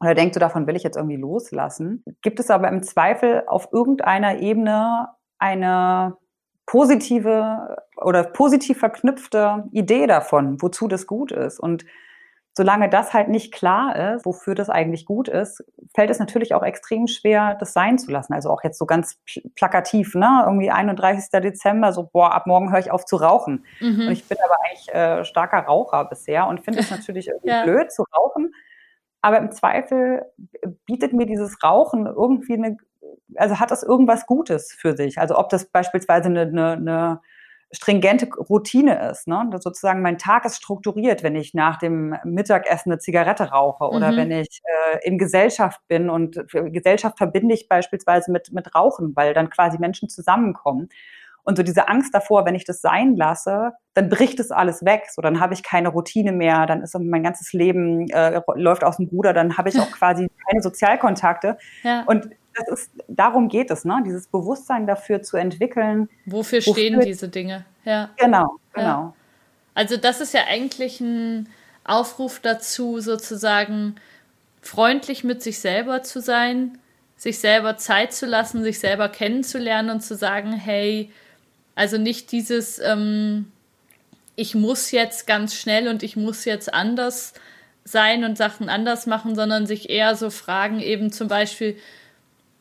oder 0.00 0.14
denkt, 0.14 0.34
so 0.34 0.40
davon 0.40 0.66
will 0.66 0.76
ich 0.76 0.82
jetzt 0.82 0.96
irgendwie 0.96 1.16
loslassen, 1.16 2.04
gibt 2.22 2.38
es 2.38 2.50
aber 2.50 2.68
im 2.68 2.82
Zweifel 2.82 3.44
auf 3.46 3.72
irgendeiner 3.72 4.38
Ebene 4.38 5.08
eine 5.38 6.16
positive 6.66 7.76
oder 7.96 8.24
positiv 8.24 8.78
verknüpfte 8.78 9.64
Idee 9.72 10.06
davon, 10.06 10.60
wozu 10.60 10.86
das 10.86 11.06
gut 11.06 11.32
ist. 11.32 11.58
Und 11.58 11.86
solange 12.56 12.88
das 12.88 13.12
halt 13.12 13.28
nicht 13.28 13.52
klar 13.52 14.14
ist, 14.14 14.24
wofür 14.24 14.54
das 14.54 14.70
eigentlich 14.70 15.04
gut 15.04 15.28
ist, 15.28 15.62
fällt 15.94 16.08
es 16.08 16.18
natürlich 16.18 16.54
auch 16.54 16.62
extrem 16.62 17.06
schwer, 17.06 17.54
das 17.54 17.74
sein 17.74 17.98
zu 17.98 18.10
lassen. 18.10 18.32
Also 18.32 18.48
auch 18.50 18.64
jetzt 18.64 18.78
so 18.78 18.86
ganz 18.86 19.20
plakativ, 19.56 20.14
ne? 20.14 20.44
Irgendwie 20.46 20.70
31. 20.70 21.28
Dezember, 21.42 21.92
so, 21.92 22.08
boah, 22.10 22.32
ab 22.34 22.46
morgen 22.46 22.72
höre 22.72 22.78
ich 22.78 22.90
auf 22.90 23.04
zu 23.04 23.16
rauchen. 23.16 23.66
Mhm. 23.80 24.06
Und 24.06 24.12
ich 24.12 24.26
bin 24.26 24.38
aber 24.42 24.56
eigentlich 24.64 24.88
äh, 24.94 25.24
starker 25.26 25.66
Raucher 25.66 26.06
bisher 26.06 26.46
und 26.46 26.62
finde 26.62 26.80
es 26.80 26.90
natürlich 26.90 27.28
irgendwie 27.28 27.50
ja. 27.50 27.64
blöd 27.64 27.92
zu 27.92 28.04
rauchen. 28.04 28.54
Aber 29.20 29.36
im 29.38 29.52
Zweifel 29.52 30.24
bietet 30.86 31.12
mir 31.12 31.26
dieses 31.26 31.62
Rauchen 31.62 32.06
irgendwie 32.06 32.54
eine, 32.54 32.78
also 33.34 33.60
hat 33.60 33.70
das 33.70 33.82
irgendwas 33.82 34.24
Gutes 34.24 34.72
für 34.72 34.96
sich. 34.96 35.18
Also 35.18 35.36
ob 35.36 35.50
das 35.50 35.66
beispielsweise 35.66 36.30
eine, 36.30 36.42
eine, 36.42 36.72
eine 36.72 37.20
stringente 37.72 38.28
Routine 38.36 39.10
ist. 39.10 39.26
Ne? 39.26 39.48
Dass 39.50 39.62
sozusagen 39.62 40.02
mein 40.02 40.18
Tag 40.18 40.44
ist 40.44 40.56
strukturiert, 40.56 41.22
wenn 41.22 41.36
ich 41.36 41.54
nach 41.54 41.78
dem 41.78 42.16
Mittagessen 42.24 42.92
eine 42.92 42.98
Zigarette 42.98 43.50
rauche 43.50 43.84
oder 43.84 44.12
mhm. 44.12 44.16
wenn 44.16 44.30
ich 44.30 44.60
äh, 44.64 44.98
in 45.06 45.18
Gesellschaft 45.18 45.80
bin 45.88 46.08
und 46.08 46.44
Gesellschaft 46.52 47.18
verbinde 47.18 47.54
ich 47.54 47.68
beispielsweise 47.68 48.30
mit, 48.30 48.52
mit 48.52 48.74
Rauchen, 48.74 49.14
weil 49.16 49.34
dann 49.34 49.50
quasi 49.50 49.78
Menschen 49.78 50.08
zusammenkommen. 50.08 50.88
Und 51.46 51.56
so 51.56 51.62
diese 51.62 51.88
Angst 51.88 52.12
davor, 52.12 52.44
wenn 52.44 52.56
ich 52.56 52.64
das 52.64 52.80
sein 52.80 53.14
lasse, 53.14 53.70
dann 53.94 54.08
bricht 54.08 54.40
es 54.40 54.50
alles 54.50 54.84
weg. 54.84 55.04
So, 55.12 55.22
dann 55.22 55.38
habe 55.38 55.54
ich 55.54 55.62
keine 55.62 55.90
Routine 55.90 56.32
mehr, 56.32 56.66
dann 56.66 56.82
ist 56.82 56.98
mein 56.98 57.22
ganzes 57.22 57.52
Leben 57.52 58.10
äh, 58.10 58.42
läuft 58.56 58.82
aus 58.82 58.96
dem 58.96 59.06
Ruder, 59.06 59.32
dann 59.32 59.56
habe 59.56 59.68
ich 59.68 59.78
auch 59.78 59.90
quasi 59.92 60.28
keine 60.48 60.60
Sozialkontakte. 60.60 61.56
Ja. 61.84 62.02
Und 62.06 62.30
das 62.56 62.80
ist, 62.80 62.90
darum 63.08 63.48
geht 63.48 63.70
es, 63.70 63.84
ne? 63.84 64.02
Dieses 64.04 64.26
Bewusstsein 64.26 64.86
dafür 64.86 65.22
zu 65.22 65.36
entwickeln. 65.36 66.08
Wofür, 66.24 66.60
wofür 66.60 66.72
stehen 66.72 67.00
diese 67.00 67.28
Dinge? 67.28 67.64
Ja. 67.84 68.10
Genau, 68.16 68.56
genau. 68.72 68.86
Ja. 68.86 69.14
Also 69.74 69.96
das 69.96 70.20
ist 70.20 70.32
ja 70.34 70.42
eigentlich 70.48 71.00
ein 71.00 71.48
Aufruf 71.84 72.40
dazu, 72.40 73.00
sozusagen 73.00 73.96
freundlich 74.60 75.22
mit 75.22 75.42
sich 75.42 75.60
selber 75.60 76.02
zu 76.02 76.20
sein, 76.20 76.78
sich 77.16 77.38
selber 77.38 77.76
Zeit 77.76 78.12
zu 78.12 78.26
lassen, 78.26 78.62
sich 78.62 78.78
selber 78.78 79.08
kennenzulernen 79.08 79.90
und 79.90 80.00
zu 80.00 80.16
sagen, 80.16 80.52
hey, 80.52 81.10
also 81.74 81.98
nicht 81.98 82.32
dieses, 82.32 82.78
ähm, 82.78 83.52
ich 84.34 84.54
muss 84.54 84.90
jetzt 84.90 85.26
ganz 85.26 85.54
schnell 85.54 85.88
und 85.88 86.02
ich 86.02 86.16
muss 86.16 86.44
jetzt 86.44 86.72
anders 86.74 87.34
sein 87.84 88.24
und 88.24 88.36
Sachen 88.36 88.68
anders 88.68 89.06
machen, 89.06 89.34
sondern 89.34 89.66
sich 89.66 89.88
eher 89.88 90.16
so 90.16 90.30
fragen, 90.30 90.80
eben 90.80 91.12
zum 91.12 91.28
Beispiel, 91.28 91.76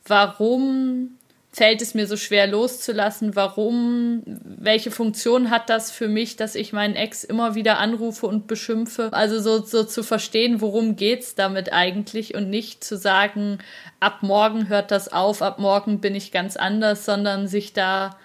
warum 0.06 1.18
fällt 1.52 1.82
es 1.82 1.94
mir 1.94 2.06
so 2.06 2.18
schwer 2.18 2.48
loszulassen? 2.48 3.36
Warum? 3.36 4.24
Welche 4.26 4.92
Funktion 4.92 5.50
hat 5.50 5.70
das 5.70 5.90
für 5.90 6.10
mich, 6.10 6.36
dass 6.36 6.56
ich 6.56 6.74
meinen 6.74 6.96
Ex 6.96 7.24
immer 7.24 7.56
wieder 7.56 7.80
anrufe 7.80 8.28
und 8.28 8.46
beschimpfe? 8.48 9.10
Also 9.14 9.40
so, 9.40 9.64
so 9.66 9.86
zu 9.86 10.04
verstehen, 10.04 10.60
worum 10.60 10.98
geht's 10.98 11.34
damit 11.34 11.72
eigentlich 11.72 12.36
und 12.36 12.50
nicht 12.50 12.84
zu 12.84 12.98
sagen, 12.98 13.60
ab 14.02 14.18
morgen 14.22 14.68
hört 14.68 14.92
das 14.92 15.14
auf, 15.14 15.42
ab 15.42 15.60
morgen 15.60 16.02
bin 16.02 16.14
ich 16.14 16.34
ganz 16.34 16.58
anders, 16.58 17.06
sondern 17.06 17.48
sich 17.48 17.72
da 17.72 18.18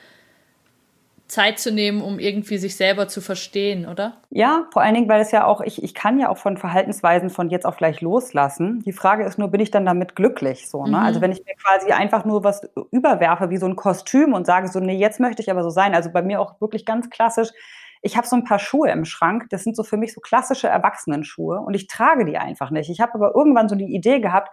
Zeit 1.30 1.60
zu 1.60 1.70
nehmen, 1.70 2.02
um 2.02 2.18
irgendwie 2.18 2.58
sich 2.58 2.76
selber 2.76 3.06
zu 3.06 3.20
verstehen, 3.20 3.86
oder? 3.86 4.14
Ja, 4.30 4.66
vor 4.72 4.82
allen 4.82 4.94
Dingen, 4.94 5.08
weil 5.08 5.20
es 5.20 5.30
ja 5.30 5.46
auch, 5.46 5.60
ich, 5.60 5.82
ich 5.82 5.94
kann 5.94 6.18
ja 6.18 6.28
auch 6.28 6.38
von 6.38 6.56
Verhaltensweisen 6.56 7.30
von 7.30 7.50
jetzt 7.50 7.66
auf 7.66 7.76
gleich 7.76 8.00
loslassen. 8.00 8.82
Die 8.84 8.92
Frage 8.92 9.24
ist 9.24 9.38
nur, 9.38 9.48
bin 9.48 9.60
ich 9.60 9.70
dann 9.70 9.86
damit 9.86 10.16
glücklich? 10.16 10.68
So, 10.68 10.84
ne? 10.84 10.88
Mhm. 10.88 10.94
Also 10.96 11.20
wenn 11.20 11.30
ich 11.30 11.38
mir 11.44 11.54
quasi 11.54 11.92
einfach 11.92 12.24
nur 12.24 12.42
was 12.42 12.68
überwerfe, 12.90 13.48
wie 13.48 13.58
so 13.58 13.66
ein 13.66 13.76
Kostüm 13.76 14.32
und 14.32 14.44
sage 14.44 14.68
so, 14.68 14.80
nee, 14.80 14.98
jetzt 14.98 15.20
möchte 15.20 15.40
ich 15.40 15.50
aber 15.50 15.62
so 15.62 15.70
sein. 15.70 15.94
Also 15.94 16.10
bei 16.10 16.22
mir 16.22 16.40
auch 16.40 16.60
wirklich 16.60 16.84
ganz 16.84 17.10
klassisch. 17.10 17.50
Ich 18.02 18.16
habe 18.16 18.26
so 18.26 18.34
ein 18.34 18.44
paar 18.44 18.58
Schuhe 18.58 18.90
im 18.90 19.04
Schrank, 19.04 19.46
das 19.50 19.62
sind 19.62 19.76
so 19.76 19.84
für 19.84 19.96
mich 19.98 20.12
so 20.12 20.20
klassische 20.20 20.66
Erwachsenenschuhe 20.66 21.60
und 21.60 21.74
ich 21.74 21.86
trage 21.86 22.24
die 22.24 22.38
einfach 22.38 22.70
nicht. 22.70 22.90
Ich 22.90 23.00
habe 23.00 23.14
aber 23.14 23.34
irgendwann 23.36 23.68
so 23.68 23.76
die 23.76 23.94
Idee 23.94 24.20
gehabt, 24.20 24.48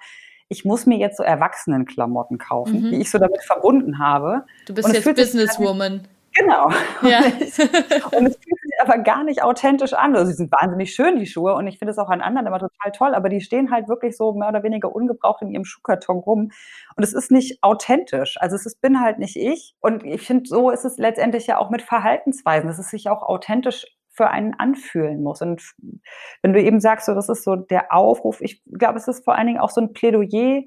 ich 0.49 0.63
muss 0.63 0.85
mir 0.85 0.97
jetzt 0.97 1.17
so 1.17 1.23
Erwachsenenklamotten 1.23 2.37
kaufen, 2.37 2.83
mhm. 2.83 2.91
die 2.91 3.01
ich 3.01 3.09
so 3.09 3.17
damit 3.17 3.43
verbunden 3.43 3.99
habe. 3.99 4.45
Du 4.65 4.75
bist 4.75 4.93
jetzt 4.93 5.15
Businesswoman. 5.15 6.07
Genau. 6.39 6.69
Ja. 7.01 7.19
und 8.17 8.27
es 8.27 8.37
fühlt 8.37 8.61
sich 8.61 8.73
aber 8.81 8.97
gar 8.99 9.23
nicht 9.23 9.43
authentisch 9.43 9.93
an. 9.93 10.15
Also 10.15 10.31
sie 10.31 10.37
sind 10.37 10.51
wahnsinnig 10.51 10.93
schön, 10.93 11.17
die 11.19 11.25
Schuhe, 11.25 11.55
und 11.55 11.67
ich 11.67 11.79
finde 11.79 11.91
es 11.91 11.97
auch 11.97 12.09
an 12.09 12.21
anderen 12.21 12.47
immer 12.47 12.59
total 12.59 12.91
toll, 12.91 13.15
aber 13.15 13.29
die 13.29 13.41
stehen 13.41 13.71
halt 13.71 13.87
wirklich 13.87 14.15
so 14.15 14.33
mehr 14.33 14.49
oder 14.49 14.63
weniger 14.63 14.93
ungebraucht 14.93 15.41
in 15.41 15.49
ihrem 15.49 15.65
Schuhkarton 15.65 16.19
rum. 16.19 16.51
Und 16.95 17.03
es 17.03 17.13
ist 17.13 17.31
nicht 17.31 17.63
authentisch. 17.63 18.37
Also 18.39 18.55
es 18.55 18.65
ist, 18.65 18.81
bin 18.81 19.01
halt 19.01 19.19
nicht 19.19 19.35
ich. 19.35 19.75
Und 19.79 20.03
ich 20.03 20.25
finde, 20.25 20.47
so 20.47 20.69
ist 20.69 20.85
es 20.85 20.97
letztendlich 20.97 21.47
ja 21.47 21.57
auch 21.57 21.69
mit 21.69 21.81
Verhaltensweisen, 21.81 22.67
dass 22.67 22.79
es 22.79 22.89
sich 22.89 23.09
auch 23.09 23.23
authentisch 23.23 23.85
für 24.11 24.29
einen 24.29 24.55
anfühlen 24.55 25.21
muss. 25.21 25.41
Und 25.41 25.75
wenn 26.41 26.53
du 26.53 26.61
eben 26.61 26.79
sagst, 26.79 27.05
so, 27.05 27.13
das 27.13 27.29
ist 27.29 27.43
so 27.43 27.55
der 27.55 27.93
Aufruf, 27.93 28.41
ich 28.41 28.63
glaube, 28.65 28.97
es 28.97 29.07
ist 29.07 29.23
vor 29.23 29.35
allen 29.35 29.47
Dingen 29.47 29.59
auch 29.59 29.69
so 29.69 29.79
ein 29.79 29.93
Plädoyer, 29.93 30.63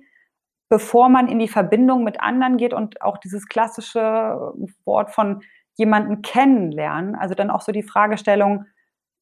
bevor 0.70 1.08
man 1.08 1.28
in 1.28 1.40
die 1.40 1.48
Verbindung 1.48 2.04
mit 2.04 2.20
anderen 2.20 2.56
geht 2.56 2.72
und 2.72 3.02
auch 3.02 3.18
dieses 3.18 3.48
klassische 3.48 4.54
Wort 4.84 5.10
von 5.10 5.42
jemanden 5.80 6.20
kennenlernen. 6.20 7.14
Also 7.16 7.34
dann 7.34 7.50
auch 7.50 7.62
so 7.62 7.72
die 7.72 7.82
Fragestellung, 7.82 8.66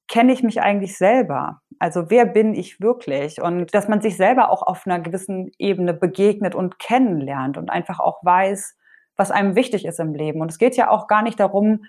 kenne 0.09 0.33
ich 0.33 0.43
mich 0.43 0.61
eigentlich 0.61 0.99
selber? 0.99 1.61
Also 1.79 2.11
wer 2.11 2.27
bin 2.27 2.53
ich 2.53 2.81
wirklich? 2.81 3.41
Und 3.41 3.73
dass 3.75 3.87
man 3.87 4.01
sich 4.01 4.17
selber 4.17 4.51
auch 4.51 4.63
auf 4.63 4.85
einer 4.85 4.99
gewissen 4.99 5.53
Ebene 5.59 5.95
begegnet 5.95 6.57
und 6.57 6.81
kennenlernt 6.81 7.59
und 7.59 7.71
einfach 7.71 8.01
auch 8.01 8.25
weiß, 8.25 8.77
was 9.17 9.31
einem 9.31 9.55
wichtig 9.55 9.85
ist 9.85 10.01
im 10.01 10.15
Leben. 10.15 10.41
Und 10.41 10.51
es 10.51 10.59
geht 10.59 10.77
ja 10.77 10.91
auch 10.91 11.07
gar 11.07 11.23
nicht 11.23 11.39
darum, 11.39 11.85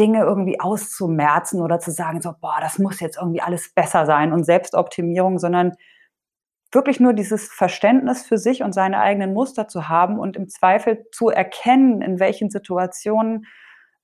Dinge 0.00 0.22
irgendwie 0.22 0.58
auszumerzen 0.58 1.62
oder 1.62 1.78
zu 1.78 1.92
sagen, 1.92 2.20
so, 2.20 2.32
boah, 2.40 2.58
das 2.60 2.80
muss 2.80 2.98
jetzt 2.98 3.18
irgendwie 3.18 3.40
alles 3.40 3.72
besser 3.72 4.04
sein 4.04 4.32
und 4.32 4.42
Selbstoptimierung, 4.44 5.38
sondern 5.38 5.74
wirklich 6.72 6.98
nur 6.98 7.12
dieses 7.12 7.52
Verständnis 7.52 8.26
für 8.26 8.36
sich 8.36 8.64
und 8.64 8.72
seine 8.72 8.98
eigenen 8.98 9.32
Muster 9.32 9.68
zu 9.68 9.88
haben 9.88 10.18
und 10.18 10.36
im 10.36 10.48
Zweifel 10.48 11.06
zu 11.12 11.28
erkennen, 11.28 12.02
in 12.02 12.18
welchen 12.18 12.50
Situationen 12.50 13.46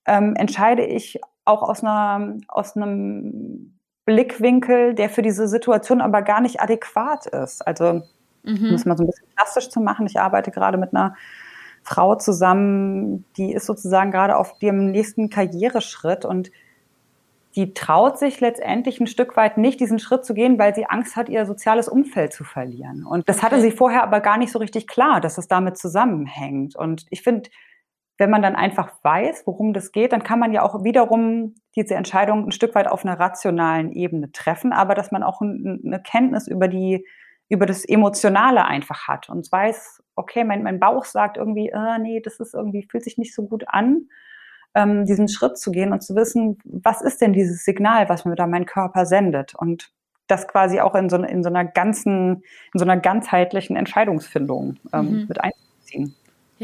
ähm, 0.06 0.34
entscheide 0.36 0.84
ich 0.84 1.20
auch 1.44 1.62
aus, 1.62 1.82
einer, 1.82 2.36
aus 2.48 2.76
einem 2.76 3.78
Blickwinkel, 4.04 4.94
der 4.94 5.10
für 5.10 5.22
diese 5.22 5.48
Situation 5.48 6.00
aber 6.00 6.22
gar 6.22 6.40
nicht 6.40 6.60
adäquat 6.60 7.26
ist. 7.26 7.66
Also, 7.66 8.02
mhm. 8.42 8.68
um 8.68 8.74
es 8.74 8.84
mal 8.84 8.96
so 8.96 9.04
ein 9.04 9.06
bisschen 9.06 9.28
plastisch 9.34 9.70
zu 9.70 9.80
machen, 9.80 10.06
ich 10.06 10.18
arbeite 10.20 10.50
gerade 10.50 10.78
mit 10.78 10.94
einer 10.94 11.14
Frau 11.82 12.14
zusammen, 12.14 13.24
die 13.36 13.52
ist 13.52 13.66
sozusagen 13.66 14.10
gerade 14.10 14.36
auf 14.36 14.58
dem 14.58 14.90
nächsten 14.90 15.28
Karriereschritt 15.28 16.24
und 16.24 16.50
die 17.56 17.72
traut 17.72 18.18
sich 18.18 18.40
letztendlich 18.40 18.98
ein 19.00 19.06
Stück 19.06 19.36
weit 19.36 19.58
nicht, 19.58 19.78
diesen 19.78 20.00
Schritt 20.00 20.24
zu 20.24 20.34
gehen, 20.34 20.58
weil 20.58 20.74
sie 20.74 20.86
Angst 20.86 21.14
hat, 21.14 21.28
ihr 21.28 21.46
soziales 21.46 21.88
Umfeld 21.88 22.32
zu 22.32 22.42
verlieren. 22.42 23.04
Und 23.06 23.28
das 23.28 23.42
hatte 23.42 23.60
sie 23.60 23.70
vorher 23.70 24.02
aber 24.02 24.20
gar 24.20 24.38
nicht 24.38 24.50
so 24.50 24.58
richtig 24.58 24.88
klar, 24.88 25.20
dass 25.20 25.38
es 25.38 25.46
damit 25.46 25.78
zusammenhängt. 25.78 26.74
Und 26.74 27.06
ich 27.10 27.22
finde, 27.22 27.50
wenn 28.18 28.30
man 28.30 28.42
dann 28.42 28.54
einfach 28.54 28.92
weiß, 29.02 29.42
worum 29.46 29.72
das 29.72 29.90
geht, 29.90 30.12
dann 30.12 30.22
kann 30.22 30.38
man 30.38 30.52
ja 30.52 30.62
auch 30.62 30.84
wiederum 30.84 31.54
diese 31.74 31.94
Entscheidung 31.94 32.46
ein 32.46 32.52
Stück 32.52 32.74
weit 32.74 32.86
auf 32.86 33.04
einer 33.04 33.18
rationalen 33.18 33.92
Ebene 33.92 34.30
treffen, 34.30 34.72
aber 34.72 34.94
dass 34.94 35.10
man 35.10 35.22
auch 35.22 35.40
eine 35.40 36.00
Kenntnis 36.04 36.46
über 36.46 36.68
die, 36.68 37.04
über 37.48 37.66
das 37.66 37.84
Emotionale 37.84 38.64
einfach 38.64 39.08
hat 39.08 39.28
und 39.28 39.50
weiß, 39.50 40.02
okay, 40.14 40.44
mein, 40.44 40.62
mein 40.62 40.78
Bauch 40.78 41.04
sagt 41.04 41.36
irgendwie, 41.36 41.70
äh, 41.70 41.98
nee, 41.98 42.20
das 42.20 42.38
ist 42.38 42.54
irgendwie, 42.54 42.86
fühlt 42.88 43.04
sich 43.04 43.18
nicht 43.18 43.34
so 43.34 43.46
gut 43.46 43.64
an, 43.66 44.08
ähm, 44.74 45.04
diesen 45.06 45.28
Schritt 45.28 45.58
zu 45.58 45.72
gehen 45.72 45.92
und 45.92 46.02
zu 46.02 46.14
wissen, 46.14 46.58
was 46.64 47.02
ist 47.02 47.20
denn 47.20 47.32
dieses 47.32 47.64
Signal, 47.64 48.08
was 48.08 48.24
mir 48.24 48.36
da 48.36 48.46
mein 48.46 48.66
Körper 48.66 49.06
sendet 49.06 49.54
und 49.56 49.90
das 50.26 50.48
quasi 50.48 50.80
auch 50.80 50.94
in 50.94 51.10
so, 51.10 51.16
in 51.16 51.42
so 51.42 51.48
einer 51.48 51.64
ganzen, 51.64 52.42
in 52.72 52.78
so 52.78 52.84
einer 52.84 52.96
ganzheitlichen 52.96 53.76
Entscheidungsfindung 53.76 54.76
ähm, 54.92 55.10
mhm. 55.10 55.26
mit 55.28 55.40
einzuziehen. 55.40 56.14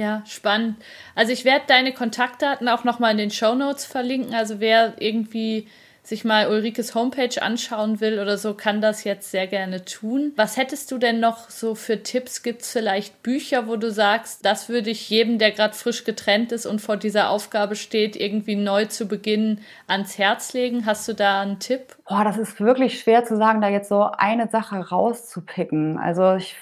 Ja, 0.00 0.22
spannend. 0.26 0.76
Also 1.14 1.30
ich 1.30 1.44
werde 1.44 1.66
deine 1.66 1.92
Kontaktdaten 1.92 2.70
auch 2.70 2.84
nochmal 2.84 3.12
in 3.12 3.18
den 3.18 3.30
Show 3.30 3.54
Notes 3.54 3.84
verlinken. 3.84 4.34
Also 4.34 4.58
wer 4.58 4.94
irgendwie 4.98 5.66
sich 6.02 6.24
mal 6.24 6.48
Ulrikes 6.48 6.94
Homepage 6.94 7.42
anschauen 7.42 8.00
will 8.00 8.18
oder 8.18 8.38
so, 8.38 8.54
kann 8.54 8.80
das 8.80 9.04
jetzt 9.04 9.30
sehr 9.30 9.46
gerne 9.46 9.84
tun. 9.84 10.32
Was 10.36 10.56
hättest 10.56 10.90
du 10.90 10.96
denn 10.96 11.20
noch 11.20 11.50
so 11.50 11.74
für 11.74 12.02
Tipps? 12.02 12.42
Gibt 12.42 12.62
es 12.62 12.72
vielleicht 12.72 13.22
Bücher, 13.22 13.68
wo 13.68 13.76
du 13.76 13.90
sagst, 13.90 14.46
das 14.46 14.70
würde 14.70 14.88
ich 14.88 15.10
jedem, 15.10 15.36
der 15.36 15.50
gerade 15.50 15.74
frisch 15.74 16.04
getrennt 16.04 16.50
ist 16.50 16.64
und 16.64 16.80
vor 16.80 16.96
dieser 16.96 17.28
Aufgabe 17.28 17.76
steht, 17.76 18.16
irgendwie 18.16 18.56
neu 18.56 18.86
zu 18.86 19.06
beginnen, 19.06 19.60
ans 19.86 20.16
Herz 20.16 20.54
legen? 20.54 20.86
Hast 20.86 21.06
du 21.08 21.12
da 21.12 21.42
einen 21.42 21.58
Tipp? 21.58 21.94
Boah, 22.08 22.24
das 22.24 22.38
ist 22.38 22.58
wirklich 22.58 23.00
schwer 23.00 23.26
zu 23.26 23.36
sagen, 23.36 23.60
da 23.60 23.68
jetzt 23.68 23.90
so 23.90 24.04
eine 24.16 24.48
Sache 24.48 24.76
rauszupicken. 24.76 25.98
Also 25.98 26.36
ich, 26.36 26.56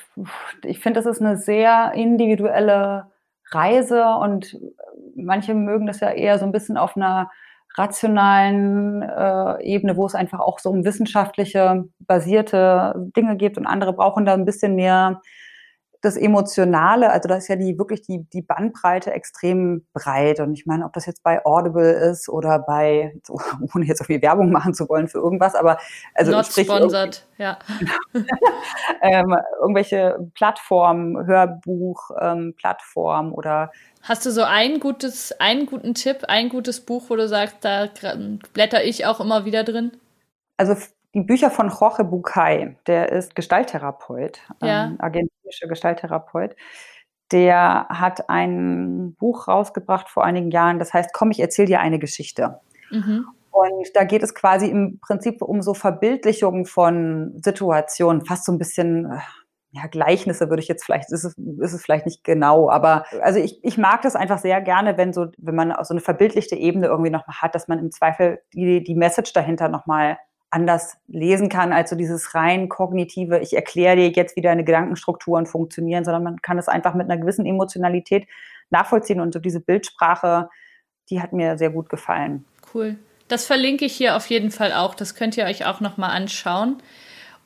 ich 0.64 0.81
finde, 0.81 1.01
das 1.01 1.07
ist 1.07 1.22
eine 1.22 1.37
sehr 1.37 1.92
individuelle 1.94 3.07
Reise 3.50 4.04
und 4.20 4.56
manche 5.14 5.54
mögen 5.54 5.87
das 5.87 6.00
ja 6.00 6.11
eher 6.11 6.38
so 6.38 6.44
ein 6.44 6.52
bisschen 6.52 6.76
auf 6.76 6.96
einer 6.96 7.30
rationalen 7.76 9.02
äh, 9.02 9.62
Ebene, 9.62 9.96
wo 9.96 10.06
es 10.06 10.14
einfach 10.14 10.40
auch 10.40 10.58
so 10.58 10.70
um 10.70 10.84
wissenschaftliche 10.84 11.84
basierte 12.00 12.94
Dinge 13.16 13.37
geht 13.37 13.56
und 13.56 13.66
andere 13.66 13.92
brauchen 13.92 14.24
da 14.24 14.34
ein 14.34 14.44
bisschen 14.44 14.74
mehr 14.74 15.20
das 16.00 16.16
Emotionale, 16.16 17.11
also 17.11 17.28
da 17.28 17.37
ist 17.37 17.48
ja 17.48 17.56
die 17.56 17.76
wirklich 17.76 18.02
die, 18.02 18.24
die 18.32 18.42
Bandbreite 18.42 19.12
extrem 19.12 19.84
breit. 19.92 20.38
Und 20.38 20.52
ich 20.52 20.64
meine, 20.64 20.84
ob 20.84 20.92
das 20.92 21.06
jetzt 21.06 21.24
bei 21.24 21.44
Audible 21.44 21.90
ist 21.90 22.28
oder 22.28 22.61
bei, 22.61 23.14
so, 23.24 23.40
ohne 23.74 23.84
jetzt 23.87 23.98
so 23.98 24.04
viel 24.04 24.22
Werbung 24.22 24.52
machen 24.52 24.74
zu 24.74 24.88
wollen 24.88 25.08
für 25.08 25.18
irgendwas, 25.18 25.54
aber 25.54 25.78
also 26.14 26.30
Not 26.30 26.46
sprich, 26.46 26.66
sponsored, 26.66 27.26
ja. 27.38 27.58
ähm, 29.02 29.37
irgendwelche 29.61 30.18
Plattformen, 30.34 31.26
Hörbuch, 31.26 32.11
ähm, 32.20 32.54
Plattformen 32.56 33.32
oder 33.32 33.70
Hast 34.02 34.24
du 34.24 34.30
so 34.30 34.42
ein 34.42 34.78
gutes, 34.78 35.32
einen 35.40 35.66
guten 35.66 35.94
Tipp, 35.94 36.24
ein 36.28 36.48
gutes 36.48 36.80
Buch, 36.80 37.04
wo 37.08 37.16
du 37.16 37.26
sagst, 37.26 37.56
da 37.62 37.88
blätter 38.52 38.84
ich 38.84 39.04
auch 39.04 39.20
immer 39.20 39.44
wieder 39.44 39.64
drin? 39.64 39.92
Also 40.56 40.76
die 41.14 41.22
Bücher 41.22 41.50
von 41.50 41.70
Jorge 41.70 42.04
Bucay, 42.04 42.76
der 42.86 43.10
ist 43.12 43.34
Gestalttherapeut, 43.34 44.40
ja. 44.62 44.86
ähm, 44.86 44.96
argentinischer 44.98 45.68
Gestalttherapeut. 45.68 46.54
Der 47.32 47.86
hat 47.88 48.28
ein 48.30 49.14
Buch 49.18 49.48
rausgebracht 49.48 50.08
vor 50.08 50.24
einigen 50.24 50.50
Jahren, 50.50 50.78
das 50.78 50.94
heißt, 50.94 51.10
komm, 51.12 51.30
ich 51.30 51.40
erzähle 51.40 51.68
dir 51.68 51.80
eine 51.80 51.98
Geschichte. 51.98 52.60
Mhm. 52.90 53.26
Und 53.50 53.88
da 53.94 54.04
geht 54.04 54.22
es 54.22 54.34
quasi 54.34 54.66
im 54.66 55.00
Prinzip 55.00 55.42
um 55.42 55.62
so 55.62 55.74
Verbildlichungen 55.74 56.64
von 56.64 57.32
Situationen, 57.42 58.24
fast 58.24 58.44
so 58.44 58.52
ein 58.52 58.58
bisschen, 58.58 59.06
äh, 59.06 59.18
ja, 59.72 59.86
Gleichnisse 59.86 60.48
würde 60.48 60.62
ich 60.62 60.68
jetzt 60.68 60.84
vielleicht, 60.84 61.10
ist 61.10 61.24
es, 61.24 61.36
ist 61.36 61.72
es 61.72 61.82
vielleicht 61.82 62.06
nicht 62.06 62.24
genau, 62.24 62.70
aber 62.70 63.04
also 63.20 63.38
ich, 63.38 63.62
ich 63.64 63.76
mag 63.76 64.02
das 64.02 64.16
einfach 64.16 64.38
sehr 64.38 64.60
gerne, 64.60 64.96
wenn 64.96 65.12
so, 65.12 65.26
wenn 65.38 65.54
man 65.54 65.74
so 65.82 65.92
eine 65.92 66.00
verbildlichte 66.00 66.56
Ebene 66.56 66.86
irgendwie 66.86 67.10
nochmal 67.10 67.36
hat, 67.42 67.54
dass 67.54 67.68
man 67.68 67.78
im 67.78 67.90
Zweifel 67.90 68.40
die, 68.54 68.82
die 68.82 68.94
Message 68.94 69.32
dahinter 69.32 69.68
nochmal 69.68 70.18
anders 70.50 70.96
lesen 71.06 71.49
kann 71.49 71.72
als 71.72 71.90
so 71.90 71.96
dieses 71.96 72.34
rein 72.34 72.68
kognitive, 72.68 73.38
ich 73.40 73.55
erkläre 73.55 73.96
dir 73.96 74.09
jetzt, 74.11 74.36
wie 74.36 74.40
deine 74.40 74.64
Gedankenstrukturen 74.64 75.46
funktionieren, 75.46 76.05
sondern 76.05 76.22
man 76.22 76.40
kann 76.40 76.59
es 76.59 76.68
einfach 76.68 76.94
mit 76.94 77.11
einer 77.11 77.20
gewissen 77.20 77.44
Emotionalität 77.44 78.26
nachvollziehen 78.70 79.20
und 79.20 79.32
so 79.32 79.40
diese 79.40 79.61
Bildsprache, 79.61 80.49
die 81.11 81.20
hat 81.20 81.32
mir 81.32 81.59
sehr 81.59 81.70
gut 81.70 81.88
gefallen. 81.88 82.44
Cool. 82.74 82.96
Das 83.28 83.44
verlinke 83.44 83.84
ich 83.84 83.94
hier 83.94 84.16
auf 84.16 84.26
jeden 84.26 84.51
Fall 84.51 84.72
auch. 84.72 84.94
Das 84.94 85.14
könnt 85.14 85.36
ihr 85.36 85.44
euch 85.44 85.66
auch 85.66 85.80
nochmal 85.80 86.11
anschauen. 86.11 86.78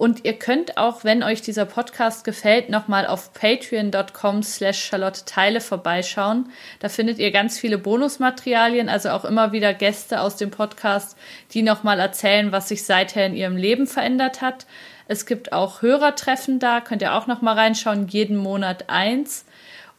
Und 0.02 0.24
ihr 0.24 0.36
könnt 0.36 0.78
auch, 0.78 1.04
wenn 1.04 1.22
euch 1.22 1.42
dieser 1.42 1.64
Podcast 1.64 2.24
gefällt, 2.24 2.70
nochmal 2.70 3.06
auf 3.06 3.32
patreon.com 3.34 4.42
slash 4.42 4.82
Charlotte 4.82 5.24
Teile 5.26 5.60
vorbeischauen. 5.60 6.50
Da 6.80 6.88
findet 6.88 7.20
ihr 7.20 7.30
ganz 7.30 7.56
viele 7.56 7.78
Bonusmaterialien, 7.78 8.88
also 8.88 9.10
auch 9.10 9.24
immer 9.24 9.52
wieder 9.52 9.72
Gäste 9.72 10.20
aus 10.20 10.34
dem 10.34 10.50
Podcast, 10.50 11.16
die 11.52 11.62
nochmal 11.62 12.00
erzählen, 12.00 12.50
was 12.50 12.68
sich 12.68 12.84
seither 12.84 13.26
in 13.26 13.36
ihrem 13.36 13.56
Leben 13.56 13.86
verändert 13.86 14.42
hat. 14.42 14.66
Es 15.06 15.24
gibt 15.24 15.52
auch 15.52 15.82
Hörertreffen 15.82 16.58
da, 16.58 16.80
könnt 16.80 17.02
ihr 17.02 17.14
auch 17.14 17.28
nochmal 17.28 17.56
reinschauen, 17.56 18.08
jeden 18.08 18.38
Monat 18.38 18.90
eins. 18.90 19.44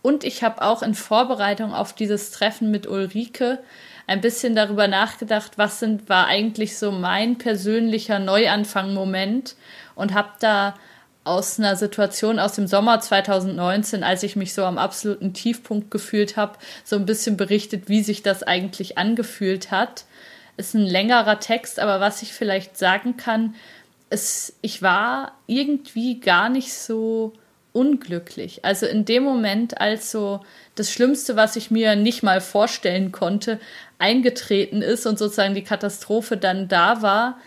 Und 0.02 0.26
ich 0.26 0.44
habe 0.44 0.64
auch 0.64 0.84
in 0.84 0.96
Vorbereitung 0.96 1.74
auf 1.74 1.94
dieses 1.94 2.32
Treffen 2.32 2.72
mit 2.72 2.88
Ulrike 2.88 3.60
ein 4.06 4.20
bisschen 4.20 4.54
darüber 4.54 4.88
nachgedacht, 4.90 5.58
was 5.58 5.80
sind, 5.80 6.10
war 6.10 6.28
eigentlich 6.28 6.78
so 6.78 6.92
mein 6.92 7.38
persönlicher 7.38 8.20
Neuanfang-Moment 8.20 9.56
und 9.96 10.14
habe 10.14 10.30
da 10.40 10.76
aus 11.24 11.58
einer 11.58 11.76
Situation 11.76 12.40
aus 12.40 12.54
dem 12.54 12.68
Sommer 12.68 13.00
2019, 13.00 14.04
als 14.04 14.24
ich 14.24 14.36
mich 14.36 14.54
so 14.54 14.66
am 14.66 14.78
absoluten 14.78 15.34
Tiefpunkt 15.34 15.90
gefühlt 15.90 16.36
habe, 16.36 16.58
so 16.84 16.96
ein 16.98 17.06
bisschen 17.06 17.38
berichtet, 17.38 17.88
wie 17.88 18.04
sich 18.04 18.24
das 18.24 18.44
eigentlich 18.44 18.98
angefühlt 18.98 19.72
hat. 19.72 20.06
Ist 20.58 20.76
ein 20.76 20.82
längerer 20.82 21.40
Text, 21.40 21.80
aber 21.80 22.00
was 22.00 22.22
ich 22.22 22.34
vielleicht 22.34 22.78
sagen 22.78 23.16
kann, 23.16 23.56
ist, 24.10 24.58
ich 24.62 24.82
war 24.82 25.32
irgendwie 25.48 26.20
gar 26.20 26.50
nicht 26.50 26.74
so 26.74 27.34
unglücklich. 27.72 28.64
Also 28.64 28.86
in 28.86 29.06
dem 29.06 29.24
Moment, 29.24 29.82
als 29.82 30.12
so 30.12 30.42
das 30.76 30.92
Schlimmste, 30.92 31.36
was 31.36 31.56
ich 31.56 31.72
mir 31.72 31.96
nicht 31.96 32.22
mal 32.22 32.40
vorstellen 32.40 33.12
konnte, 33.12 33.60
eingetreten 33.98 34.82
ist 34.82 35.06
und 35.08 35.18
sozusagen 35.18 35.56
die 35.56 35.64
Katastrophe 35.64 36.38
dann 36.38 36.68
da 36.68 37.02
war, 37.02 37.40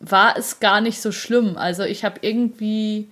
war 0.00 0.36
es 0.36 0.60
gar 0.60 0.80
nicht 0.80 1.00
so 1.00 1.12
schlimm. 1.12 1.56
Also 1.56 1.82
ich 1.82 2.04
habe 2.04 2.20
irgendwie 2.22 3.08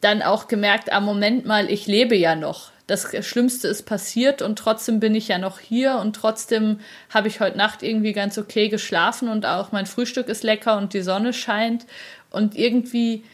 dann 0.00 0.22
auch 0.22 0.48
gemerkt, 0.48 0.92
am 0.92 1.04
ah, 1.04 1.06
Moment 1.06 1.44
mal, 1.44 1.70
ich 1.70 1.86
lebe 1.86 2.16
ja 2.16 2.34
noch. 2.34 2.70
Das 2.86 3.08
Schlimmste 3.26 3.68
ist 3.68 3.82
passiert 3.82 4.40
und 4.40 4.58
trotzdem 4.58 4.98
bin 4.98 5.14
ich 5.14 5.28
ja 5.28 5.36
noch 5.36 5.58
hier 5.58 5.96
und 5.96 6.16
trotzdem 6.16 6.80
habe 7.10 7.28
ich 7.28 7.40
heute 7.40 7.58
Nacht 7.58 7.82
irgendwie 7.82 8.14
ganz 8.14 8.38
okay 8.38 8.68
geschlafen 8.68 9.28
und 9.28 9.44
auch 9.44 9.72
mein 9.72 9.84
Frühstück 9.84 10.28
ist 10.28 10.42
lecker 10.42 10.78
und 10.78 10.94
die 10.94 11.02
Sonne 11.02 11.34
scheint 11.34 11.84
und 12.30 12.56
irgendwie 12.56 13.24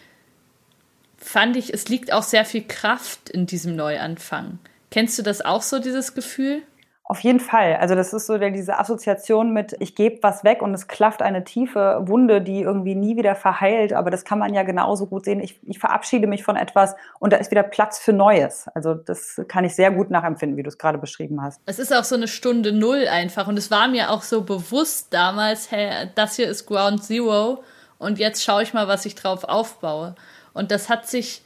fand 1.17 1.57
ich, 1.57 1.73
es 1.73 1.89
liegt 1.89 2.13
auch 2.13 2.25
sehr 2.25 2.45
viel 2.45 2.65
Kraft 2.67 3.31
in 3.31 3.47
diesem 3.47 3.77
Neuanfang. 3.77 4.59
Kennst 4.91 5.19
du 5.19 5.23
das 5.23 5.41
auch 5.41 5.63
so, 5.63 5.79
dieses 5.79 6.15
Gefühl? 6.15 6.63
Auf 7.07 7.21
jeden 7.21 7.39
Fall. 7.41 7.77
Also 7.77 7.95
das 7.95 8.15
ist 8.15 8.27
so 8.27 8.39
diese 8.39 8.79
Assoziation 8.79 9.53
mit, 9.53 9.77
ich 9.79 9.95
gebe 9.95 10.23
was 10.23 10.43
weg 10.43 10.63
und 10.63 10.73
es 10.73 10.89
klafft 10.89 11.21
eine 11.21 11.45
tiefe 11.45 12.03
Wunde, 12.07 12.41
die 12.41 12.63
irgendwie 12.63 12.95
nie 12.95 13.19
wieder 13.19 13.35
verheilt. 13.35 13.93
Aber 13.93 14.11
das 14.11 14.25
kann 14.25 14.39
man 14.39 14.55
ja 14.55 14.63
genauso 14.63 15.07
gut 15.07 15.27
sehen. 15.27 15.41
Ich, 15.41 15.61
ich 15.65 15.79
verabschiede 15.79 16.27
mich 16.27 16.45
von 16.45 16.57
etwas 16.57 16.97
und 17.19 17.35
da 17.35 17.37
ist 17.37 17.51
wieder 17.51 17.63
Platz 17.63 17.99
für 17.99 18.15
Neues. 18.15 18.69
Also 18.75 18.95
das 18.95 19.39
kann 19.49 19.65
ich 19.65 19.75
sehr 19.75 19.91
gut 19.91 20.11
nachempfinden, 20.11 20.57
wie 20.57 20.63
du 20.63 20.69
es 20.69 20.79
gerade 20.79 20.97
beschrieben 20.97 21.43
hast. 21.43 21.61
Es 21.67 21.79
ist 21.79 21.95
auch 21.95 22.05
so 22.05 22.15
eine 22.15 22.27
Stunde 22.27 22.73
Null 22.73 23.07
einfach. 23.07 23.49
Und 23.49 23.59
es 23.59 23.71
war 23.71 23.87
mir 23.87 24.11
auch 24.11 24.23
so 24.23 24.43
bewusst 24.43 25.13
damals, 25.13 25.71
hey, 25.71 26.09
das 26.15 26.37
hier 26.37 26.49
ist 26.49 26.65
Ground 26.65 27.05
Zero 27.05 27.63
und 27.99 28.19
jetzt 28.19 28.43
schaue 28.43 28.63
ich 28.63 28.73
mal, 28.73 28.89
was 28.89 29.05
ich 29.05 29.15
drauf 29.15 29.45
aufbaue. 29.45 30.15
Und 30.55 30.71
das 30.71 30.89
hat 30.89 31.07
sich 31.07 31.43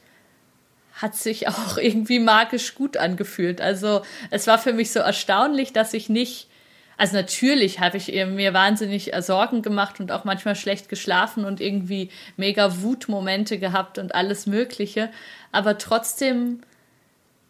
hat 1.01 1.15
sich 1.15 1.47
auch 1.47 1.77
irgendwie 1.81 2.19
magisch 2.19 2.75
gut 2.75 2.97
angefühlt. 2.97 3.61
Also 3.61 4.01
es 4.29 4.47
war 4.47 4.59
für 4.59 4.73
mich 4.73 4.91
so 4.91 4.99
erstaunlich, 4.99 5.73
dass 5.73 5.93
ich 5.93 6.09
nicht, 6.09 6.49
also 6.97 7.15
natürlich 7.15 7.79
habe 7.79 7.97
ich 7.97 8.07
mir 8.07 8.53
wahnsinnig 8.53 9.11
Sorgen 9.19 9.61
gemacht 9.61 9.99
und 9.99 10.11
auch 10.11 10.25
manchmal 10.25 10.55
schlecht 10.55 10.89
geschlafen 10.89 11.45
und 11.45 11.61
irgendwie 11.61 12.09
mega 12.37 12.81
Wutmomente 12.81 13.57
gehabt 13.57 13.97
und 13.97 14.13
alles 14.13 14.45
Mögliche. 14.45 15.09
Aber 15.51 15.77
trotzdem, 15.77 16.61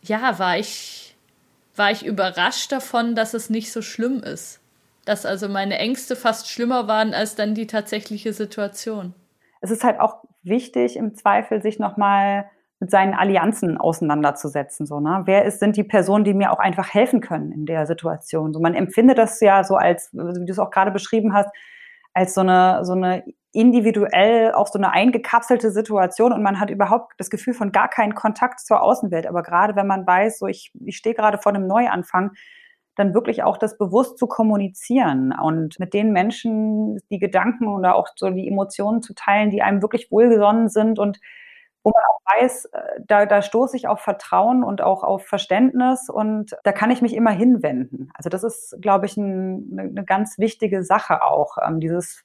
ja, 0.03 0.39
war 0.39 0.57
ich, 0.57 1.15
war 1.75 1.91
ich 1.91 2.05
überrascht 2.05 2.71
davon, 2.71 3.15
dass 3.15 3.33
es 3.33 3.49
nicht 3.49 3.71
so 3.71 3.81
schlimm 3.81 4.21
ist. 4.21 4.61
Dass 5.05 5.25
also 5.25 5.49
meine 5.49 5.79
Ängste 5.79 6.15
fast 6.15 6.49
schlimmer 6.49 6.87
waren 6.87 7.15
als 7.15 7.33
dann 7.33 7.55
die 7.55 7.65
tatsächliche 7.65 8.33
Situation. 8.33 9.15
Es 9.61 9.71
ist 9.71 9.83
halt 9.83 9.99
auch 9.99 10.23
wichtig, 10.43 10.95
im 10.95 11.15
Zweifel 11.15 11.61
sich 11.61 11.79
nochmal 11.79 12.49
mit 12.79 12.91
seinen 12.91 13.13
Allianzen 13.13 13.77
auseinanderzusetzen. 13.77 14.85
So, 14.85 14.99
ne? 14.99 15.23
Wer 15.25 15.45
ist, 15.45 15.59
sind 15.59 15.75
die 15.75 15.83
Personen, 15.83 16.23
die 16.23 16.33
mir 16.33 16.51
auch 16.51 16.59
einfach 16.59 16.93
helfen 16.93 17.19
können 17.19 17.51
in 17.51 17.65
der 17.65 17.85
Situation? 17.85 18.53
So, 18.53 18.59
man 18.59 18.73
empfindet 18.73 19.17
das 19.17 19.39
ja 19.41 19.63
so 19.63 19.75
als, 19.75 20.09
wie 20.13 20.45
du 20.45 20.51
es 20.51 20.59
auch 20.59 20.71
gerade 20.71 20.91
beschrieben 20.91 21.33
hast, 21.33 21.49
als 22.13 22.33
so 22.33 22.41
eine, 22.41 22.85
so 22.85 22.93
eine 22.93 23.23
individuell 23.51 24.51
auch 24.53 24.67
so 24.67 24.77
eine 24.77 24.91
eingekapselte 24.91 25.71
Situation 25.71 26.33
und 26.33 26.43
man 26.43 26.59
hat 26.59 26.69
überhaupt 26.69 27.13
das 27.17 27.29
Gefühl 27.29 27.55
von 27.55 27.71
gar 27.71 27.89
keinen 27.89 28.13
Kontakt 28.13 28.59
zur 28.59 28.81
Außenwelt. 28.81 29.25
Aber 29.25 29.41
gerade 29.41 29.75
wenn 29.75 29.87
man 29.87 30.05
weiß, 30.05 30.39
so 30.39 30.47
ich, 30.47 30.71
ich 30.85 30.97
stehe 30.97 31.15
gerade 31.15 31.39
vor 31.39 31.53
einem 31.53 31.65
Neuanfang, 31.65 32.31
dann 32.95 33.13
wirklich 33.13 33.43
auch 33.43 33.57
das 33.57 33.77
bewusst 33.77 34.17
zu 34.17 34.27
kommunizieren 34.27 35.33
und 35.41 35.79
mit 35.79 35.93
den 35.93 36.11
Menschen 36.11 36.99
die 37.09 37.17
Gedanken 37.17 37.67
oder 37.67 37.95
auch 37.95 38.09
so 38.15 38.29
die 38.29 38.47
Emotionen 38.47 39.01
zu 39.01 39.15
teilen, 39.15 39.49
die 39.49 39.61
einem 39.61 39.81
wirklich 39.81 40.11
wohlgesonnen 40.11 40.69
sind 40.69 40.99
und 40.99 41.19
wo 41.83 41.91
man 41.91 42.03
auch 42.09 42.41
weiß, 42.41 42.65
äh, 42.65 42.79
da, 43.07 43.25
da 43.25 43.41
stoße 43.41 43.77
ich 43.77 43.87
auf 43.87 44.01
Vertrauen 44.01 44.63
und 44.63 44.81
auch 44.81 45.03
auf 45.03 45.25
Verständnis 45.25 46.09
und 46.09 46.55
da 46.63 46.71
kann 46.71 46.91
ich 46.91 47.01
mich 47.01 47.13
immer 47.13 47.31
hinwenden. 47.31 48.11
Also 48.13 48.29
das 48.29 48.43
ist, 48.43 48.77
glaube 48.81 49.05
ich, 49.05 49.17
ein, 49.17 49.77
eine 49.77 50.05
ganz 50.05 50.37
wichtige 50.37 50.83
Sache 50.83 51.23
auch, 51.23 51.57
ähm, 51.65 51.79
dieses 51.79 52.23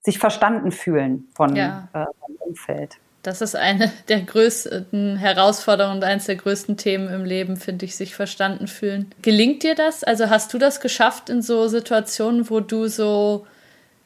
sich 0.00 0.18
verstanden 0.18 0.70
fühlen 0.70 1.28
von 1.34 1.56
ja. 1.56 1.88
äh, 1.92 2.04
vom 2.20 2.36
Umfeld. 2.38 2.98
Das 3.22 3.40
ist 3.40 3.56
eine 3.56 3.90
der 4.08 4.20
größten 4.20 5.16
Herausforderungen 5.16 5.96
und 5.96 6.04
eines 6.04 6.26
der 6.26 6.36
größten 6.36 6.76
Themen 6.76 7.08
im 7.08 7.24
Leben, 7.24 7.56
finde 7.56 7.84
ich, 7.84 7.96
sich 7.96 8.14
verstanden 8.14 8.68
fühlen. 8.68 9.12
Gelingt 9.20 9.64
dir 9.64 9.74
das? 9.74 10.04
Also 10.04 10.30
hast 10.30 10.54
du 10.54 10.58
das 10.58 10.80
geschafft 10.80 11.28
in 11.28 11.42
so 11.42 11.66
Situationen, 11.66 12.48
wo 12.48 12.60
du 12.60 12.86
so 12.86 13.44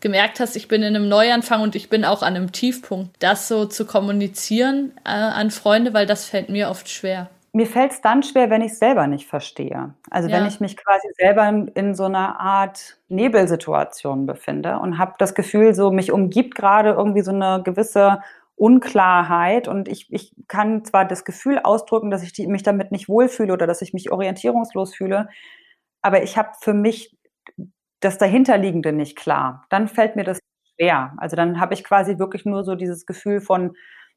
gemerkt 0.01 0.41
hast, 0.41 0.57
ich 0.57 0.69
bin 0.69 0.83
in 0.83 0.97
einem 0.97 1.09
Neuanfang 1.09 1.63
und 1.63 1.75
ich 1.75 1.89
bin 1.89 2.05
auch 2.05 2.23
an 2.23 2.37
einem 2.37 2.53
Tiefpunkt, 2.53 3.11
das 3.19 3.49
so 3.49 3.67
zu 3.67 3.87
kommunizieren 3.87 4.93
äh, 5.05 5.11
an 5.11 5.51
Freunde, 5.51 5.95
weil 5.95 6.07
das 6.07 6.25
fällt 6.25 6.49
mir 6.49 6.71
oft 6.71 6.89
schwer. 6.89 7.31
Mir 7.53 7.67
fällt 7.67 7.91
es 7.91 8.01
dann 8.01 8.23
schwer, 8.23 8.49
wenn 8.49 8.63
ich 8.63 8.73
es 8.73 8.79
selber 8.79 9.09
nicht 9.09 9.27
verstehe. 9.27 9.95
Also 10.09 10.29
ja. 10.29 10.37
wenn 10.37 10.47
ich 10.47 10.61
mich 10.61 10.77
quasi 10.77 11.09
selber 11.19 11.49
in, 11.49 11.69
in, 11.69 11.95
so 11.95 12.05
einer 12.05 12.39
Art 12.39 12.99
Nebelsituation 13.09 14.25
befinde 14.25 14.79
und 14.79 14.99
habe 14.99 15.15
das 15.19 15.35
Gefühl, 15.35 15.75
so 15.75 15.91
mich 15.91 16.13
umgibt 16.13 16.55
gerade 16.55 16.91
irgendwie 16.91 17.23
so 17.23 17.33
eine 17.33 17.61
gewisse 17.65 18.21
Unklarheit 18.55 19.67
und 19.67 19.89
ich, 19.89 20.13
ich 20.13 20.33
kann 20.47 20.85
zwar 20.85 21.07
das 21.07 21.25
Gefühl 21.25 21.59
ausdrücken, 21.59 22.11
dass 22.11 22.23
ich 22.23 22.33
die, 22.33 22.47
mich 22.47 22.63
damit 22.63 22.93
nicht 22.93 23.09
wohlfühle 23.09 23.53
oder 23.53 23.67
dass 23.67 23.83
ich 23.83 23.95
mich 23.95 24.13
orientierungslos 24.13 24.95
fühle, 24.95 25.29
aber 26.03 26.23
ich 26.23 26.37
habe 26.37 26.51
für 26.61 26.75
mich 26.75 27.17
das 28.01 28.19
dahinterliegende 28.19 28.93
nicht 28.93 29.17
klar. 29.17 29.65
Dann 29.71 29.89
fällt 29.89 30.17
mir 30.17 30.25
das 30.25 30.39
schwer. 30.75 31.13
Also 31.19 31.37
dann 31.37 31.61
habe 31.61 31.75
ich 31.75 31.85
quasi 31.85 32.19
wirklich 32.19 32.45
nur 32.45 32.65
so 32.65 32.75
dieses 32.75 33.07
Gefühl 33.07 33.41
von, 33.41 33.75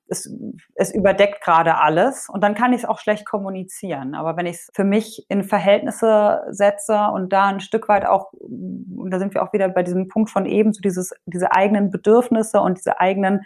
es, 0.07 0.29
es 0.75 0.93
überdeckt 0.93 1.41
gerade 1.43 1.77
alles 1.77 2.27
und 2.29 2.43
dann 2.43 2.55
kann 2.55 2.73
ich 2.73 2.79
es 2.79 2.85
auch 2.85 2.99
schlecht 2.99 3.25
kommunizieren. 3.25 4.15
Aber 4.15 4.35
wenn 4.37 4.45
ich 4.45 4.55
es 4.57 4.69
für 4.73 4.83
mich 4.83 5.25
in 5.29 5.43
Verhältnisse 5.43 6.41
setze 6.49 7.07
und 7.13 7.31
da 7.31 7.45
ein 7.45 7.61
Stück 7.61 7.87
weit 7.87 8.05
auch, 8.05 8.33
und 8.33 9.11
da 9.11 9.19
sind 9.19 9.33
wir 9.33 9.43
auch 9.43 9.53
wieder 9.53 9.69
bei 9.69 9.83
diesem 9.83 10.07
Punkt 10.07 10.29
von 10.29 10.45
eben, 10.45 10.73
so 10.73 10.81
dieses, 10.81 11.13
diese 11.25 11.51
eigenen 11.51 11.89
Bedürfnisse 11.89 12.59
und 12.59 12.77
diese 12.77 12.99
eigenen 12.99 13.41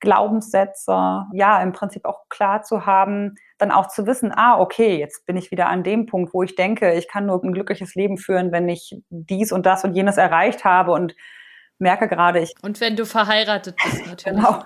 Glaubenssätze, 0.00 1.26
ja, 1.32 1.62
im 1.62 1.72
Prinzip 1.72 2.04
auch 2.04 2.28
klar 2.28 2.62
zu 2.62 2.86
haben, 2.86 3.36
dann 3.64 3.72
auch 3.72 3.88
zu 3.88 4.06
wissen, 4.06 4.32
ah, 4.34 4.60
okay, 4.60 4.98
jetzt 4.98 5.26
bin 5.26 5.36
ich 5.36 5.50
wieder 5.50 5.68
an 5.68 5.82
dem 5.82 6.06
Punkt, 6.06 6.34
wo 6.34 6.42
ich 6.42 6.54
denke, 6.54 6.92
ich 6.94 7.08
kann 7.08 7.26
nur 7.26 7.42
ein 7.42 7.52
glückliches 7.52 7.94
Leben 7.94 8.18
führen, 8.18 8.52
wenn 8.52 8.68
ich 8.68 8.96
dies 9.08 9.52
und 9.52 9.66
das 9.66 9.84
und 9.84 9.94
jenes 9.94 10.18
erreicht 10.18 10.64
habe 10.64 10.92
und 10.92 11.14
merke 11.78 12.08
gerade, 12.08 12.40
ich. 12.40 12.54
Und 12.62 12.80
wenn 12.80 12.96
du 12.96 13.06
verheiratet 13.06 13.76
bist, 13.82 14.06
natürlich. 14.06 14.38
genau. 14.38 14.64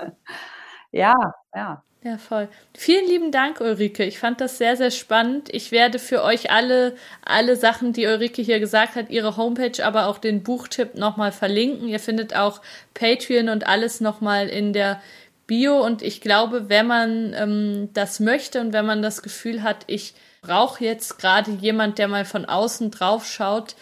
ja, 0.90 1.14
ja. 1.54 1.82
Ja, 2.04 2.18
voll. 2.18 2.48
Vielen 2.76 3.06
lieben 3.06 3.30
Dank, 3.30 3.60
Ulrike. 3.60 4.02
Ich 4.02 4.18
fand 4.18 4.40
das 4.40 4.58
sehr, 4.58 4.76
sehr 4.76 4.90
spannend. 4.90 5.48
Ich 5.54 5.70
werde 5.70 6.00
für 6.00 6.24
euch 6.24 6.50
alle, 6.50 6.96
alle 7.24 7.54
Sachen, 7.54 7.92
die 7.92 8.06
Ulrike 8.06 8.42
hier 8.42 8.58
gesagt 8.58 8.96
hat, 8.96 9.08
ihre 9.08 9.36
Homepage, 9.36 9.86
aber 9.86 10.08
auch 10.08 10.18
den 10.18 10.42
Buchtipp 10.42 10.96
nochmal 10.96 11.30
verlinken. 11.30 11.86
Ihr 11.86 12.00
findet 12.00 12.34
auch 12.34 12.60
Patreon 12.94 13.48
und 13.50 13.68
alles 13.68 14.00
nochmal 14.00 14.48
in 14.48 14.72
der 14.72 15.00
Bio. 15.52 15.84
Und 15.84 16.00
ich 16.00 16.22
glaube, 16.22 16.70
wenn 16.70 16.86
man 16.86 17.34
ähm, 17.36 17.90
das 17.92 18.20
möchte 18.20 18.58
und 18.62 18.72
wenn 18.72 18.86
man 18.86 19.02
das 19.02 19.20
Gefühl 19.20 19.62
hat, 19.62 19.84
ich 19.86 20.14
brauche 20.40 20.82
jetzt 20.82 21.18
gerade 21.18 21.50
jemand, 21.50 21.98
der 21.98 22.08
mal 22.08 22.24
von 22.24 22.46
außen 22.46 22.90
drauf 22.90 23.26
schaut, 23.26 23.76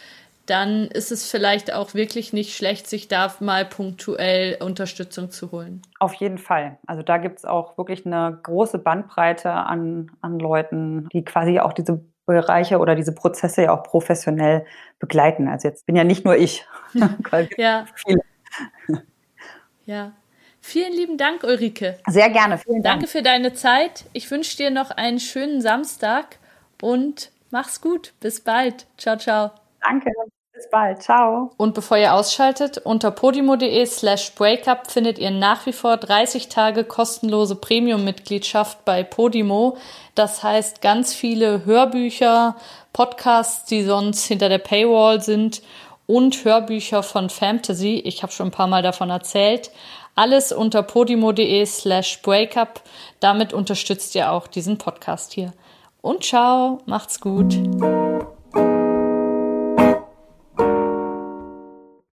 dann 0.47 0.89
ist 0.89 1.13
es 1.13 1.31
vielleicht 1.31 1.73
auch 1.73 1.95
wirklich 1.95 2.33
nicht 2.33 2.57
schlecht, 2.57 2.89
sich 2.89 3.07
da 3.07 3.33
mal 3.39 3.65
punktuell 3.65 4.61
Unterstützung 4.61 5.31
zu 5.31 5.53
holen. 5.53 5.81
Auf 6.01 6.15
jeden 6.15 6.39
Fall. 6.39 6.77
Also 6.89 7.05
da 7.05 7.19
gibt 7.19 7.39
es 7.39 7.45
auch 7.45 7.79
wirklich 7.79 8.05
eine 8.05 8.41
große 8.43 8.79
Bandbreite 8.79 9.53
an, 9.53 10.11
an 10.23 10.41
Leuten, 10.41 11.09
die 11.13 11.25
quasi 11.25 11.61
auch 11.61 11.73
diese 11.73 12.05
Bereiche 12.27 12.79
oder 12.79 12.97
diese 12.97 13.15
Prozesse 13.15 13.63
ja 13.63 13.79
auch 13.79 13.85
professionell 13.85 14.67
begleiten. 14.99 15.47
Also 15.47 15.69
jetzt 15.69 15.87
bin 15.87 15.95
ja 15.95 16.03
nicht 16.03 16.25
nur 16.25 16.37
ich. 16.37 16.67
ja. 17.57 17.85
Ja. 19.85 20.13
Vielen 20.71 20.93
lieben 20.93 21.19
Dank, 21.19 21.43
Ulrike. 21.43 21.99
Sehr 22.07 22.31
gerne, 22.31 22.57
vielen 22.57 22.81
Dank. 22.81 23.01
Danke 23.01 23.09
für 23.09 23.23
deine 23.23 23.55
Zeit. 23.55 24.05
Ich 24.13 24.31
wünsche 24.31 24.57
dir 24.57 24.71
noch 24.71 24.93
einen 24.93 25.19
schönen 25.19 25.61
Samstag 25.61 26.39
und 26.81 27.33
mach's 27.51 27.81
gut. 27.81 28.13
Bis 28.21 28.41
bald. 28.41 28.87
Ciao, 28.97 29.17
ciao. 29.17 29.51
Danke. 29.83 30.13
Bis 30.53 30.71
bald. 30.71 31.03
Ciao. 31.03 31.51
Und 31.57 31.75
bevor 31.75 31.97
ihr 31.97 32.15
ausschaltet, 32.15 32.79
unter 32.79 33.11
podimo.de 33.11 33.85
slash 33.85 34.33
breakup 34.37 34.89
findet 34.89 35.19
ihr 35.19 35.33
nach 35.33 35.67
wie 35.67 35.73
vor 35.73 35.97
30 35.97 36.49
Tage 36.49 36.85
kostenlose 36.85 37.57
Premium-Mitgliedschaft 37.57 38.85
bei 38.85 39.03
Podimo. 39.03 39.77
Das 40.15 40.45
heißt 40.45 40.83
ganz 40.83 41.13
viele 41.13 41.65
Hörbücher, 41.65 42.55
Podcasts, 42.93 43.65
die 43.65 43.83
sonst 43.83 44.25
hinter 44.25 44.49
der 44.49 44.59
Paywall 44.59 45.21
sind 45.21 45.63
und 46.07 46.45
Hörbücher 46.45 47.03
von 47.03 47.29
Fantasy. 47.29 48.03
Ich 48.05 48.23
habe 48.23 48.33
schon 48.33 48.49
ein 48.49 48.53
paar 48.53 48.67
Mal 48.69 48.83
davon 48.83 49.11
erzählt. 49.11 49.73
Alles 50.21 50.53
unter 50.53 50.83
podimo.de 50.83 51.65
slash 51.65 52.21
breakup. 52.21 52.83
Damit 53.21 53.55
unterstützt 53.55 54.15
ihr 54.15 54.31
auch 54.31 54.49
diesen 54.49 54.77
Podcast 54.77 55.33
hier. 55.33 55.55
Und 56.03 56.25
ciao, 56.25 56.83
macht's 56.85 57.23
gut. 57.23 57.55